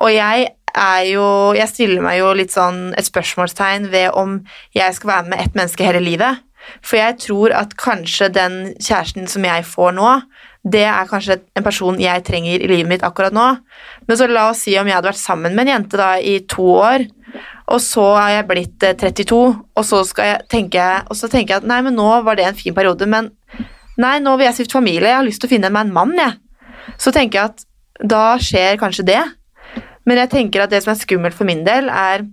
Og 0.00 0.12
jeg 0.14 0.52
er 0.72 1.02
jo 1.04 1.52
Jeg 1.52 1.68
stiller 1.68 2.00
meg 2.00 2.18
jo 2.18 2.30
litt 2.32 2.54
sånn 2.54 2.94
et 2.96 3.04
spørsmålstegn 3.04 3.90
ved 3.92 4.14
om 4.16 4.38
jeg 4.72 4.94
skal 4.96 5.10
være 5.10 5.28
med 5.28 5.42
ett 5.42 5.58
menneske 5.58 5.84
hele 5.84 6.00
livet. 6.00 6.40
For 6.80 6.96
jeg 6.96 7.18
tror 7.20 7.52
at 7.58 7.76
kanskje 7.76 8.30
den 8.32 8.56
kjæresten 8.78 9.28
som 9.28 9.44
jeg 9.44 9.66
får 9.66 9.92
nå, 9.98 10.08
det 10.62 10.84
er 10.86 11.08
kanskje 11.10 11.40
en 11.58 11.64
person 11.66 11.98
jeg 11.98 12.22
trenger 12.26 12.62
i 12.62 12.68
livet 12.70 12.90
mitt 12.90 13.02
akkurat 13.06 13.34
nå. 13.34 13.46
Men 14.06 14.18
så 14.18 14.28
la 14.30 14.48
oss 14.52 14.62
si 14.62 14.76
om 14.78 14.86
jeg 14.86 14.94
hadde 14.94 15.10
vært 15.10 15.18
sammen 15.22 15.56
med 15.56 15.66
en 15.66 15.72
jente 15.74 15.98
da 15.98 16.12
i 16.22 16.36
to 16.46 16.68
år, 16.78 17.08
og 17.72 17.80
så 17.82 18.04
er 18.20 18.36
jeg 18.36 18.48
blitt 18.50 18.86
eh, 18.86 18.94
32, 18.98 19.40
og 19.76 19.84
så, 19.88 20.02
jeg, 20.20 20.42
tenke, 20.52 20.86
og 21.08 21.18
så 21.18 21.30
tenker 21.32 21.56
jeg 21.56 21.62
at 21.62 21.68
nei, 21.68 21.80
men 21.82 21.96
nå 21.98 22.08
var 22.26 22.38
det 22.38 22.46
en 22.46 22.58
fin 22.58 22.74
periode, 22.76 23.08
men 23.10 23.32
nei, 23.98 24.18
nå 24.22 24.36
vil 24.36 24.46
jeg 24.50 24.60
stifte 24.60 24.78
familie, 24.78 25.08
jeg 25.08 25.18
har 25.18 25.26
lyst 25.26 25.42
til 25.42 25.50
å 25.50 25.54
finne 25.54 25.72
meg 25.72 25.88
en 25.88 25.94
mann, 25.96 26.14
jeg. 26.18 26.38
Så 27.00 27.14
tenker 27.14 27.40
jeg 27.40 27.52
at 27.52 27.66
da 28.02 28.24
skjer 28.42 28.78
kanskje 28.80 29.06
det. 29.06 29.22
Men 30.08 30.18
jeg 30.18 30.32
tenker 30.32 30.64
at 30.64 30.72
det 30.72 30.82
som 30.82 30.92
er 30.92 30.98
skummelt 30.98 31.36
for 31.36 31.46
min 31.48 31.62
del, 31.66 31.90
er 31.90 32.26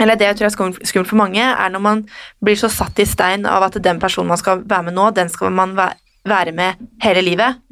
eller 0.00 0.18
det 0.20 0.26
jeg 0.28 0.36
tror 0.38 0.48
er 0.48 0.54
skummelt 0.84 1.08
for 1.08 1.16
mange, 1.20 1.40
er 1.40 1.70
når 1.72 1.82
man 1.84 2.02
blir 2.44 2.58
så 2.60 2.68
satt 2.72 2.98
i 3.00 3.06
stein 3.08 3.46
av 3.48 3.64
at 3.64 3.78
den 3.80 4.00
personen 4.00 4.28
man 4.28 4.40
skal 4.40 4.60
være 4.60 4.88
med 4.88 4.96
nå, 4.96 5.06
den 5.16 5.32
skal 5.32 5.54
man 5.56 5.72
væ- 5.76 5.94
være 6.28 6.54
med 6.56 6.82
hele 7.04 7.24
livet. 7.24 7.62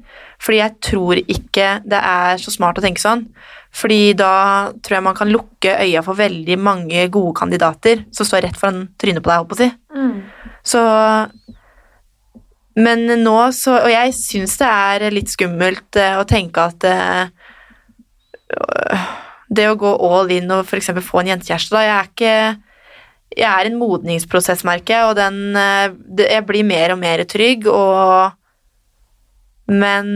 Fordi 0.43 0.61
jeg 0.61 0.77
tror 0.85 1.21
ikke 1.21 1.69
det 1.89 2.01
er 2.01 2.41
så 2.43 2.53
smart 2.53 2.79
å 2.79 2.85
tenke 2.85 3.03
sånn. 3.03 3.27
Fordi 3.75 4.13
da 4.19 4.71
tror 4.85 4.99
jeg 4.99 5.07
man 5.07 5.17
kan 5.19 5.33
lukke 5.33 5.73
øya 5.83 6.03
for 6.07 6.19
veldig 6.19 6.59
mange 6.63 7.09
gode 7.13 7.35
kandidater 7.39 8.05
som 8.15 8.27
står 8.29 8.47
rett 8.47 8.59
foran 8.59 8.89
trynet 9.01 9.25
på 9.25 9.31
deg, 9.31 9.41
holdt 9.41 9.51
på 9.51 9.59
å 9.59 9.63
si. 9.65 9.71
Så 10.65 10.83
Men 12.75 13.07
nå 13.23 13.37
så 13.55 13.77
Og 13.85 13.91
jeg 13.93 14.15
syns 14.19 14.57
det 14.59 14.67
er 14.67 15.15
litt 15.15 15.31
skummelt 15.31 15.95
eh, 16.01 16.17
å 16.19 16.25
tenke 16.27 16.65
at 16.65 16.87
uh, 16.89 17.29
det 19.55 19.69
å 19.71 19.77
gå 19.79 19.93
all 20.09 20.33
in 20.35 20.51
og 20.51 20.65
f.eks. 20.65 20.91
få 21.05 21.23
en 21.23 21.31
jentekjæreste, 21.35 21.75
da 21.75 21.83
Jeg 21.85 21.95
er 21.95 22.09
ikke 22.11 22.35
Jeg 23.39 23.51
er 23.51 23.71
en 23.71 23.79
modningsprosess, 23.79 24.65
merker 24.67 24.95
jeg, 24.97 25.11
og 25.11 25.15
den 25.19 25.57
eh, 25.59 26.27
Jeg 26.31 26.47
blir 26.49 26.67
mer 26.67 26.95
og 26.97 27.01
mer 27.03 27.25
trygg, 27.31 27.69
og 27.71 28.35
Men 29.71 30.09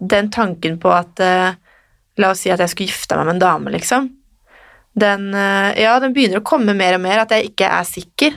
den 0.00 0.30
tanken 0.32 0.78
på 0.80 0.92
at 0.94 1.20
eh, 1.20 1.58
La 2.20 2.32
oss 2.34 2.42
si 2.44 2.50
at 2.52 2.60
jeg 2.60 2.72
skulle 2.72 2.90
gifte 2.90 3.16
meg 3.16 3.28
med 3.28 3.38
en 3.38 3.42
dame, 3.42 3.72
liksom. 3.72 4.08
Den 4.98 5.30
eh, 5.32 5.70
Ja, 5.80 5.98
den 6.02 6.14
begynner 6.16 6.42
å 6.42 6.46
komme 6.46 6.74
mer 6.76 6.96
og 6.98 7.04
mer, 7.04 7.22
at 7.22 7.32
jeg 7.34 7.52
ikke 7.52 7.68
er 7.70 7.86
sikker. 7.88 8.36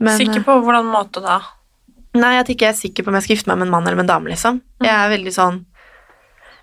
Men, 0.00 0.16
Sikker 0.18 0.40
eh, 0.40 0.46
på 0.46 0.58
hvordan 0.64 0.88
måte 0.90 1.22
da? 1.24 1.40
Nei, 2.16 2.36
at 2.40 2.48
jeg 2.48 2.56
ikke 2.56 2.70
er 2.70 2.78
sikker 2.78 3.04
på 3.04 3.12
om 3.12 3.18
jeg 3.18 3.26
skal 3.26 3.36
gifte 3.36 3.50
meg 3.50 3.60
med 3.60 3.68
en 3.68 3.74
mann 3.74 3.86
eller 3.86 3.98
med 3.98 4.06
en 4.06 4.14
dame, 4.14 4.32
liksom. 4.32 4.62
Jeg 4.84 4.92
er 4.92 5.12
veldig 5.12 5.32
sånn 5.32 5.60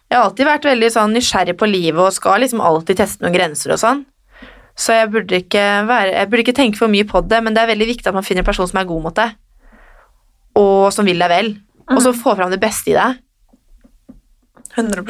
Jeg 0.10 0.18
har 0.18 0.26
alltid 0.28 0.50
vært 0.50 0.66
veldig 0.68 0.90
sånn 0.94 1.16
nysgjerrig 1.16 1.56
på 1.58 1.70
livet 1.70 2.02
og 2.02 2.16
skal 2.16 2.44
liksom 2.44 2.62
alltid 2.62 3.00
teste 3.00 3.26
noen 3.26 3.36
grenser 3.36 3.74
og 3.76 3.82
sånn. 3.82 4.04
Så 4.78 4.98
jeg 4.98 5.12
burde 5.14 5.40
være 5.88 6.14
Jeg 6.14 6.30
burde 6.30 6.46
ikke 6.46 6.58
tenke 6.58 6.82
for 6.82 6.90
mye 6.90 7.06
på 7.10 7.22
det, 7.30 7.40
men 7.46 7.54
det 7.54 7.64
er 7.64 7.72
veldig 7.74 7.90
viktig 7.94 8.10
at 8.10 8.18
man 8.18 8.26
finner 8.26 8.42
en 8.46 8.50
person 8.50 8.70
som 8.70 8.82
er 8.82 8.90
god 8.90 9.06
mot 9.06 9.18
deg, 9.18 9.38
og 10.60 10.92
som 10.94 11.06
vil 11.06 11.20
deg 11.20 11.30
vel, 11.32 11.54
og 11.90 12.02
som 12.02 12.16
får 12.18 12.40
fram 12.40 12.52
det 12.54 12.62
beste 12.62 12.92
i 12.94 12.98
deg. 12.98 13.20
100 14.76 15.06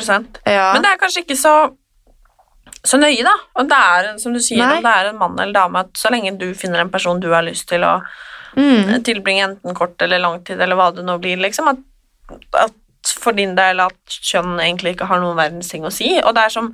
Ja. 0.45 0.73
Men 0.73 0.83
det 0.83 0.91
er 0.91 0.99
kanskje 0.99 1.23
ikke 1.23 1.37
så, 1.39 1.53
så 2.83 2.99
nøye, 2.99 3.23
da. 3.23 3.33
Om 3.55 3.69
det 3.71 3.79
er, 3.79 4.09
som 4.19 4.33
du 4.35 4.41
sier, 4.43 4.59
Nei. 4.65 4.77
om 4.77 4.83
det 4.83 4.91
er 4.91 5.09
en 5.11 5.19
mann 5.21 5.39
eller 5.39 5.55
dame, 5.55 5.85
at 5.85 5.95
så 5.99 6.11
lenge 6.11 6.35
du 6.39 6.49
finner 6.57 6.83
en 6.83 6.91
person 6.91 7.19
du 7.23 7.29
har 7.31 7.45
lyst 7.45 7.69
til 7.71 7.83
å 7.87 7.97
Mm. 8.53 9.01
tilbringe 9.01 9.41
enten 9.47 9.73
kort 9.73 9.99
eller 10.05 10.19
lang 10.21 10.43
tid, 10.45 10.59
eller 10.61 10.77
hva 10.77 10.91
det 10.93 11.01
nå 11.01 11.15
blir, 11.17 11.39
liksom, 11.41 11.71
at, 11.71 11.79
at 12.53 13.13
for 13.17 13.33
din 13.33 13.55
del 13.57 13.79
at 13.81 13.97
kjønn 14.21 14.59
egentlig 14.61 14.93
ikke 14.93 15.07
har 15.09 15.19
noen 15.23 15.39
verdens 15.39 15.71
ting 15.71 15.81
å 15.81 15.89
si. 15.91 16.19
Og 16.21 16.35
det 16.35 16.43
er 16.43 16.53
som 16.53 16.67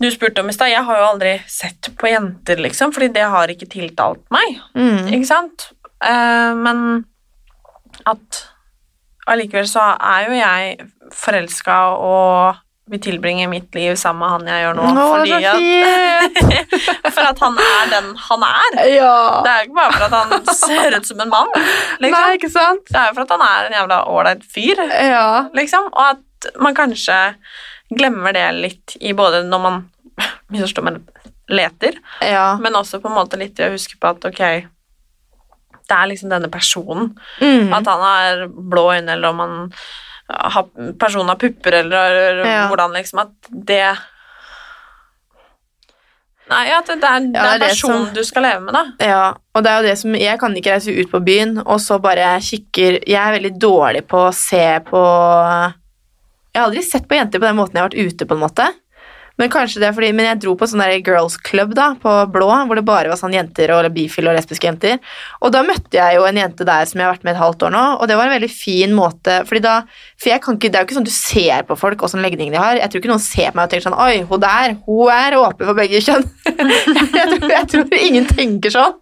du 0.00 0.08
spurte 0.10 0.42
om 0.42 0.50
i 0.50 0.52
stad, 0.56 0.72
jeg 0.72 0.82
har 0.82 0.98
jo 0.98 1.06
aldri 1.12 1.36
sett 1.46 1.92
på 1.94 2.10
jenter, 2.10 2.58
liksom, 2.58 2.90
fordi 2.92 3.12
det 3.14 3.22
har 3.30 3.52
ikke 3.54 3.70
tiltalt 3.70 4.24
meg. 4.34 4.58
Mm. 4.74 5.12
Ikke 5.14 5.28
sant? 5.30 5.68
Uh, 6.02 6.58
men 6.58 7.04
at 8.06 8.42
allikevel 9.30 9.68
så 9.70 9.84
er 9.96 10.26
jo 10.28 10.36
jeg 10.36 10.88
forelska 11.14 11.76
og 11.96 12.60
vil 12.92 13.00
tilbringe 13.00 13.46
mitt 13.48 13.72
liv 13.72 13.94
sammen 13.96 14.20
med 14.20 14.32
han 14.34 14.48
jeg 14.50 14.64
gjør 14.66 14.74
nå. 14.76 14.88
Nå, 14.92 15.04
fordi 15.14 15.36
at, 15.48 16.50
for 17.16 17.24
at 17.30 17.38
han 17.40 17.56
er 17.64 17.86
den 17.94 18.10
han 18.26 18.44
er. 18.44 18.76
Ja. 18.92 19.14
Det 19.46 19.52
er 19.54 19.62
jo 19.62 19.68
ikke 19.70 19.78
bare 19.78 19.94
for 19.94 20.04
at 20.04 20.16
han 20.18 20.58
ser 20.58 20.98
ut 20.98 21.08
som 21.08 21.22
en 21.24 21.32
mann. 21.32 21.48
Liksom. 22.04 22.18
Nei, 22.18 22.34
ikke 22.36 22.50
sant? 22.52 22.84
Det 22.90 23.00
er 23.00 23.08
jo 23.08 23.16
for 23.16 23.24
at 23.24 23.32
han 23.38 23.46
er 23.46 23.70
en 23.70 23.78
jævla 23.78 24.00
ålreit 24.12 24.44
fyr. 24.52 24.84
Ja. 24.92 25.24
Liksom. 25.56 25.88
Og 25.94 26.04
at 26.10 26.50
man 26.60 26.76
kanskje 26.76 27.16
glemmer 27.94 28.36
det 28.36 28.44
litt 28.58 28.98
i 29.00 29.14
både 29.16 29.40
når 29.48 29.64
man 29.64 29.80
misforstår 30.52 30.84
men 30.90 31.00
leter, 31.48 31.96
Ja. 32.24 32.54
men 32.60 32.76
også 32.76 33.00
på 33.00 33.08
en 33.08 33.16
måte 33.18 33.36
litt 33.40 33.58
i 33.60 33.66
å 33.66 33.72
huske 33.74 33.96
på 34.00 34.12
at 34.12 34.24
ok, 34.28 34.40
det 35.88 35.96
er 35.98 36.08
liksom 36.10 36.30
denne 36.32 36.48
personen. 36.50 37.12
Mm. 37.40 37.72
At 37.76 37.86
han 37.86 38.00
har 38.00 38.46
blå 38.48 38.86
øyne, 38.94 39.12
eller 39.12 39.28
om 39.34 39.38
han 39.44 39.54
har, 40.28 40.64
personen 40.98 41.28
har 41.28 41.36
pupper, 41.36 41.80
eller, 41.82 42.44
Ja. 42.44 42.68
hvordan 42.68 42.92
liksom 42.96 43.20
At 43.20 43.32
det 43.50 43.96
Nei, 46.44 46.66
at 46.76 46.84
det 46.86 46.98
er, 47.00 47.20
det 47.24 47.34
Ja, 47.40 47.44
er 47.54 47.58
det 47.58 47.62
er 47.62 47.72
personen 47.72 48.04
som- 48.06 48.14
du 48.14 48.22
skal 48.24 48.42
leve 48.42 48.60
med, 48.60 48.74
da. 48.74 48.84
Ja, 49.00 49.34
og 49.54 49.62
det 49.64 49.70
er 49.70 49.76
jo 49.82 49.88
det 49.88 49.98
som 49.98 50.14
Jeg 50.14 50.38
kan 50.38 50.54
ikke 50.54 50.72
reise 50.74 50.92
ut 51.00 51.10
på 51.10 51.24
byen 51.24 51.58
og 51.66 51.78
så 51.80 51.98
bare 52.00 52.38
kikker 52.40 53.00
Jeg 53.06 53.16
er 53.16 53.38
veldig 53.40 53.58
dårlig 53.58 54.02
på 54.06 54.28
å 54.28 54.34
se 54.34 54.80
på 54.84 55.00
Jeg 56.54 56.60
har 56.60 56.68
aldri 56.70 56.82
sett 56.82 57.08
på 57.08 57.16
jenter 57.16 57.38
på 57.40 57.48
den 57.48 57.56
måten 57.56 57.72
jeg 57.74 57.82
har 57.82 57.88
vært 57.88 58.12
ute, 58.12 58.26
på 58.26 58.34
en 58.34 58.40
måte. 58.48 58.68
Men 59.40 59.50
kanskje 59.50 59.80
det 59.82 59.88
er 59.88 59.94
fordi 59.96 60.12
Men 60.14 60.28
jeg 60.28 60.40
dro 60.44 60.54
på 60.58 60.68
sånn 60.70 60.82
der 60.82 60.94
girls 61.02 61.36
club 61.42 61.74
da, 61.76 61.90
på 62.00 62.12
Blå, 62.34 62.48
hvor 62.68 62.78
det 62.78 62.86
bare 62.86 63.10
var 63.10 63.18
sånn 63.18 63.34
jenter 63.34 63.72
og 63.74 63.88
bifile 63.94 64.30
og 64.30 64.38
lesbiske 64.38 64.68
jenter. 64.68 65.00
Og 65.42 65.52
da 65.54 65.64
møtte 65.66 65.98
jeg 65.98 66.18
jo 66.18 66.26
en 66.28 66.38
jente 66.38 66.66
der 66.66 66.88
som 66.88 67.00
jeg 67.00 67.08
har 67.08 67.16
vært 67.16 67.26
med 67.26 67.34
et 67.34 67.42
halvt 67.42 67.66
år 67.66 67.74
nå, 67.74 67.84
og 67.98 68.10
det 68.10 68.18
var 68.18 68.30
en 68.30 68.36
veldig 68.36 68.52
fin 68.52 68.94
måte 68.96 69.40
fordi 69.48 69.64
da, 69.64 69.76
For 70.20 70.30
jeg 70.32 70.42
kan 70.44 70.58
ikke, 70.58 70.70
det 70.70 70.78
er 70.78 70.84
jo 70.84 70.90
ikke 70.90 70.98
sånn 71.00 71.08
du 71.08 71.14
ser 71.14 71.68
på 71.68 71.78
folk 71.78 72.04
åssen 72.06 72.22
legning 72.24 72.52
de 72.54 72.60
har. 72.60 72.78
Jeg 72.78 72.90
tror 72.90 73.02
ikke 73.02 73.12
noen 73.12 73.24
ser 73.24 73.50
på 73.50 73.58
meg 73.58 73.66
og 73.66 73.74
tenker 73.74 73.88
sånn 73.88 74.02
Oi, 74.04 74.24
hun 74.28 74.44
der, 74.44 74.76
hun 74.86 75.14
er 75.14 75.38
åpen 75.40 75.66
for 75.66 75.78
begge 75.78 76.02
kjønn. 76.04 76.28
jeg, 76.54 77.26
tror, 77.32 77.48
jeg 77.50 77.72
tror 77.74 77.98
ingen 78.00 78.28
tenker 78.30 78.74
sånn. 78.74 79.00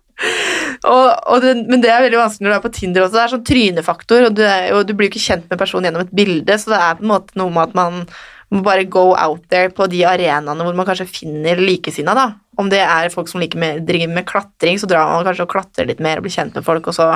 Og, 0.86 1.06
og 1.32 1.42
det, 1.42 1.54
men 1.70 1.82
det 1.82 1.90
er 1.90 2.04
veldig 2.04 2.20
vanskelig 2.20 2.46
når 2.46 2.52
du 2.52 2.56
er 2.56 2.64
på 2.64 2.74
Tinder 2.76 3.04
også. 3.04 3.16
Det 3.16 3.22
er 3.22 3.32
sånn 3.32 3.46
trynefaktor, 3.48 4.28
og 4.28 4.36
du, 4.38 4.42
er, 4.46 4.68
og 4.76 4.84
du 4.86 4.94
blir 4.96 5.08
jo 5.08 5.14
ikke 5.14 5.24
kjent 5.24 5.48
med 5.50 5.60
personen 5.60 5.88
gjennom 5.88 6.04
et 6.06 6.14
bilde, 6.14 6.58
så 6.58 6.74
det 6.74 6.80
er 6.80 6.98
på 6.98 7.06
en 7.06 7.12
måte 7.12 7.38
noe 7.40 7.54
med 7.54 7.64
at 7.70 7.76
man 7.78 8.04
må 8.52 8.62
bare 8.66 8.84
go 8.84 9.12
out 9.16 9.46
there 9.52 9.70
på 9.72 9.86
de 9.88 10.02
arenaene 10.04 10.64
hvor 10.66 10.76
man 10.76 10.86
kanskje 10.88 11.08
finner 11.08 11.60
likesinna, 11.60 12.14
da. 12.16 12.26
Om 12.60 12.68
det 12.72 12.82
er 12.84 13.12
folk 13.12 13.30
som 13.30 13.40
med, 13.40 13.82
driver 13.88 14.12
med 14.12 14.26
klatring, 14.28 14.78
så 14.78 14.88
drar 14.90 15.08
man 15.08 15.24
kanskje 15.24 15.46
og 15.46 15.52
klatrer 15.54 15.88
litt 15.88 16.02
mer 16.04 16.20
og 16.20 16.26
blir 16.26 16.34
kjent 16.34 16.54
med 16.58 16.66
folk, 16.66 16.90
og 16.92 16.96
så 16.96 17.14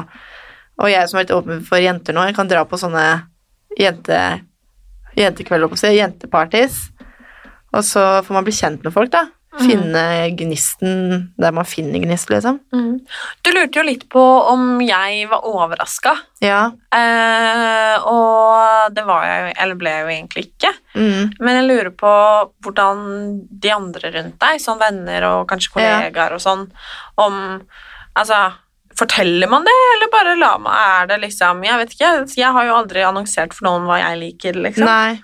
Og 0.76 0.90
jeg 0.90 1.08
som 1.08 1.16
er 1.16 1.24
litt 1.24 1.32
åpen 1.32 1.62
for 1.64 1.80
jenter 1.80 2.12
nå, 2.12 2.26
jeg 2.28 2.34
kan 2.36 2.48
dra 2.48 2.66
på 2.68 2.76
sånne 2.76 3.04
jente, 3.80 4.18
jentekvelder, 5.16 5.64
holdt 5.64 5.72
på 5.72 5.78
å 5.78 5.80
si, 5.80 5.92
jenteparties, 5.96 6.76
og 7.72 7.80
så 7.84 8.02
får 8.26 8.36
man 8.36 8.44
bli 8.44 8.52
kjent 8.52 8.84
med 8.84 8.92
folk, 8.92 9.08
da. 9.14 9.22
Finne 9.58 10.02
gnisten 10.36 11.30
der 11.40 11.52
man 11.56 11.64
finner 11.64 12.02
gnist, 12.02 12.28
liksom. 12.32 12.58
Du 12.70 13.50
lurte 13.54 13.78
jo 13.80 13.84
litt 13.86 14.04
på 14.12 14.20
om 14.52 14.80
jeg 14.84 15.28
var 15.30 15.46
overraska, 15.48 16.12
Ja. 16.44 16.72
eh, 16.92 17.96
og 18.04 18.92
det 18.94 19.04
var 19.06 19.24
jeg 19.24 19.40
jo, 19.46 19.54
eller 19.64 19.74
ble 19.80 19.90
jeg 19.94 20.04
jo 20.04 20.12
egentlig 20.16 20.44
ikke. 20.50 20.72
Mm. 20.94 21.32
Men 21.40 21.58
jeg 21.60 21.68
lurer 21.70 21.90
på 21.96 22.12
hvordan 22.66 23.02
de 23.50 23.72
andre 23.72 24.12
rundt 24.18 24.38
deg, 24.42 24.60
sånn 24.60 24.80
venner 24.80 25.28
og 25.30 25.48
kanskje 25.48 25.72
kollegaer 25.76 26.36
og 26.36 26.40
sånn, 26.44 26.68
om 27.16 27.42
Altså, 28.16 28.52
forteller 28.96 29.46
man 29.52 29.64
det, 29.66 29.72
eller 29.94 30.08
bare 30.08 30.36
la 30.40 30.54
meg, 30.56 30.72
Er 31.02 31.06
det 31.10 31.18
liksom 31.26 31.62
Jeg 31.66 31.76
vet 31.82 31.90
ikke, 31.92 32.12
jeg 32.40 32.52
har 32.52 32.64
jo 32.64 32.76
aldri 32.78 33.02
annonsert 33.04 33.52
for 33.52 33.66
noen 33.68 33.84
hva 33.84 33.98
jeg 34.00 34.18
liker, 34.22 34.54
liksom. 34.54 34.86
Nei. 34.88 35.20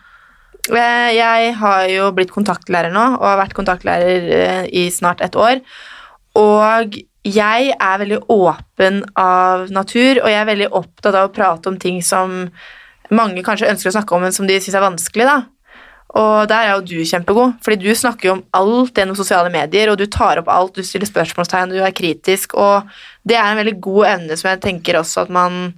Eh, 0.70 1.10
Jeg 1.16 1.54
har 1.58 1.86
jo 1.90 2.10
blitt 2.14 2.30
kontaktlærer 2.30 2.92
nå, 2.94 3.06
og 3.18 3.24
har 3.26 3.40
vært 3.40 3.56
kontaktlærer 3.56 4.28
eh, 4.36 4.66
i 4.70 4.90
snart 4.94 5.20
et 5.24 5.34
år. 5.34 5.58
Og 6.38 6.94
jeg 7.26 7.72
er 7.74 7.98
veldig 7.98 8.20
åpen 8.30 9.02
av 9.18 9.68
natur, 9.74 10.22
og 10.22 10.30
jeg 10.30 10.38
er 10.38 10.48
veldig 10.48 10.70
opptatt 10.70 11.14
av 11.18 11.28
å 11.28 11.34
prate 11.34 11.68
om 11.70 11.78
ting 11.78 12.00
som 12.02 12.46
mange 13.12 13.42
kanskje 13.44 13.68
ønsker 13.70 13.90
å 13.90 13.96
snakke 13.98 14.14
om, 14.14 14.22
men 14.22 14.32
som 14.34 14.46
de 14.46 14.60
syns 14.60 14.78
er 14.78 14.86
vanskelig. 14.86 15.26
da. 15.26 15.42
Og 16.14 16.46
der 16.48 16.68
er 16.68 16.72
jo 16.76 16.84
du 16.84 17.04
kjempegod, 17.08 17.58
fordi 17.64 17.82
du 17.82 17.94
snakker 17.96 18.28
jo 18.28 18.32
om 18.36 18.42
alt 18.54 18.94
gjennom 18.94 19.16
sosiale 19.16 19.50
medier, 19.52 19.90
og 19.90 19.98
du 19.98 20.06
tar 20.06 20.38
opp 20.42 20.48
alt, 20.52 20.74
du 20.76 20.84
stiller 20.84 21.08
spørsmålstegn, 21.08 21.72
du 21.72 21.80
er 21.82 21.94
kritisk, 21.96 22.54
og 22.54 22.88
det 23.24 23.36
er 23.38 23.48
en 23.50 23.60
veldig 23.62 23.78
god 23.80 24.06
evne 24.10 24.36
som 24.36 24.50
jeg 24.50 24.60
tenker 24.60 24.98
også 25.00 25.24
at 25.24 25.32
man 25.32 25.72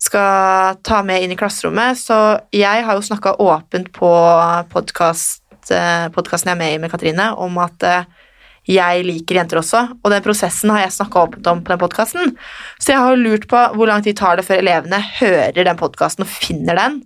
skal 0.00 0.78
ta 0.86 1.02
med 1.04 1.24
inn 1.24 1.34
i 1.34 1.38
klasserommet. 1.38 1.98
Så 2.00 2.16
jeg 2.56 2.86
har 2.86 2.96
jo 2.96 3.04
snakka 3.04 3.36
åpent 3.42 3.92
på 3.96 4.10
podcast, 4.72 5.42
eh, 5.70 6.08
podkasten 6.14 6.52
jeg 6.52 6.56
er 6.56 6.62
med 6.62 6.74
i 6.74 6.80
med 6.82 6.92
Katrine, 6.92 7.30
om 7.36 7.58
at 7.60 7.84
eh, 7.84 8.08
jeg 8.70 9.04
liker 9.06 9.40
jenter 9.40 9.60
også, 9.60 9.82
og 9.98 10.12
den 10.12 10.24
prosessen 10.24 10.70
har 10.70 10.84
jeg 10.84 10.94
snakka 10.98 11.24
åpent 11.26 11.46
om 11.50 11.62
på 11.64 11.72
den 11.72 11.80
podkasten. 11.80 12.34
Så 12.78 12.92
jeg 12.92 13.02
har 13.02 13.18
lurt 13.18 13.48
på 13.50 13.60
hvor 13.74 13.88
lang 13.88 14.04
tid 14.04 14.18
tar 14.20 14.38
det 14.38 14.46
før 14.46 14.62
elevene 14.62 15.00
hører 15.18 15.64
den 15.64 15.80
podkasten 15.80 16.26
og 16.26 16.32
finner 16.32 16.78
den. 16.78 17.00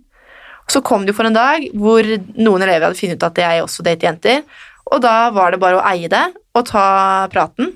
Så 0.71 0.81
kom 0.85 1.05
det 1.05 1.13
jo 1.13 1.19
for 1.19 1.29
en 1.29 1.37
dag 1.37 1.67
hvor 1.77 2.05
noen 2.35 2.63
elever 2.65 2.87
hadde 2.87 2.99
funnet 2.99 3.19
ut 3.19 3.27
at 3.27 3.41
jeg 3.43 3.63
også 3.63 3.85
dater 3.85 4.09
jenter, 4.09 4.41
og 4.85 5.01
da 5.01 5.31
var 5.33 5.53
det 5.53 5.61
bare 5.61 5.79
å 5.79 5.85
eie 5.89 6.09
det 6.11 6.25
og 6.55 6.67
ta 6.69 6.85
praten. 7.33 7.71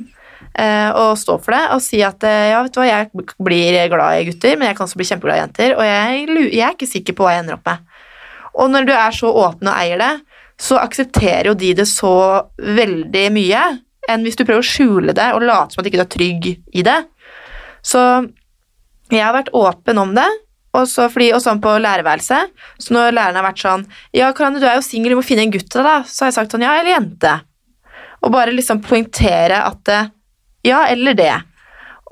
Eh, 0.57 0.89
og 0.97 1.13
stå 1.19 1.35
for 1.39 1.53
det 1.53 1.61
og 1.75 1.81
si 1.83 1.99
at 2.03 2.23
eh, 2.25 2.49
ja, 2.51 2.63
vet 2.65 2.73
du 2.73 2.79
hva, 2.81 2.87
jeg 2.89 3.27
blir 3.45 3.77
glad 3.91 4.17
i 4.17 4.25
gutter, 4.27 4.57
men 4.57 4.67
jeg 4.71 4.79
kan 4.79 4.87
også 4.87 4.99
bli 4.99 5.07
kjempeglad 5.07 5.37
i 5.37 5.43
jenter, 5.43 5.75
og 5.77 5.85
jeg, 5.85 6.25
jeg 6.49 6.63
er 6.65 6.73
ikke 6.73 6.89
sikker 6.89 7.15
på 7.15 7.25
hva 7.25 7.35
jeg 7.35 7.43
ender 7.43 7.59
opp 7.59 7.69
med. 7.69 7.85
Og 8.59 8.73
når 8.73 8.89
du 8.89 8.91
er 8.95 9.15
så 9.15 9.29
åpen 9.29 9.69
og 9.69 9.77
eier 9.77 10.01
det, 10.01 10.11
så 10.59 10.81
aksepterer 10.81 11.51
jo 11.51 11.55
de 11.55 11.71
det 11.77 11.85
så 11.87 12.15
veldig 12.57 13.23
mye, 13.31 13.61
enn 14.09 14.25
hvis 14.25 14.35
du 14.39 14.43
prøver 14.43 14.65
å 14.65 14.67
skjule 14.67 15.15
det 15.15 15.29
og 15.37 15.45
late 15.45 15.75
som 15.75 15.83
at 15.83 15.87
ikke 15.87 16.01
du 16.01 16.03
er 16.03 16.13
trygg 16.17 16.49
i 16.49 16.83
det. 16.83 16.97
Så 17.85 18.01
jeg 19.13 19.23
har 19.23 19.35
vært 19.37 19.53
åpen 19.55 20.01
om 20.01 20.11
det, 20.17 20.27
og, 20.75 20.83
så 20.89 21.07
fordi, 21.09 21.31
og 21.33 21.41
sånn 21.41 21.61
på 21.63 21.71
lærerværelset. 21.81 22.51
Så 22.81 22.93
når 22.93 23.15
læreren 23.15 23.39
har 23.39 23.47
vært 23.47 23.61
sånn 23.63 23.85
Ja, 24.13 24.29
Karanne, 24.37 24.59
du 24.61 24.67
er 24.69 24.77
jo 24.77 24.85
singel, 24.85 25.15
du 25.15 25.21
må 25.21 25.25
finne 25.25 25.47
en 25.47 25.53
gutt 25.53 25.65
til 25.65 25.81
deg, 25.81 25.87
da. 25.87 26.03
Så 26.05 26.25
har 26.25 26.29
jeg 26.29 26.37
sagt 26.37 26.53
sånn 26.53 26.65
Ja, 26.65 26.75
eller 26.77 26.93
jente. 26.93 27.31
Og 28.19 28.33
bare 28.35 28.53
liksom 28.53 28.83
poengtere 28.85 29.63
at 29.65 29.81
det, 29.87 30.01
Ja, 30.67 30.83
eller 30.91 31.15
det. 31.17 31.33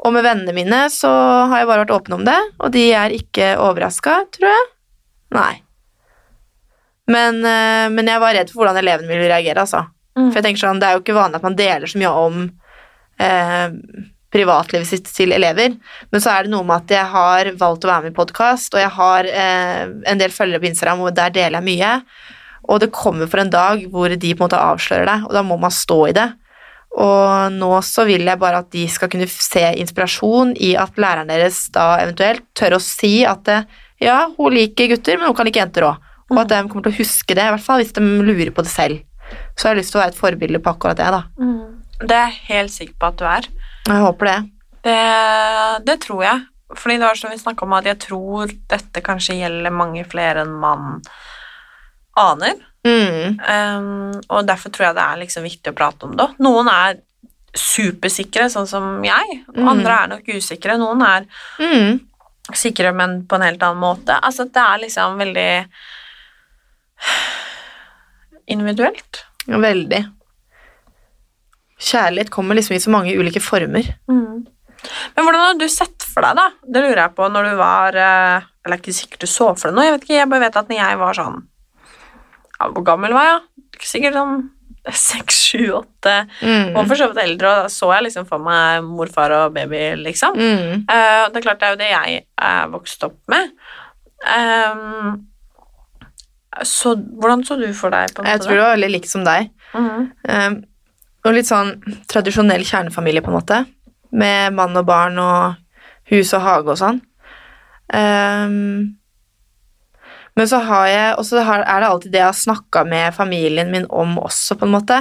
Og 0.06 0.14
med 0.14 0.26
vennene 0.26 0.54
mine 0.56 0.82
så 0.94 1.10
har 1.50 1.62
jeg 1.62 1.70
bare 1.70 1.84
vært 1.84 1.96
åpen 1.96 2.20
om 2.20 2.26
det, 2.28 2.38
og 2.62 2.72
de 2.76 2.84
er 2.96 3.16
ikke 3.16 3.56
overraska, 3.60 4.20
tror 4.36 4.52
jeg. 4.54 4.68
Nei. 5.36 5.54
Men, 7.12 7.40
eh, 7.46 7.88
men 7.94 8.12
jeg 8.12 8.22
var 8.22 8.36
redd 8.36 8.52
for 8.52 8.62
hvordan 8.62 8.82
elevene 8.84 9.10
ville 9.10 9.32
reagere, 9.32 9.64
altså. 9.64 9.88
For 10.18 10.40
jeg 10.40 10.48
tenker 10.48 10.64
sånn, 10.64 10.80
Det 10.82 10.88
er 10.88 10.96
jo 10.96 11.04
ikke 11.04 11.18
vanlig 11.18 11.38
at 11.38 11.46
man 11.46 11.58
deler 11.58 11.90
så 11.90 12.00
mye 12.02 12.14
om 12.26 12.38
eh, 13.22 13.68
privatlivet 14.34 14.90
sitt 14.90 15.12
til 15.14 15.32
elever, 15.36 15.76
men 16.12 16.24
så 16.24 16.34
er 16.34 16.46
det 16.46 16.52
noe 16.52 16.66
med 16.68 16.84
at 16.84 16.94
jeg 16.98 17.12
har 17.14 17.52
valgt 17.60 17.86
å 17.86 17.92
være 17.92 18.08
med 18.08 18.16
i 18.16 18.18
podkast, 18.18 18.74
og 18.74 18.82
jeg 18.82 18.94
har 18.98 19.30
eh, 19.30 19.84
en 20.10 20.22
del 20.22 20.34
følgere 20.34 20.64
på 20.64 20.70
Instagram, 20.72 21.06
og 21.06 21.16
der 21.16 21.34
deler 21.36 21.60
jeg 21.60 21.68
mye. 21.70 21.94
Og 22.68 22.82
det 22.84 22.92
kommer 22.92 23.30
for 23.32 23.40
en 23.44 23.54
dag 23.54 23.86
hvor 23.94 24.12
de 24.12 24.34
på 24.34 24.42
en 24.42 24.46
måte 24.50 24.60
avslører 24.60 25.08
deg, 25.08 25.30
og 25.30 25.38
da 25.38 25.46
må 25.46 25.60
man 25.62 25.72
stå 25.74 26.00
i 26.10 26.18
det. 26.18 26.28
Og 26.98 27.54
nå 27.54 27.70
så 27.86 28.08
vil 28.08 28.26
jeg 28.26 28.42
bare 28.42 28.64
at 28.64 28.72
de 28.74 28.86
skal 28.90 29.12
kunne 29.12 29.28
se 29.30 29.64
inspirasjon 29.84 30.56
i 30.64 30.74
at 30.80 30.98
læreren 30.98 31.30
deres 31.30 31.68
da 31.76 31.98
eventuelt 32.02 32.46
tør 32.58 32.78
å 32.78 32.82
si 32.82 33.20
at 33.28 33.52
eh, 33.54 33.68
ja, 34.02 34.28
hun 34.38 34.54
liker 34.54 34.94
gutter, 34.94 35.20
men 35.20 35.30
hun 35.30 35.38
kan 35.38 35.48
like 35.48 35.62
jenter 35.62 35.90
òg. 35.90 36.04
Og 36.32 36.42
at 36.42 36.52
de 36.52 36.64
kommer 36.68 36.88
til 36.88 36.96
å 36.96 37.00
huske 37.00 37.38
det, 37.38 37.46
i 37.46 37.54
hvert 37.54 37.64
fall 37.64 37.82
hvis 37.82 37.96
de 37.96 38.04
lurer 38.04 38.52
på 38.54 38.66
det 38.66 38.72
selv. 38.74 39.04
Så 39.56 39.68
jeg 39.68 39.72
har 39.72 39.80
lyst 39.80 39.94
til 39.94 40.00
å 40.00 40.04
være 40.04 40.14
et 40.14 40.20
forbilde 40.20 40.62
på 40.64 40.74
akkurat 40.74 41.00
det, 41.00 41.08
da. 41.14 41.22
Det 41.98 42.14
er 42.14 42.28
jeg 42.28 42.44
helt 42.50 42.74
sikker 42.74 42.98
på 43.00 43.10
at 43.10 43.18
du 43.20 43.26
er. 43.30 43.48
Jeg 43.88 44.04
håper 44.04 44.30
det. 44.30 44.38
Det, 44.88 45.02
det 45.88 45.98
tror 46.04 46.24
jeg. 46.26 46.46
Fordi 46.76 46.98
det 47.00 47.08
var 47.08 47.20
som 47.20 47.32
vi 47.32 47.40
snakka 47.40 47.66
om, 47.66 47.76
at 47.78 47.88
jeg 47.88 48.00
tror 48.04 48.52
dette 48.70 49.04
kanskje 49.04 49.38
gjelder 49.40 49.74
mange 49.74 50.04
flere 50.08 50.44
enn 50.44 50.56
man 50.62 51.00
aner. 52.20 52.60
Mm. 52.88 53.38
Um, 53.44 54.22
og 54.32 54.48
derfor 54.48 54.72
tror 54.72 54.88
jeg 54.90 54.96
det 54.98 55.04
er 55.06 55.22
liksom 55.26 55.44
viktig 55.48 55.74
å 55.74 55.78
prate 55.78 56.08
om 56.08 56.16
det. 56.20 56.28
Noen 56.46 56.70
er 56.72 57.02
supersikre, 57.58 58.48
sånn 58.54 58.68
som 58.70 59.04
jeg. 59.06 59.40
Mm. 59.56 59.68
Andre 59.72 59.96
er 60.04 60.12
nok 60.16 60.28
usikre. 60.38 60.78
Noen 60.80 61.02
er 61.04 61.26
Mm. 61.60 62.00
sikre, 62.54 62.94
men 62.96 63.24
på 63.28 63.36
en 63.36 63.42
helt 63.44 63.64
annen 63.66 63.82
måte. 63.82 64.16
Altså, 64.24 64.46
det 64.48 64.62
er 64.64 64.84
liksom 64.86 65.18
veldig 65.20 65.50
individuelt. 68.48 69.24
Veldig. 69.48 70.04
Kjærlighet 71.80 72.30
kommer 72.34 72.56
liksom 72.58 72.76
i 72.76 72.80
så 72.82 72.90
mange 72.94 73.14
ulike 73.20 73.42
former. 73.44 73.86
Men 74.08 75.26
hvordan 75.26 75.44
har 75.44 75.60
du 75.60 75.68
sett 75.70 76.06
for 76.06 76.22
deg, 76.26 76.38
da? 76.38 76.48
Det 76.64 76.82
lurer 76.84 77.04
jeg 77.04 77.16
på 77.18 77.28
når 77.34 77.50
du 77.50 77.56
var 77.60 77.96
eh, 77.98 78.46
Eller 78.66 78.78
ikke 78.80 78.94
sikkert 78.94 79.24
du 79.24 79.28
så 79.30 79.48
for 79.58 79.70
deg 79.70 79.76
noe, 79.78 79.86
jeg 79.88 79.94
vet 79.96 80.04
ikke, 80.06 80.18
jeg 80.20 80.30
bare 80.32 80.44
vet 80.46 80.60
at 80.62 80.70
når 80.72 80.78
jeg 80.80 81.00
var 81.02 81.18
sånn 81.18 81.38
ja, 82.60 82.70
Hvor 82.70 82.84
gammel 82.86 83.14
var 83.14 83.28
jeg? 83.30 83.42
Sikkert 83.88 84.18
sånn 84.18 84.38
seks, 84.94 85.40
sju, 85.50 85.72
åtte 85.76 86.14
Mm. 86.42 86.76
Og 86.78 86.88
for 86.88 86.96
så 86.96 87.10
vidt 87.10 87.20
eldre, 87.24 87.50
og 87.50 87.66
da 87.66 87.72
så 87.72 87.90
jeg 87.96 88.06
liksom 88.08 88.28
for 88.30 88.40
meg 88.40 88.86
morfar 88.86 89.34
og 89.36 89.54
baby, 89.54 89.96
liksom. 90.00 90.38
Mm. 90.38 90.86
Uh, 90.88 91.28
det 91.28 91.40
er 91.40 91.44
klart 91.44 91.60
det 91.60 91.68
er 91.68 91.74
jo 91.74 91.82
det 91.82 91.90
jeg 91.92 92.22
er 92.48 92.70
vokst 92.72 93.04
opp 93.04 93.18
med. 93.28 93.52
Um, 94.24 95.28
så 96.64 96.96
hvordan 96.96 97.44
så 97.46 97.58
du 97.60 97.68
for 97.78 97.94
deg 97.94 98.14
på 98.14 98.22
en 98.22 98.26
måte? 98.26 98.32
Jeg 98.32 98.46
tror 98.46 98.56
det 98.56 98.64
var 98.64 98.76
veldig 98.78 98.92
likt 98.96 99.12
som 99.12 99.26
deg. 99.28 99.52
Mhm. 99.74 100.12
Um, 100.30 100.58
og 101.26 101.36
litt 101.36 101.50
sånn 101.50 101.74
tradisjonell 102.08 102.64
kjernefamilie, 102.64 103.22
på 103.22 103.34
en 103.34 103.36
måte. 103.36 103.66
Med 104.16 104.56
mann 104.56 104.78
og 104.80 104.86
barn 104.88 105.18
og 105.20 105.58
hus 106.12 106.32
og 106.38 106.46
hage 106.46 106.72
og 106.72 106.80
sånn. 106.80 107.02
Um, 107.92 108.97
men 110.38 110.48
så 110.50 110.62
har 110.62 110.88
jeg 110.88 111.14
Og 111.18 111.26
så 111.26 111.42
er 111.42 111.66
det 111.66 111.88
alltid 111.90 112.12
det 112.14 112.22
jeg 112.22 112.30
har 112.30 112.42
snakka 112.46 112.84
med 112.86 113.16
familien 113.16 113.72
min 113.74 113.88
om 113.90 114.20
også, 114.22 114.58
på 114.60 114.68
en 114.68 114.76
måte. 114.76 115.00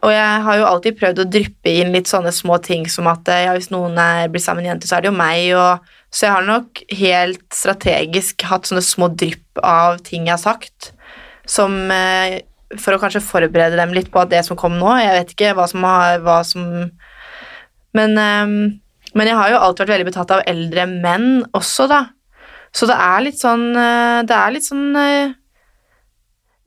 Og 0.00 0.12
jeg 0.14 0.44
har 0.46 0.56
jo 0.56 0.66
alltid 0.68 0.96
prøvd 0.96 1.18
å 1.20 1.28
dryppe 1.28 1.72
inn 1.82 1.92
litt 1.92 2.08
sånne 2.08 2.32
små 2.32 2.56
ting 2.64 2.86
som 2.88 3.08
at 3.10 3.28
eh, 3.28 3.44
ja, 3.44 3.54
hvis 3.56 3.68
noen 3.72 3.98
er, 4.00 4.30
blir 4.32 4.40
sammen 4.40 4.64
med 4.64 4.70
en 4.70 4.74
jente, 4.74 4.88
så 4.88 4.96
er 4.96 5.04
det 5.04 5.10
jo 5.10 5.16
meg, 5.18 5.50
og 5.58 5.96
Så 6.10 6.26
jeg 6.26 6.34
har 6.34 6.46
nok 6.46 6.80
helt 6.98 7.44
strategisk 7.54 8.42
hatt 8.48 8.66
sånne 8.66 8.82
små 8.82 9.10
drypp 9.14 9.60
av 9.62 10.00
ting 10.06 10.26
jeg 10.26 10.34
har 10.34 10.42
sagt, 10.42 10.92
som 11.46 11.76
eh, 11.92 12.40
For 12.80 12.96
å 12.96 13.00
kanskje 13.02 13.22
forberede 13.24 13.76
dem 13.76 13.92
litt 13.92 14.08
på 14.10 14.22
at 14.22 14.32
det 14.32 14.40
som 14.46 14.58
kom 14.58 14.78
nå 14.78 14.94
Jeg 15.02 15.18
vet 15.18 15.34
ikke 15.34 15.52
hva 15.58 15.66
som 15.70 15.84
har 15.86 16.22
hva 16.24 16.40
som 16.46 16.64
Men, 17.94 18.16
eh, 18.24 18.56
men 19.10 19.30
jeg 19.30 19.36
har 19.36 19.52
jo 19.52 19.60
alltid 19.60 19.84
vært 19.84 19.94
veldig 19.98 20.10
betatt 20.12 20.34
av 20.38 20.46
eldre 20.48 20.88
menn 20.88 21.44
også, 21.52 21.90
da. 21.90 22.04
Så 22.76 22.86
det 22.86 22.96
er 23.02 23.22
litt 23.24 23.40
sånn 23.40 23.70
eh, 23.74 24.20
Det 24.28 24.36
er 24.36 24.52
litt 24.54 24.66
sånn 24.66 24.94
eh, 24.94 25.32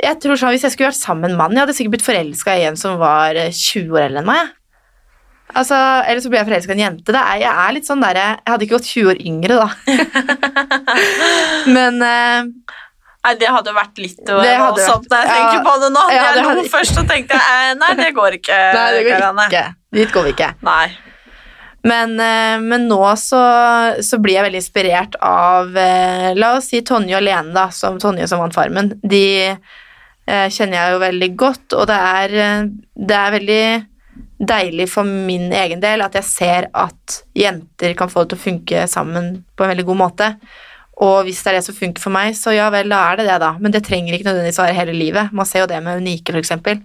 jeg 0.04 0.20
tror 0.20 0.36
sånn, 0.36 0.52
Hvis 0.52 0.66
jeg 0.68 0.74
skulle 0.74 0.90
vært 0.92 1.00
sammen 1.00 1.24
med 1.24 1.32
en 1.32 1.40
mann, 1.40 1.56
jeg 1.56 1.64
hadde 1.64 1.76
sikkert 1.78 1.96
blitt 1.96 2.08
forelska 2.08 2.58
i 2.60 2.68
en 2.68 2.80
som 2.80 3.00
var 3.02 3.40
eh, 3.40 3.54
20 3.56 3.96
år 3.96 4.08
eldre 4.10 4.24
enn 4.24 4.28
meg. 4.28 4.52
Altså, 5.54 5.78
Eller 5.78 6.24
så 6.24 6.32
blir 6.32 6.42
jeg 6.42 6.50
forelska 6.50 6.74
i 6.74 6.76
en 6.76 6.84
jente. 6.84 7.14
Det 7.14 7.22
er, 7.22 7.42
jeg 7.44 7.54
er 7.64 7.76
litt 7.78 7.88
sånn 7.88 8.04
der, 8.04 8.20
Jeg 8.20 8.52
hadde 8.52 8.66
ikke 8.68 8.80
gått 8.80 8.90
20 8.90 9.12
år 9.14 9.22
yngre, 9.32 9.60
da. 9.62 9.70
Men 11.78 12.02
uh, 12.02 12.74
Nei, 13.24 13.34
det 13.40 13.48
hadde 13.48 13.72
vært 13.72 14.02
litt 14.04 14.20
Det 14.20 14.36
hadde 14.36 14.58
voldsomt 14.60 15.06
når 15.08 15.22
jeg 15.22 15.30
tenker 15.32 15.56
ja. 15.56 15.64
på 15.64 15.74
det 15.80 15.90
nå. 15.96 16.04
Ja, 16.12 16.24
jeg 16.26 16.42
lo 16.42 16.50
hadde- 16.50 16.72
først 16.74 17.00
og 17.00 17.08
tenkte 17.08 17.40
jeg, 17.40 17.70
eh, 17.70 17.78
nei, 17.80 17.92
det 18.02 18.10
går 18.18 18.36
ikke. 18.42 18.60
Nei, 18.78 18.88
det 18.98 19.04
går 19.08 19.44
ikke. 19.46 19.64
Dit 19.96 20.12
går 20.12 20.28
vi 20.28 20.34
ikke. 20.36 20.50
Nei. 20.68 20.88
Men, 21.84 22.20
eh, 22.20 22.62
men 22.64 22.88
nå 22.88 23.02
så, 23.20 23.44
så 24.00 24.20
blir 24.24 24.38
jeg 24.38 24.46
veldig 24.48 24.62
inspirert 24.62 25.18
av 25.20 25.76
eh, 25.78 26.30
La 26.38 26.54
oss 26.58 26.70
si 26.72 26.80
Tonje 26.86 27.18
og 27.18 27.26
Lene, 27.26 27.52
da, 27.56 27.68
som 27.76 28.00
Tonje 28.00 28.28
som 28.32 28.40
vant 28.40 28.56
Farmen. 28.56 28.94
De 29.04 29.26
eh, 29.52 30.48
kjenner 30.48 30.78
jeg 30.78 30.94
jo 30.94 31.02
veldig 31.04 31.32
godt, 31.40 31.66
og 31.76 31.90
det 31.92 31.98
er, 32.00 32.38
det 32.96 33.18
er 33.20 33.36
veldig 33.36 33.64
deilig 34.44 34.88
for 34.92 35.08
min 35.08 35.52
egen 35.56 35.82
del 35.84 36.04
at 36.04 36.16
jeg 36.18 36.28
ser 36.28 36.70
at 36.76 37.24
jenter 37.38 37.96
kan 38.00 38.12
få 38.12 38.24
det 38.24 38.34
til 38.34 38.40
å 38.40 38.46
funke 38.46 38.86
sammen 38.92 39.34
på 39.56 39.66
en 39.66 39.74
veldig 39.74 39.88
god 39.92 40.00
måte. 40.00 40.30
Og 41.04 41.26
hvis 41.26 41.42
det 41.44 41.52
er 41.52 41.58
det 41.58 41.66
som 41.66 41.76
funker 41.76 42.04
for 42.04 42.14
meg, 42.14 42.36
så 42.38 42.54
ja 42.54 42.70
vel, 42.72 42.92
da 42.92 43.02
er 43.10 43.20
det 43.20 43.28
det, 43.28 43.40
da. 43.42 43.56
Men 43.60 43.74
det 43.74 43.84
trenger 43.88 44.16
ikke 44.16 44.30
nødvendigvis 44.30 44.62
være 44.62 44.78
hele 44.78 44.96
livet. 44.96 45.34
Man 45.36 45.48
ser 45.50 45.66
jo 45.66 45.72
det 45.72 45.80
med 45.84 46.04
Unike, 46.04 46.32
for 46.32 46.40
eksempel. 46.40 46.80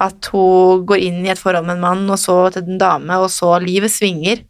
At 0.00 0.28
hun 0.32 0.84
går 0.88 1.00
inn 1.00 1.22
i 1.24 1.30
et 1.32 1.40
forhold 1.40 1.64
med 1.64 1.76
en 1.78 1.84
mann, 1.86 2.04
og 2.12 2.18
så 2.20 2.36
til 2.52 2.66
en 2.68 2.78
dame, 2.82 3.16
og 3.22 3.30
så 3.32 3.54
livet 3.62 3.90
svinger. 3.94 4.42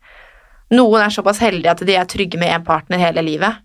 Noen 0.75 1.05
er 1.05 1.13
såpass 1.15 1.39
heldige 1.39 1.71
at 1.71 1.85
de 1.87 1.95
er 1.95 2.09
trygge 2.11 2.39
med 2.41 2.51
én 2.51 2.65
partner 2.67 2.99
hele 2.99 3.23
livet, 3.23 3.61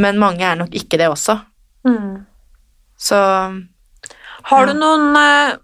men 0.00 0.16
mange 0.18 0.40
er 0.48 0.56
nok 0.56 0.72
ikke 0.72 0.96
det 0.96 1.10
også. 1.12 1.36
Mm. 1.84 2.22
Så 2.96 3.18
Har 4.48 4.66
du 4.66 4.72
noen 4.78 5.12
eh, 5.20 5.58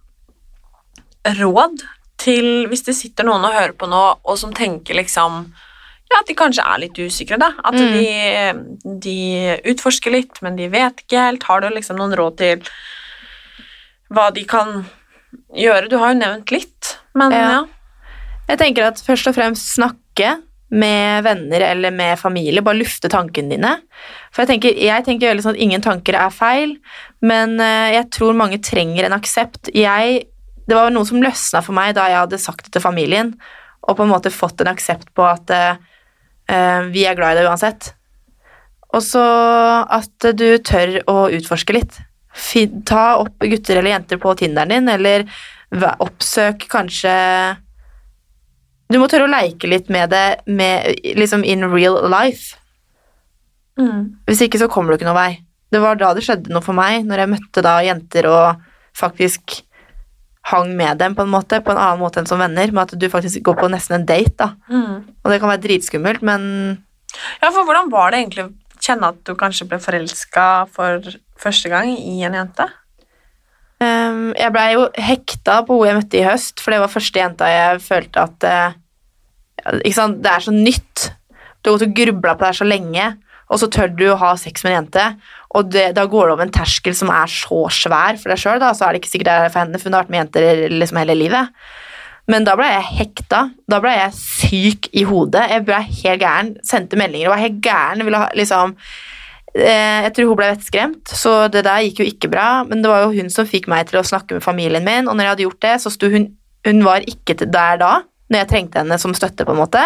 råd 1.39 1.81
til 2.21 2.67
hvis 2.69 2.85
det 2.85 2.97
sitter 2.99 3.25
noen 3.25 3.47
og 3.49 3.55
hører 3.57 3.73
på 3.79 3.89
nå, 3.89 4.03
og 4.25 4.37
som 4.41 4.53
tenker 4.53 4.99
liksom 4.99 5.47
ja, 6.09 6.23
at 6.23 6.29
de 6.31 6.35
kanskje 6.37 6.65
er 6.65 6.79
litt 6.81 6.97
usikre, 6.99 7.37
da. 7.41 7.51
At 7.69 7.75
Mm. 7.77 7.93
de, 7.93 8.99
de 9.05 9.73
utforsker 9.73 10.11
litt, 10.15 10.39
men 10.41 10.57
de 10.57 10.69
vet 10.73 11.03
ikke 11.05 11.21
helt. 11.21 11.43
Har 11.45 11.61
du 11.61 11.69
liksom 11.69 11.99
noen 12.01 12.15
råd 12.17 12.37
til 12.41 12.63
hva 14.09 14.31
de 14.33 14.45
kan 14.49 14.87
gjøre? 15.57 15.89
Du 15.91 15.99
har 16.01 16.13
jo 16.13 16.21
nevnt 16.21 16.53
litt, 16.55 16.95
men 17.19 17.35
ja. 17.35 17.49
Ja. 17.49 17.65
Jeg 18.49 18.61
tenker 18.63 18.89
at 18.89 19.01
først 19.05 19.29
og 19.29 19.37
fremst 19.37 19.75
snakke 19.75 20.39
med 20.69 21.25
venner 21.25 21.65
eller 21.71 21.93
med 21.93 22.19
familie. 22.21 22.63
Bare 22.65 22.81
lufte 22.81 23.11
tankene 23.13 23.57
dine. 23.57 23.75
For 24.33 24.45
jeg 24.45 24.53
tenker, 24.53 24.81
jeg 24.89 25.05
tenker 25.05 25.31
veldig 25.31 25.45
sånn 25.45 25.57
at 25.57 25.65
ingen 25.65 25.85
tanker 25.85 26.17
er 26.17 26.33
feil, 26.35 26.75
men 27.25 27.57
eh, 27.61 27.95
jeg 27.97 28.09
tror 28.17 28.37
mange 28.37 28.61
trenger 28.65 29.09
en 29.09 29.17
aksept. 29.17 29.73
Jeg, 29.77 30.25
det 30.69 30.77
var 30.77 30.93
noe 30.93 31.09
som 31.09 31.23
løsna 31.25 31.63
for 31.65 31.77
meg 31.77 31.95
da 31.97 32.09
jeg 32.11 32.23
hadde 32.23 32.41
sagt 32.41 32.69
det 32.69 32.77
til 32.77 32.85
familien, 32.85 33.35
og 33.85 33.97
på 33.97 34.05
en 34.05 34.13
måte 34.13 34.33
fått 34.33 34.61
en 34.61 34.73
aksept 34.73 35.13
på 35.17 35.25
at 35.25 35.53
eh, 35.55 36.83
vi 36.93 37.07
er 37.09 37.17
glad 37.17 37.37
i 37.37 37.41
deg 37.41 37.49
uansett. 37.49 37.93
Og 38.97 39.05
så 39.05 39.25
at 39.85 40.31
du 40.37 40.49
tør 40.65 40.99
å 41.09 41.17
utforske 41.37 41.77
litt. 41.77 41.99
Ta 42.89 43.05
opp 43.19 43.43
gutter 43.43 43.81
eller 43.81 43.97
jenter 43.97 44.21
på 44.23 44.35
Tinderen 44.39 44.73
din, 44.75 44.89
eller 44.93 45.27
oppsøk 46.01 46.65
kanskje 46.71 47.13
Du 48.89 48.97
må 48.97 49.09
tørre 49.11 49.27
å 49.27 49.33
leke 49.33 49.69
litt 49.69 49.91
med 49.93 50.09
det 50.15 50.41
med, 50.47 50.95
liksom 51.19 51.43
in 51.45 51.67
real 51.69 51.99
life. 52.09 52.57
Mm. 53.77 54.17
Hvis 54.27 54.41
ikke 54.47 54.61
så 54.63 54.69
kommer 54.73 54.91
du 54.91 54.99
ikke 54.99 55.11
noen 55.11 55.19
vei. 55.19 55.33
Det 55.69 55.81
var 55.83 55.99
da 56.01 56.15
det 56.17 56.25
skjedde 56.25 56.55
noe 56.55 56.65
for 56.65 56.77
meg, 56.77 57.05
når 57.05 57.21
jeg 57.21 57.33
møtte 57.35 57.65
da 57.65 57.75
jenter 57.85 58.31
og 58.31 58.63
faktisk 58.97 59.59
hang 60.49 60.73
med 60.77 60.97
dem 61.03 61.15
på 61.17 61.27
en 61.27 61.33
måte, 61.33 61.61
på 61.61 61.75
en 61.75 61.81
annen 61.81 62.01
måte 62.01 62.23
enn 62.23 62.29
som 62.29 62.41
venner, 62.41 62.73
med 62.73 62.89
at 62.89 62.97
du 62.97 63.09
faktisk 63.13 63.43
går 63.45 63.59
på 63.61 63.69
nesten 63.73 63.99
en 63.99 64.09
date, 64.09 64.33
da. 64.41 64.55
Mm. 64.73 64.95
Og 65.21 65.33
det 65.33 65.41
kan 65.43 65.53
være 65.53 65.65
dritskummelt, 65.67 66.25
men 66.25 66.43
Ja, 67.43 67.51
for 67.51 67.65
hvordan 67.65 67.93
var 67.93 68.13
det 68.13 68.23
egentlig 68.23 68.47
å 68.47 68.55
kjenne 68.85 69.13
at 69.13 69.21
du 69.27 69.35
kanskje 69.37 69.67
ble 69.69 69.79
forelska 69.83 70.47
for 70.73 71.05
første 71.41 71.71
gang 71.73 71.91
i 71.95 72.21
en 72.27 72.37
jente? 72.37 72.67
Um, 73.79 74.33
jeg 74.35 74.51
blei 74.51 74.73
jo 74.73 74.89
hekta 74.99 75.61
på 75.67 75.77
hun 75.79 75.87
jeg 75.87 75.99
møtte 76.01 76.19
i 76.19 76.27
høst, 76.27 76.59
for 76.63 76.75
det 76.75 76.83
var 76.83 76.91
første 76.91 77.23
jenta 77.23 77.51
jeg 77.53 77.81
følte 77.85 78.25
at 78.27 78.47
uh, 78.49 79.79
ikke 79.85 79.97
sant? 79.97 80.21
Det 80.25 80.33
er 80.33 80.45
så 80.45 80.55
nytt. 80.55 81.09
Du 81.63 81.71
har 81.71 81.79
gått 81.79 81.89
og 81.89 81.97
grubla 81.99 82.35
på 82.35 82.43
det 82.45 82.51
her 82.51 82.59
så 82.61 82.69
lenge, 82.69 83.09
og 83.49 83.61
så 83.63 83.69
tør 83.73 83.93
du 83.95 84.07
å 84.11 84.19
ha 84.21 84.33
sex 84.41 84.65
med 84.65 84.73
en 84.73 84.79
jente, 84.81 85.05
og 85.57 85.71
det, 85.73 85.91
da 85.97 86.05
går 86.11 86.29
det 86.29 86.35
over 86.35 86.47
en 86.47 86.55
terskel 86.55 86.97
som 86.97 87.11
er 87.15 87.31
så 87.33 87.65
svær 87.73 88.19
for 88.21 88.33
deg 88.33 88.41
sjøl, 88.43 88.65
så 88.77 88.87
er 88.87 88.95
det 88.95 89.03
ikke 89.03 89.13
sikkert 89.15 89.31
det 89.31 89.37
er 89.37 89.53
for 89.53 89.63
henne, 89.63 89.81
for 89.81 89.89
hun 89.89 89.97
har 89.97 90.05
vært 90.05 90.15
med 90.15 90.21
jenter 90.23 90.65
liksom 90.75 91.01
hele 91.01 91.17
livet. 91.17 91.55
Men 92.29 92.45
da 92.45 92.55
ble 92.59 92.67
jeg 92.69 92.89
hekta. 92.99 93.47
Da 93.71 93.79
ble 93.81 93.95
jeg 93.95 94.17
syk 94.19 94.91
i 94.93 95.07
hodet. 95.09 95.47
Jeg 95.49 95.65
ble 95.65 95.79
helt 95.81 96.21
gæren. 96.21 96.51
Sendte 96.67 96.99
meldinger 97.01 97.31
og 97.31 97.35
var 97.35 97.41
helt 97.41 97.63
gæren. 97.65 98.05
Ville 98.05 98.21
ha, 98.21 98.29
liksom 98.37 98.75
Jeg 99.57 100.11
tror 100.15 100.29
hun 100.29 100.39
ble 100.39 100.51
vettskremt, 100.53 101.13
så 101.17 101.49
det 101.53 101.65
der 101.67 101.81
gikk 101.87 102.03
jo 102.03 102.09
ikke 102.09 102.31
bra. 102.33 102.49
Men 102.69 102.83
det 102.85 102.91
var 102.91 103.07
jo 103.07 103.15
hun 103.17 103.31
som 103.33 103.49
fikk 103.49 103.69
meg 103.71 103.89
til 103.89 104.01
å 104.01 104.07
snakke 104.07 104.37
med 104.37 104.45
familien 104.45 104.85
min, 104.85 105.09
og 105.09 105.17
når 105.17 105.25
jeg 105.25 105.33
hadde 105.33 105.47
gjort 105.47 105.65
det, 105.65 105.77
så 105.85 105.95
sto 105.95 106.13
hun 106.13 106.35
Hun 106.67 106.83
var 106.85 107.05
ikke 107.07 107.37
der 107.39 107.79
da, 107.81 107.93
når 108.29 108.43
jeg 108.43 108.49
trengte 108.51 108.81
henne 108.83 108.97
som 108.99 109.15
støtte, 109.15 109.45
på 109.47 109.55
en 109.55 109.61
måte. 109.61 109.81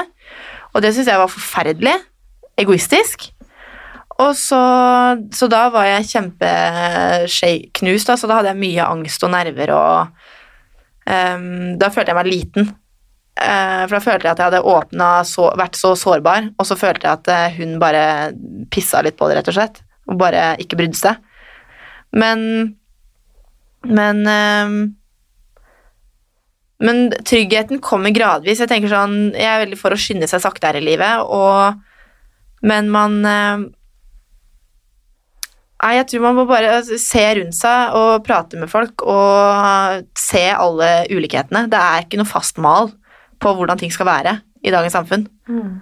Og 0.73 0.83
det 0.83 0.95
syns 0.97 1.07
jeg 1.07 1.21
var 1.21 1.31
forferdelig. 1.31 1.93
Egoistisk. 2.59 3.29
Og 4.19 4.33
så, 4.37 4.61
så 5.37 5.49
da 5.53 5.67
var 5.73 5.87
jeg 5.89 6.09
kjempeknust, 6.11 8.09
da, 8.09 8.17
så 8.17 8.29
da 8.29 8.41
hadde 8.41 8.53
jeg 8.53 8.63
mye 8.63 8.89
angst 8.89 9.25
og 9.25 9.33
nerver 9.33 9.73
og 9.77 10.25
um, 11.07 11.77
da 11.81 11.91
følte 11.93 12.13
jeg 12.13 12.19
meg 12.19 12.31
liten. 12.31 12.73
Eh, 13.41 13.83
for 13.87 13.97
da 13.97 14.03
følte 14.05 14.29
jeg 14.29 14.35
at 14.35 14.41
jeg 14.41 14.49
hadde 14.51 14.67
åpna 14.69 15.09
så, 15.25 15.49
vært 15.57 15.79
så 15.81 15.95
sårbar, 15.97 16.51
og 16.61 16.69
så 16.69 16.77
følte 16.77 17.09
jeg 17.09 17.21
at 17.21 17.31
eh, 17.33 17.57
hun 17.57 17.79
bare 17.81 18.05
pissa 18.73 19.01
litt 19.05 19.17
på 19.17 19.29
det, 19.31 19.39
rett 19.39 19.49
og 19.49 19.57
slett. 19.57 19.81
Og 20.11 20.19
bare 20.21 20.53
ikke 20.61 20.79
brydde 20.81 20.99
seg. 20.99 21.21
Men 22.13 22.43
Men 23.83 24.27
ehm, 24.29 24.75
Men 26.83 27.13
tryggheten 27.25 27.81
kommer 27.81 28.11
gradvis. 28.11 28.61
Jeg 28.61 28.69
tenker 28.69 28.91
sånn, 28.91 29.33
jeg 29.35 29.49
er 29.49 29.63
veldig 29.63 29.79
for 29.79 29.95
å 29.95 29.99
skynde 29.99 30.29
seg 30.29 30.43
sakte 30.43 30.69
her 30.69 30.81
i 30.81 30.85
livet, 30.85 31.23
og 31.25 31.79
Men 32.63 32.91
man 32.91 33.23
ehm, 33.25 33.71
Nei, 35.83 35.97
jeg 35.97 36.07
tror 36.13 36.21
man 36.23 36.37
må 36.37 36.43
bare 36.47 36.77
se 36.87 37.23
rundt 37.41 37.57
seg 37.59 37.95
og 37.99 38.23
prate 38.23 38.55
med 38.55 38.71
folk 38.71 39.03
og 39.03 40.05
se 40.15 40.45
alle 40.55 41.09
ulikhetene. 41.11 41.65
Det 41.67 41.81
er 41.81 42.05
ikke 42.05 42.21
noe 42.21 42.31
fast 42.31 42.61
mal 42.63 42.93
på 43.43 43.55
hvordan 43.59 43.81
ting 43.81 43.93
skal 43.95 44.09
være 44.09 44.37
i 44.63 44.75
dagens 44.75 44.95
samfunn. 44.95 45.27
Mm. 45.51 45.81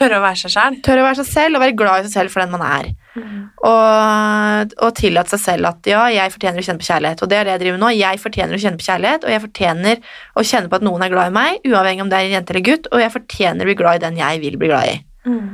Tørre 0.00 0.16
å 0.16 0.24
være 0.24 0.38
seg 0.40 0.52
sjæl. 0.54 0.76
Tørre 0.84 1.02
å 1.02 1.06
være 1.08 1.18
seg 1.20 1.28
selv 1.28 1.58
og 1.58 1.62
være 1.64 1.76
glad 1.76 2.00
i 2.00 2.08
seg 2.08 2.14
selv 2.14 2.32
for 2.32 2.40
den 2.40 2.52
man 2.54 2.62
er. 2.64 2.88
Mm. 3.18 3.40
Og, 3.68 4.74
og 4.86 4.92
tillate 4.96 5.34
seg 5.34 5.42
selv 5.42 5.70
at 5.72 5.88
ja, 5.90 6.04
jeg 6.14 6.32
fortjener 6.32 6.62
å 6.62 6.64
kjenne 6.64 6.80
på 6.80 6.88
kjærlighet. 6.88 7.24
Og 7.24 7.32
det 7.32 7.36
er 7.36 7.48
det 7.48 7.52
jeg 7.52 7.62
driver 7.64 7.76
med 7.76 7.84
nå. 7.84 7.90
Jeg 7.98 8.22
fortjener 8.22 8.56
å 8.56 8.60
kjenne 8.62 8.80
på 8.80 8.86
kjærlighet, 8.86 9.26
og 9.26 9.34
jeg 9.34 9.44
fortjener 9.44 10.12
å 10.32 10.44
kjenne 10.52 10.72
på 10.72 10.78
at 10.78 10.86
noen 10.86 11.04
er 11.04 11.12
glad 11.12 11.32
i 11.32 11.36
meg, 11.36 11.66
uavhengig 11.68 12.04
om 12.06 12.12
det 12.12 12.20
er 12.20 12.28
en 12.28 12.36
jente 12.38 12.54
eller 12.54 12.66
gutt, 12.70 12.88
og 12.88 13.02
jeg 13.04 13.14
fortjener 13.18 13.66
å 13.66 13.70
bli 13.70 13.78
glad 13.82 13.98
i 13.98 14.04
den 14.06 14.20
jeg 14.22 14.44
vil 14.46 14.60
bli 14.60 14.70
glad 14.70 14.92
i. 14.94 15.00
Mm. 15.28 15.50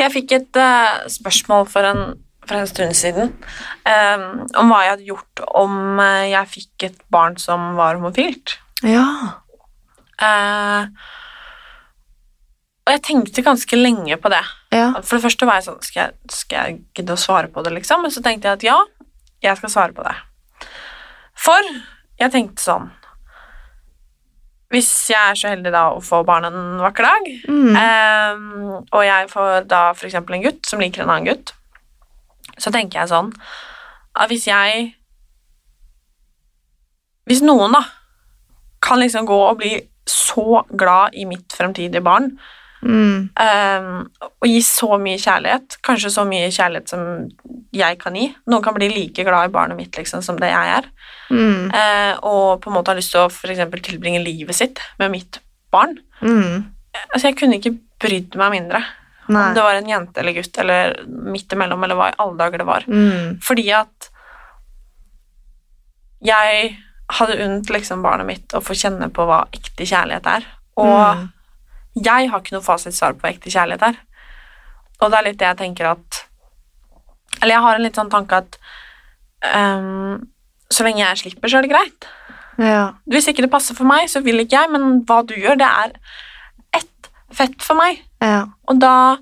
Jeg 0.00 0.14
fikk 0.14 0.36
et 0.38 0.60
uh, 0.60 1.04
spørsmål 1.12 1.68
for 1.72 1.88
en, 1.88 2.04
for 2.46 2.60
en, 2.60 2.70
stund 2.70 2.96
siden 2.96 3.34
um, 3.34 4.26
om 4.60 4.72
hva 4.72 4.82
jeg 4.84 4.94
hadde 4.94 5.10
gjort 5.10 5.44
om 5.60 6.00
uh, 6.00 6.24
jeg 6.24 6.52
fikk 6.54 6.88
et 6.88 7.02
barn 7.12 7.36
som 7.40 7.74
var 7.76 7.98
homofilt. 7.98 8.56
Ja. 8.84 9.06
Uh, 10.20 10.88
og 12.86 12.92
jeg 12.94 13.02
tenkte 13.04 13.42
ganske 13.44 13.76
lenge 13.76 14.16
på 14.20 14.30
det. 14.32 14.42
Ja. 14.72 14.92
For 15.02 15.16
det 15.16 15.24
første 15.26 15.46
var 15.48 15.58
jeg 15.58 15.66
sånn 15.66 15.82
Skal 15.84 16.00
jeg, 16.02 16.14
skal 16.32 16.56
jeg 16.56 16.78
gidde 16.96 17.16
å 17.16 17.20
svare 17.20 17.48
på 17.52 17.62
det, 17.66 17.72
liksom? 17.76 18.04
Men 18.04 18.12
så 18.14 18.22
tenkte 18.24 18.48
jeg 18.48 18.58
at 18.60 18.66
ja, 18.66 18.76
jeg 19.44 19.58
skal 19.60 19.72
svare 19.72 19.96
på 19.96 20.04
det. 20.06 20.14
For 21.36 21.68
jeg 22.20 22.32
tenkte 22.32 22.62
sånn 22.64 22.92
hvis 24.74 24.88
jeg 25.12 25.30
er 25.30 25.36
så 25.38 25.50
heldig 25.52 25.70
da 25.70 25.84
å 25.94 26.00
få 26.02 26.24
barn 26.26 26.44
en 26.48 26.80
vakker 26.82 27.06
dag, 27.06 27.26
Mm. 27.46 27.76
eh, 27.78 28.80
og 28.90 29.04
jeg 29.06 29.28
får 29.30 29.68
da 29.70 29.92
eksempel 29.94 30.34
en 30.34 30.42
gutt 30.42 30.66
som 30.66 30.80
liker 30.82 31.04
en 31.04 31.12
annen 31.14 31.28
gutt, 31.28 31.52
så 32.58 32.72
tenker 32.74 32.98
jeg 32.98 33.12
sånn 33.12 33.30
at 34.16 34.28
hvis 34.28 34.46
jeg 34.50 34.94
Hvis 37.26 37.42
noen 37.42 37.72
da 37.74 37.80
kan 38.82 39.00
liksom 39.00 39.26
gå 39.28 39.38
og 39.48 39.58
bli 39.60 39.78
så 40.06 40.62
glad 40.70 41.16
i 41.18 41.24
mitt 41.28 41.52
fremtidige 41.56 42.04
barn 42.04 42.32
Mm. 42.86 43.30
um, 43.32 44.02
og 44.20 44.46
gi 44.46 44.60
så 44.62 44.98
mye 45.00 45.18
kjærlighet, 45.18 45.78
kanskje 45.86 46.10
så 46.12 46.26
mye 46.28 46.50
kjærlighet 46.52 46.92
som 46.92 47.00
jeg 47.74 47.98
kan 47.98 48.14
gi 48.14 48.28
Noen 48.46 48.62
kan 48.62 48.76
bli 48.76 48.90
like 48.92 49.24
glad 49.26 49.48
i 49.48 49.52
barnet 49.54 49.78
mitt 49.78 49.96
liksom, 49.96 50.22
som 50.22 50.38
det 50.40 50.52
jeg 50.52 50.74
er. 50.76 50.86
Mm. 51.30 51.72
uh, 51.72 52.12
og 52.22 52.60
på 52.62 52.70
en 52.70 52.76
måte 52.76 52.92
har 52.92 53.00
lyst 53.00 53.14
til 53.14 53.24
å 53.24 53.32
for 53.32 53.50
eksempel, 53.50 53.82
tilbringe 53.82 54.22
livet 54.22 54.58
sitt 54.58 54.82
med 55.00 55.14
mitt 55.14 55.40
barn. 55.74 55.96
Mm. 56.20 56.68
Altså, 57.10 57.26
jeg 57.28 57.38
kunne 57.40 57.58
ikke 57.58 57.74
brydd 58.00 58.36
meg 58.38 58.54
mindre 58.54 58.84
Nei. 59.26 59.40
om 59.40 59.56
det 59.56 59.64
var 59.64 59.80
en 59.80 59.90
jente 59.90 60.22
eller 60.22 60.36
gutt 60.36 60.60
eller 60.62 61.00
midt 61.08 61.56
imellom, 61.56 61.82
eller 61.82 61.98
hva 61.98 62.10
i 62.12 62.18
alle 62.22 62.38
dager 62.38 62.62
det 62.62 62.68
var. 62.68 62.86
Mm. 62.86 63.40
Fordi 63.44 63.66
at 63.74 64.10
jeg 66.26 66.76
hadde 67.08 67.36
unnt 67.44 67.70
liksom 67.70 68.02
barnet 68.02 68.26
mitt 68.26 68.54
å 68.54 68.60
få 68.64 68.74
kjenne 68.74 69.08
på 69.14 69.26
hva 69.28 69.44
ekte 69.54 69.86
kjærlighet 69.86 70.26
er. 70.26 70.46
Og 70.76 71.16
Mm. 71.16 71.28
jeg 72.04 72.30
har 72.30 72.40
ikke 72.40 72.52
noe 72.56 72.62
fasitsvar 72.66 73.14
på 73.14 73.20
hva 73.24 73.30
ekte 73.34 73.50
kjærlighet 73.50 73.82
er. 73.82 73.96
Og 75.00 75.10
det 75.10 75.18
er 75.18 75.22
litt 75.24 75.38
det 75.38 75.46
jeg 75.46 75.56
tenker 75.58 75.90
at 75.92 76.22
Eller 77.42 77.54
jeg 77.54 77.62
har 77.62 77.74
en 77.74 77.82
litt 77.82 77.94
sånn 77.96 78.10
tanke 78.10 78.32
at 78.32 78.56
um, 79.54 80.26
så 80.72 80.84
lenge 80.86 81.02
jeg 81.02 81.18
slipper, 81.18 81.48
så 81.52 81.58
er 81.58 81.66
det 81.66 81.70
greit. 81.70 82.06
Ja. 82.58 82.94
Hvis 83.06 83.28
ikke 83.28 83.42
det 83.44 83.50
passer 83.52 83.76
for 83.76 83.84
meg, 83.84 84.08
så 84.08 84.22
vil 84.24 84.40
ikke 84.40 84.56
jeg, 84.56 84.70
men 84.72 85.02
hva 85.04 85.18
du 85.26 85.34
gjør, 85.36 85.58
det 85.60 85.68
er 85.68 85.92
ett 86.80 87.10
fett 87.36 87.60
for 87.62 87.76
meg. 87.76 88.00
Ja. 88.24 88.46
Og 88.68 88.80
da 88.80 89.18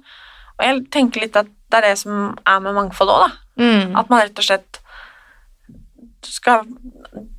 Og 0.54 0.62
jeg 0.62 0.84
tenker 0.94 1.20
litt 1.24 1.34
at 1.36 1.46
det 1.70 1.78
er 1.80 1.88
det 1.88 1.98
som 1.98 2.36
er 2.46 2.60
med 2.60 2.74
mangfold 2.76 3.10
òg, 3.10 3.24
da. 3.24 3.30
Mm. 3.58 3.96
At 3.98 4.08
man 4.08 4.20
rett 4.22 4.38
og 4.38 4.44
slett 4.46 4.78
skal 6.26 6.64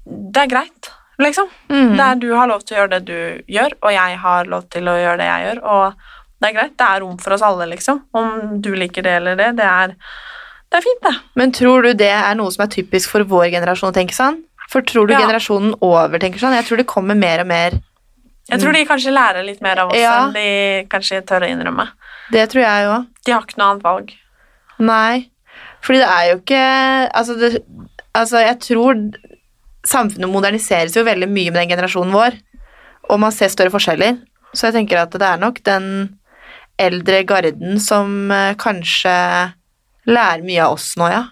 Det 0.05 0.41
er 0.43 0.47
greit, 0.51 0.91
liksom. 1.21 1.47
Mm. 1.69 1.95
Det 1.97 2.05
er 2.05 2.15
du 2.21 2.27
har 2.36 2.47
lov 2.47 2.61
til 2.65 2.75
å 2.75 2.79
gjøre 2.81 2.93
det 2.99 3.05
du 3.07 3.43
gjør, 3.55 3.75
og 3.81 3.91
jeg 3.93 4.17
har 4.19 4.45
lov 4.51 4.69
til 4.69 4.88
å 4.91 4.95
gjøre 4.99 5.17
det 5.21 5.27
jeg 5.29 5.45
gjør, 5.47 5.61
og 5.63 5.93
det 6.41 6.49
er 6.49 6.55
greit. 6.57 6.77
Det 6.77 6.88
er 6.88 6.99
rom 7.01 7.17
for 7.17 7.33
oss 7.33 7.41
alle, 7.41 7.65
liksom. 7.71 8.01
Om 8.13 8.61
du 8.61 8.73
liker 8.75 9.01
det 9.05 9.13
eller 9.21 9.36
det, 9.39 9.51
det 9.57 9.65
er, 9.65 9.95
det 10.69 10.77
er 10.79 10.86
fint, 10.86 11.01
det. 11.07 11.15
Men 11.39 11.51
tror 11.55 11.81
du 11.88 11.93
det 11.93 12.11
er 12.11 12.36
noe 12.36 12.51
som 12.51 12.65
er 12.65 12.73
typisk 12.75 13.09
for 13.13 13.23
vår 13.23 13.49
generasjon 13.55 13.93
å 13.93 13.95
tenke 13.95 14.13
sånn? 14.17 14.41
For 14.69 14.81
tror 14.81 15.07
du 15.07 15.13
Ja. 15.13 15.19
generasjonen 15.21 15.75
over 15.81 16.19
tenker 16.19 16.39
sånn? 16.41 16.55
Jeg 16.57 16.65
tror 16.65 16.77
det 16.77 16.88
kommer 16.88 17.15
mer 17.15 17.39
og 17.41 17.47
mer 17.47 17.79
Jeg 18.49 18.59
tror 18.61 18.73
de 18.73 18.86
kanskje 18.86 19.13
lærer 19.13 19.45
litt 19.45 19.61
mer 19.61 19.79
av 19.79 19.89
oss 19.89 19.97
Ja. 19.97 20.27
enn 20.27 20.33
de 20.33 20.88
kanskje 20.89 21.21
tør 21.25 21.41
å 21.45 21.49
innrømme. 21.49 21.88
Det 22.31 22.49
tror 22.49 22.61
jeg 22.61 22.88
òg. 22.89 23.07
De 23.25 23.31
har 23.31 23.41
ikke 23.41 23.57
noe 23.57 23.69
annet 23.71 23.83
valg. 23.83 24.11
Nei. 24.79 25.29
Fordi 25.81 25.99
det 26.01 26.09
er 26.09 26.23
jo 26.31 26.38
ikke 26.41 27.11
Altså, 27.13 27.39
det, 27.39 27.63
altså 28.16 28.41
jeg 28.43 28.59
tror 28.63 29.01
samfunnet 29.86 30.32
moderniseres 30.32 30.95
jo 30.97 31.05
veldig 31.05 31.30
mye 31.30 31.51
med 31.51 31.61
den 31.61 31.74
generasjonen 31.76 32.16
vår, 32.16 32.38
og 33.09 33.22
man 33.22 33.34
ser 33.36 33.51
større 33.53 33.74
forskjeller. 33.74 34.18
Så 34.55 34.70
jeg 34.70 34.78
tenker 34.80 35.03
at 35.03 35.13
det 35.13 35.28
er 35.28 35.41
nok 35.41 35.59
den 35.68 35.88
eldre 36.82 37.22
garden 37.28 37.80
som 37.80 38.32
eh, 38.32 38.55
kanskje 38.59 39.13
lærer 40.09 40.43
mye 40.45 40.63
av 40.63 40.76
oss 40.78 40.93
nå, 40.99 41.09
ja. 41.11 41.24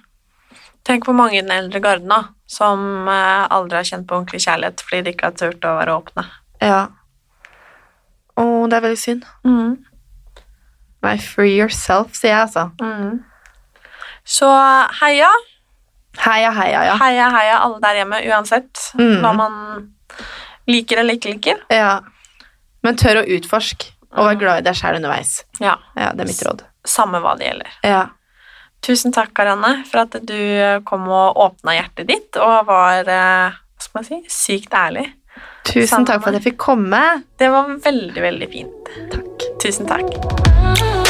Tenk 0.84 1.06
på 1.08 1.16
mange 1.16 1.38
i 1.38 1.42
den 1.42 1.54
eldre 1.56 1.80
garden 1.84 2.12
da, 2.12 2.20
som 2.50 3.08
eh, 3.08 3.46
aldri 3.56 3.80
har 3.80 3.88
kjent 3.88 4.08
på 4.10 4.20
ordentlig 4.20 4.44
kjærlighet 4.46 4.84
fordi 4.84 5.02
de 5.06 5.16
ikke 5.16 5.32
har 5.32 5.40
turt 5.40 5.68
å 5.68 5.78
være 5.80 5.98
åpne. 6.02 6.28
Ja. 6.64 6.82
Å, 8.40 8.46
det 8.70 8.78
er 8.78 8.86
veldig 8.88 9.02
synd. 9.02 9.28
Nei, 11.04 11.18
free 11.20 11.58
yourself, 11.58 12.16
sier 12.16 12.32
jeg 12.32 12.46
altså. 12.46 12.70
Så 14.24 14.48
heia, 15.02 15.30
Heia, 16.18 16.52
heia, 16.54 16.84
ja. 16.86 16.96
heia, 17.02 17.30
heia 17.34 17.58
alle 17.66 17.80
der 17.82 17.96
hjemme, 18.02 18.20
uansett 18.30 18.92
Mm. 19.00 19.22
hva 19.24 19.32
man 19.36 19.94
liker 20.68 20.98
eller 21.02 21.14
ikke 21.18 21.34
liker. 21.34 21.58
ja. 21.70 22.00
Men 22.84 22.96
tør 23.00 23.22
å 23.22 23.28
utforske, 23.38 23.92
og 24.12 24.26
vær 24.28 24.36
glad 24.40 24.58
i 24.60 24.62
deg 24.68 24.76
sjæl 24.76 24.98
underveis. 25.00 25.44
Ja, 25.60 25.78
Ja, 25.96 26.12
det 26.12 26.22
er 26.22 26.28
mitt 26.28 26.44
råd. 26.44 26.62
samme 26.86 27.22
hva 27.24 27.38
det 27.40 27.48
gjelder. 27.48 27.70
Ja. 27.84 28.06
Tusen 28.84 29.14
takk, 29.16 29.34
Karianne, 29.34 29.86
for 29.88 30.00
at 30.02 30.12
du 30.26 30.82
kom 30.86 31.08
og 31.08 31.38
åpna 31.38 31.78
hjertet 31.80 32.08
ditt 32.08 32.36
og 32.36 32.66
var 32.68 33.08
eh, 33.08 33.52
hva 33.56 33.80
skal 33.80 34.02
man 34.02 34.04
si, 34.04 34.22
sykt 34.28 34.74
ærlig. 34.76 35.14
Tusen 35.64 35.88
Sammen. 35.88 36.06
takk 36.06 36.22
for 36.24 36.30
at 36.36 36.42
jeg 36.44 36.52
fikk 36.54 36.58
komme. 36.60 37.24
Det 37.40 37.50
var 37.50 37.68
veldig, 37.80 38.22
veldig 38.22 38.52
fint. 38.52 38.94
Takk. 39.16 39.48
Tusen 39.64 39.88
takk. 39.88 41.03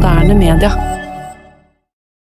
moderne 0.00 0.34
media. 0.34 0.89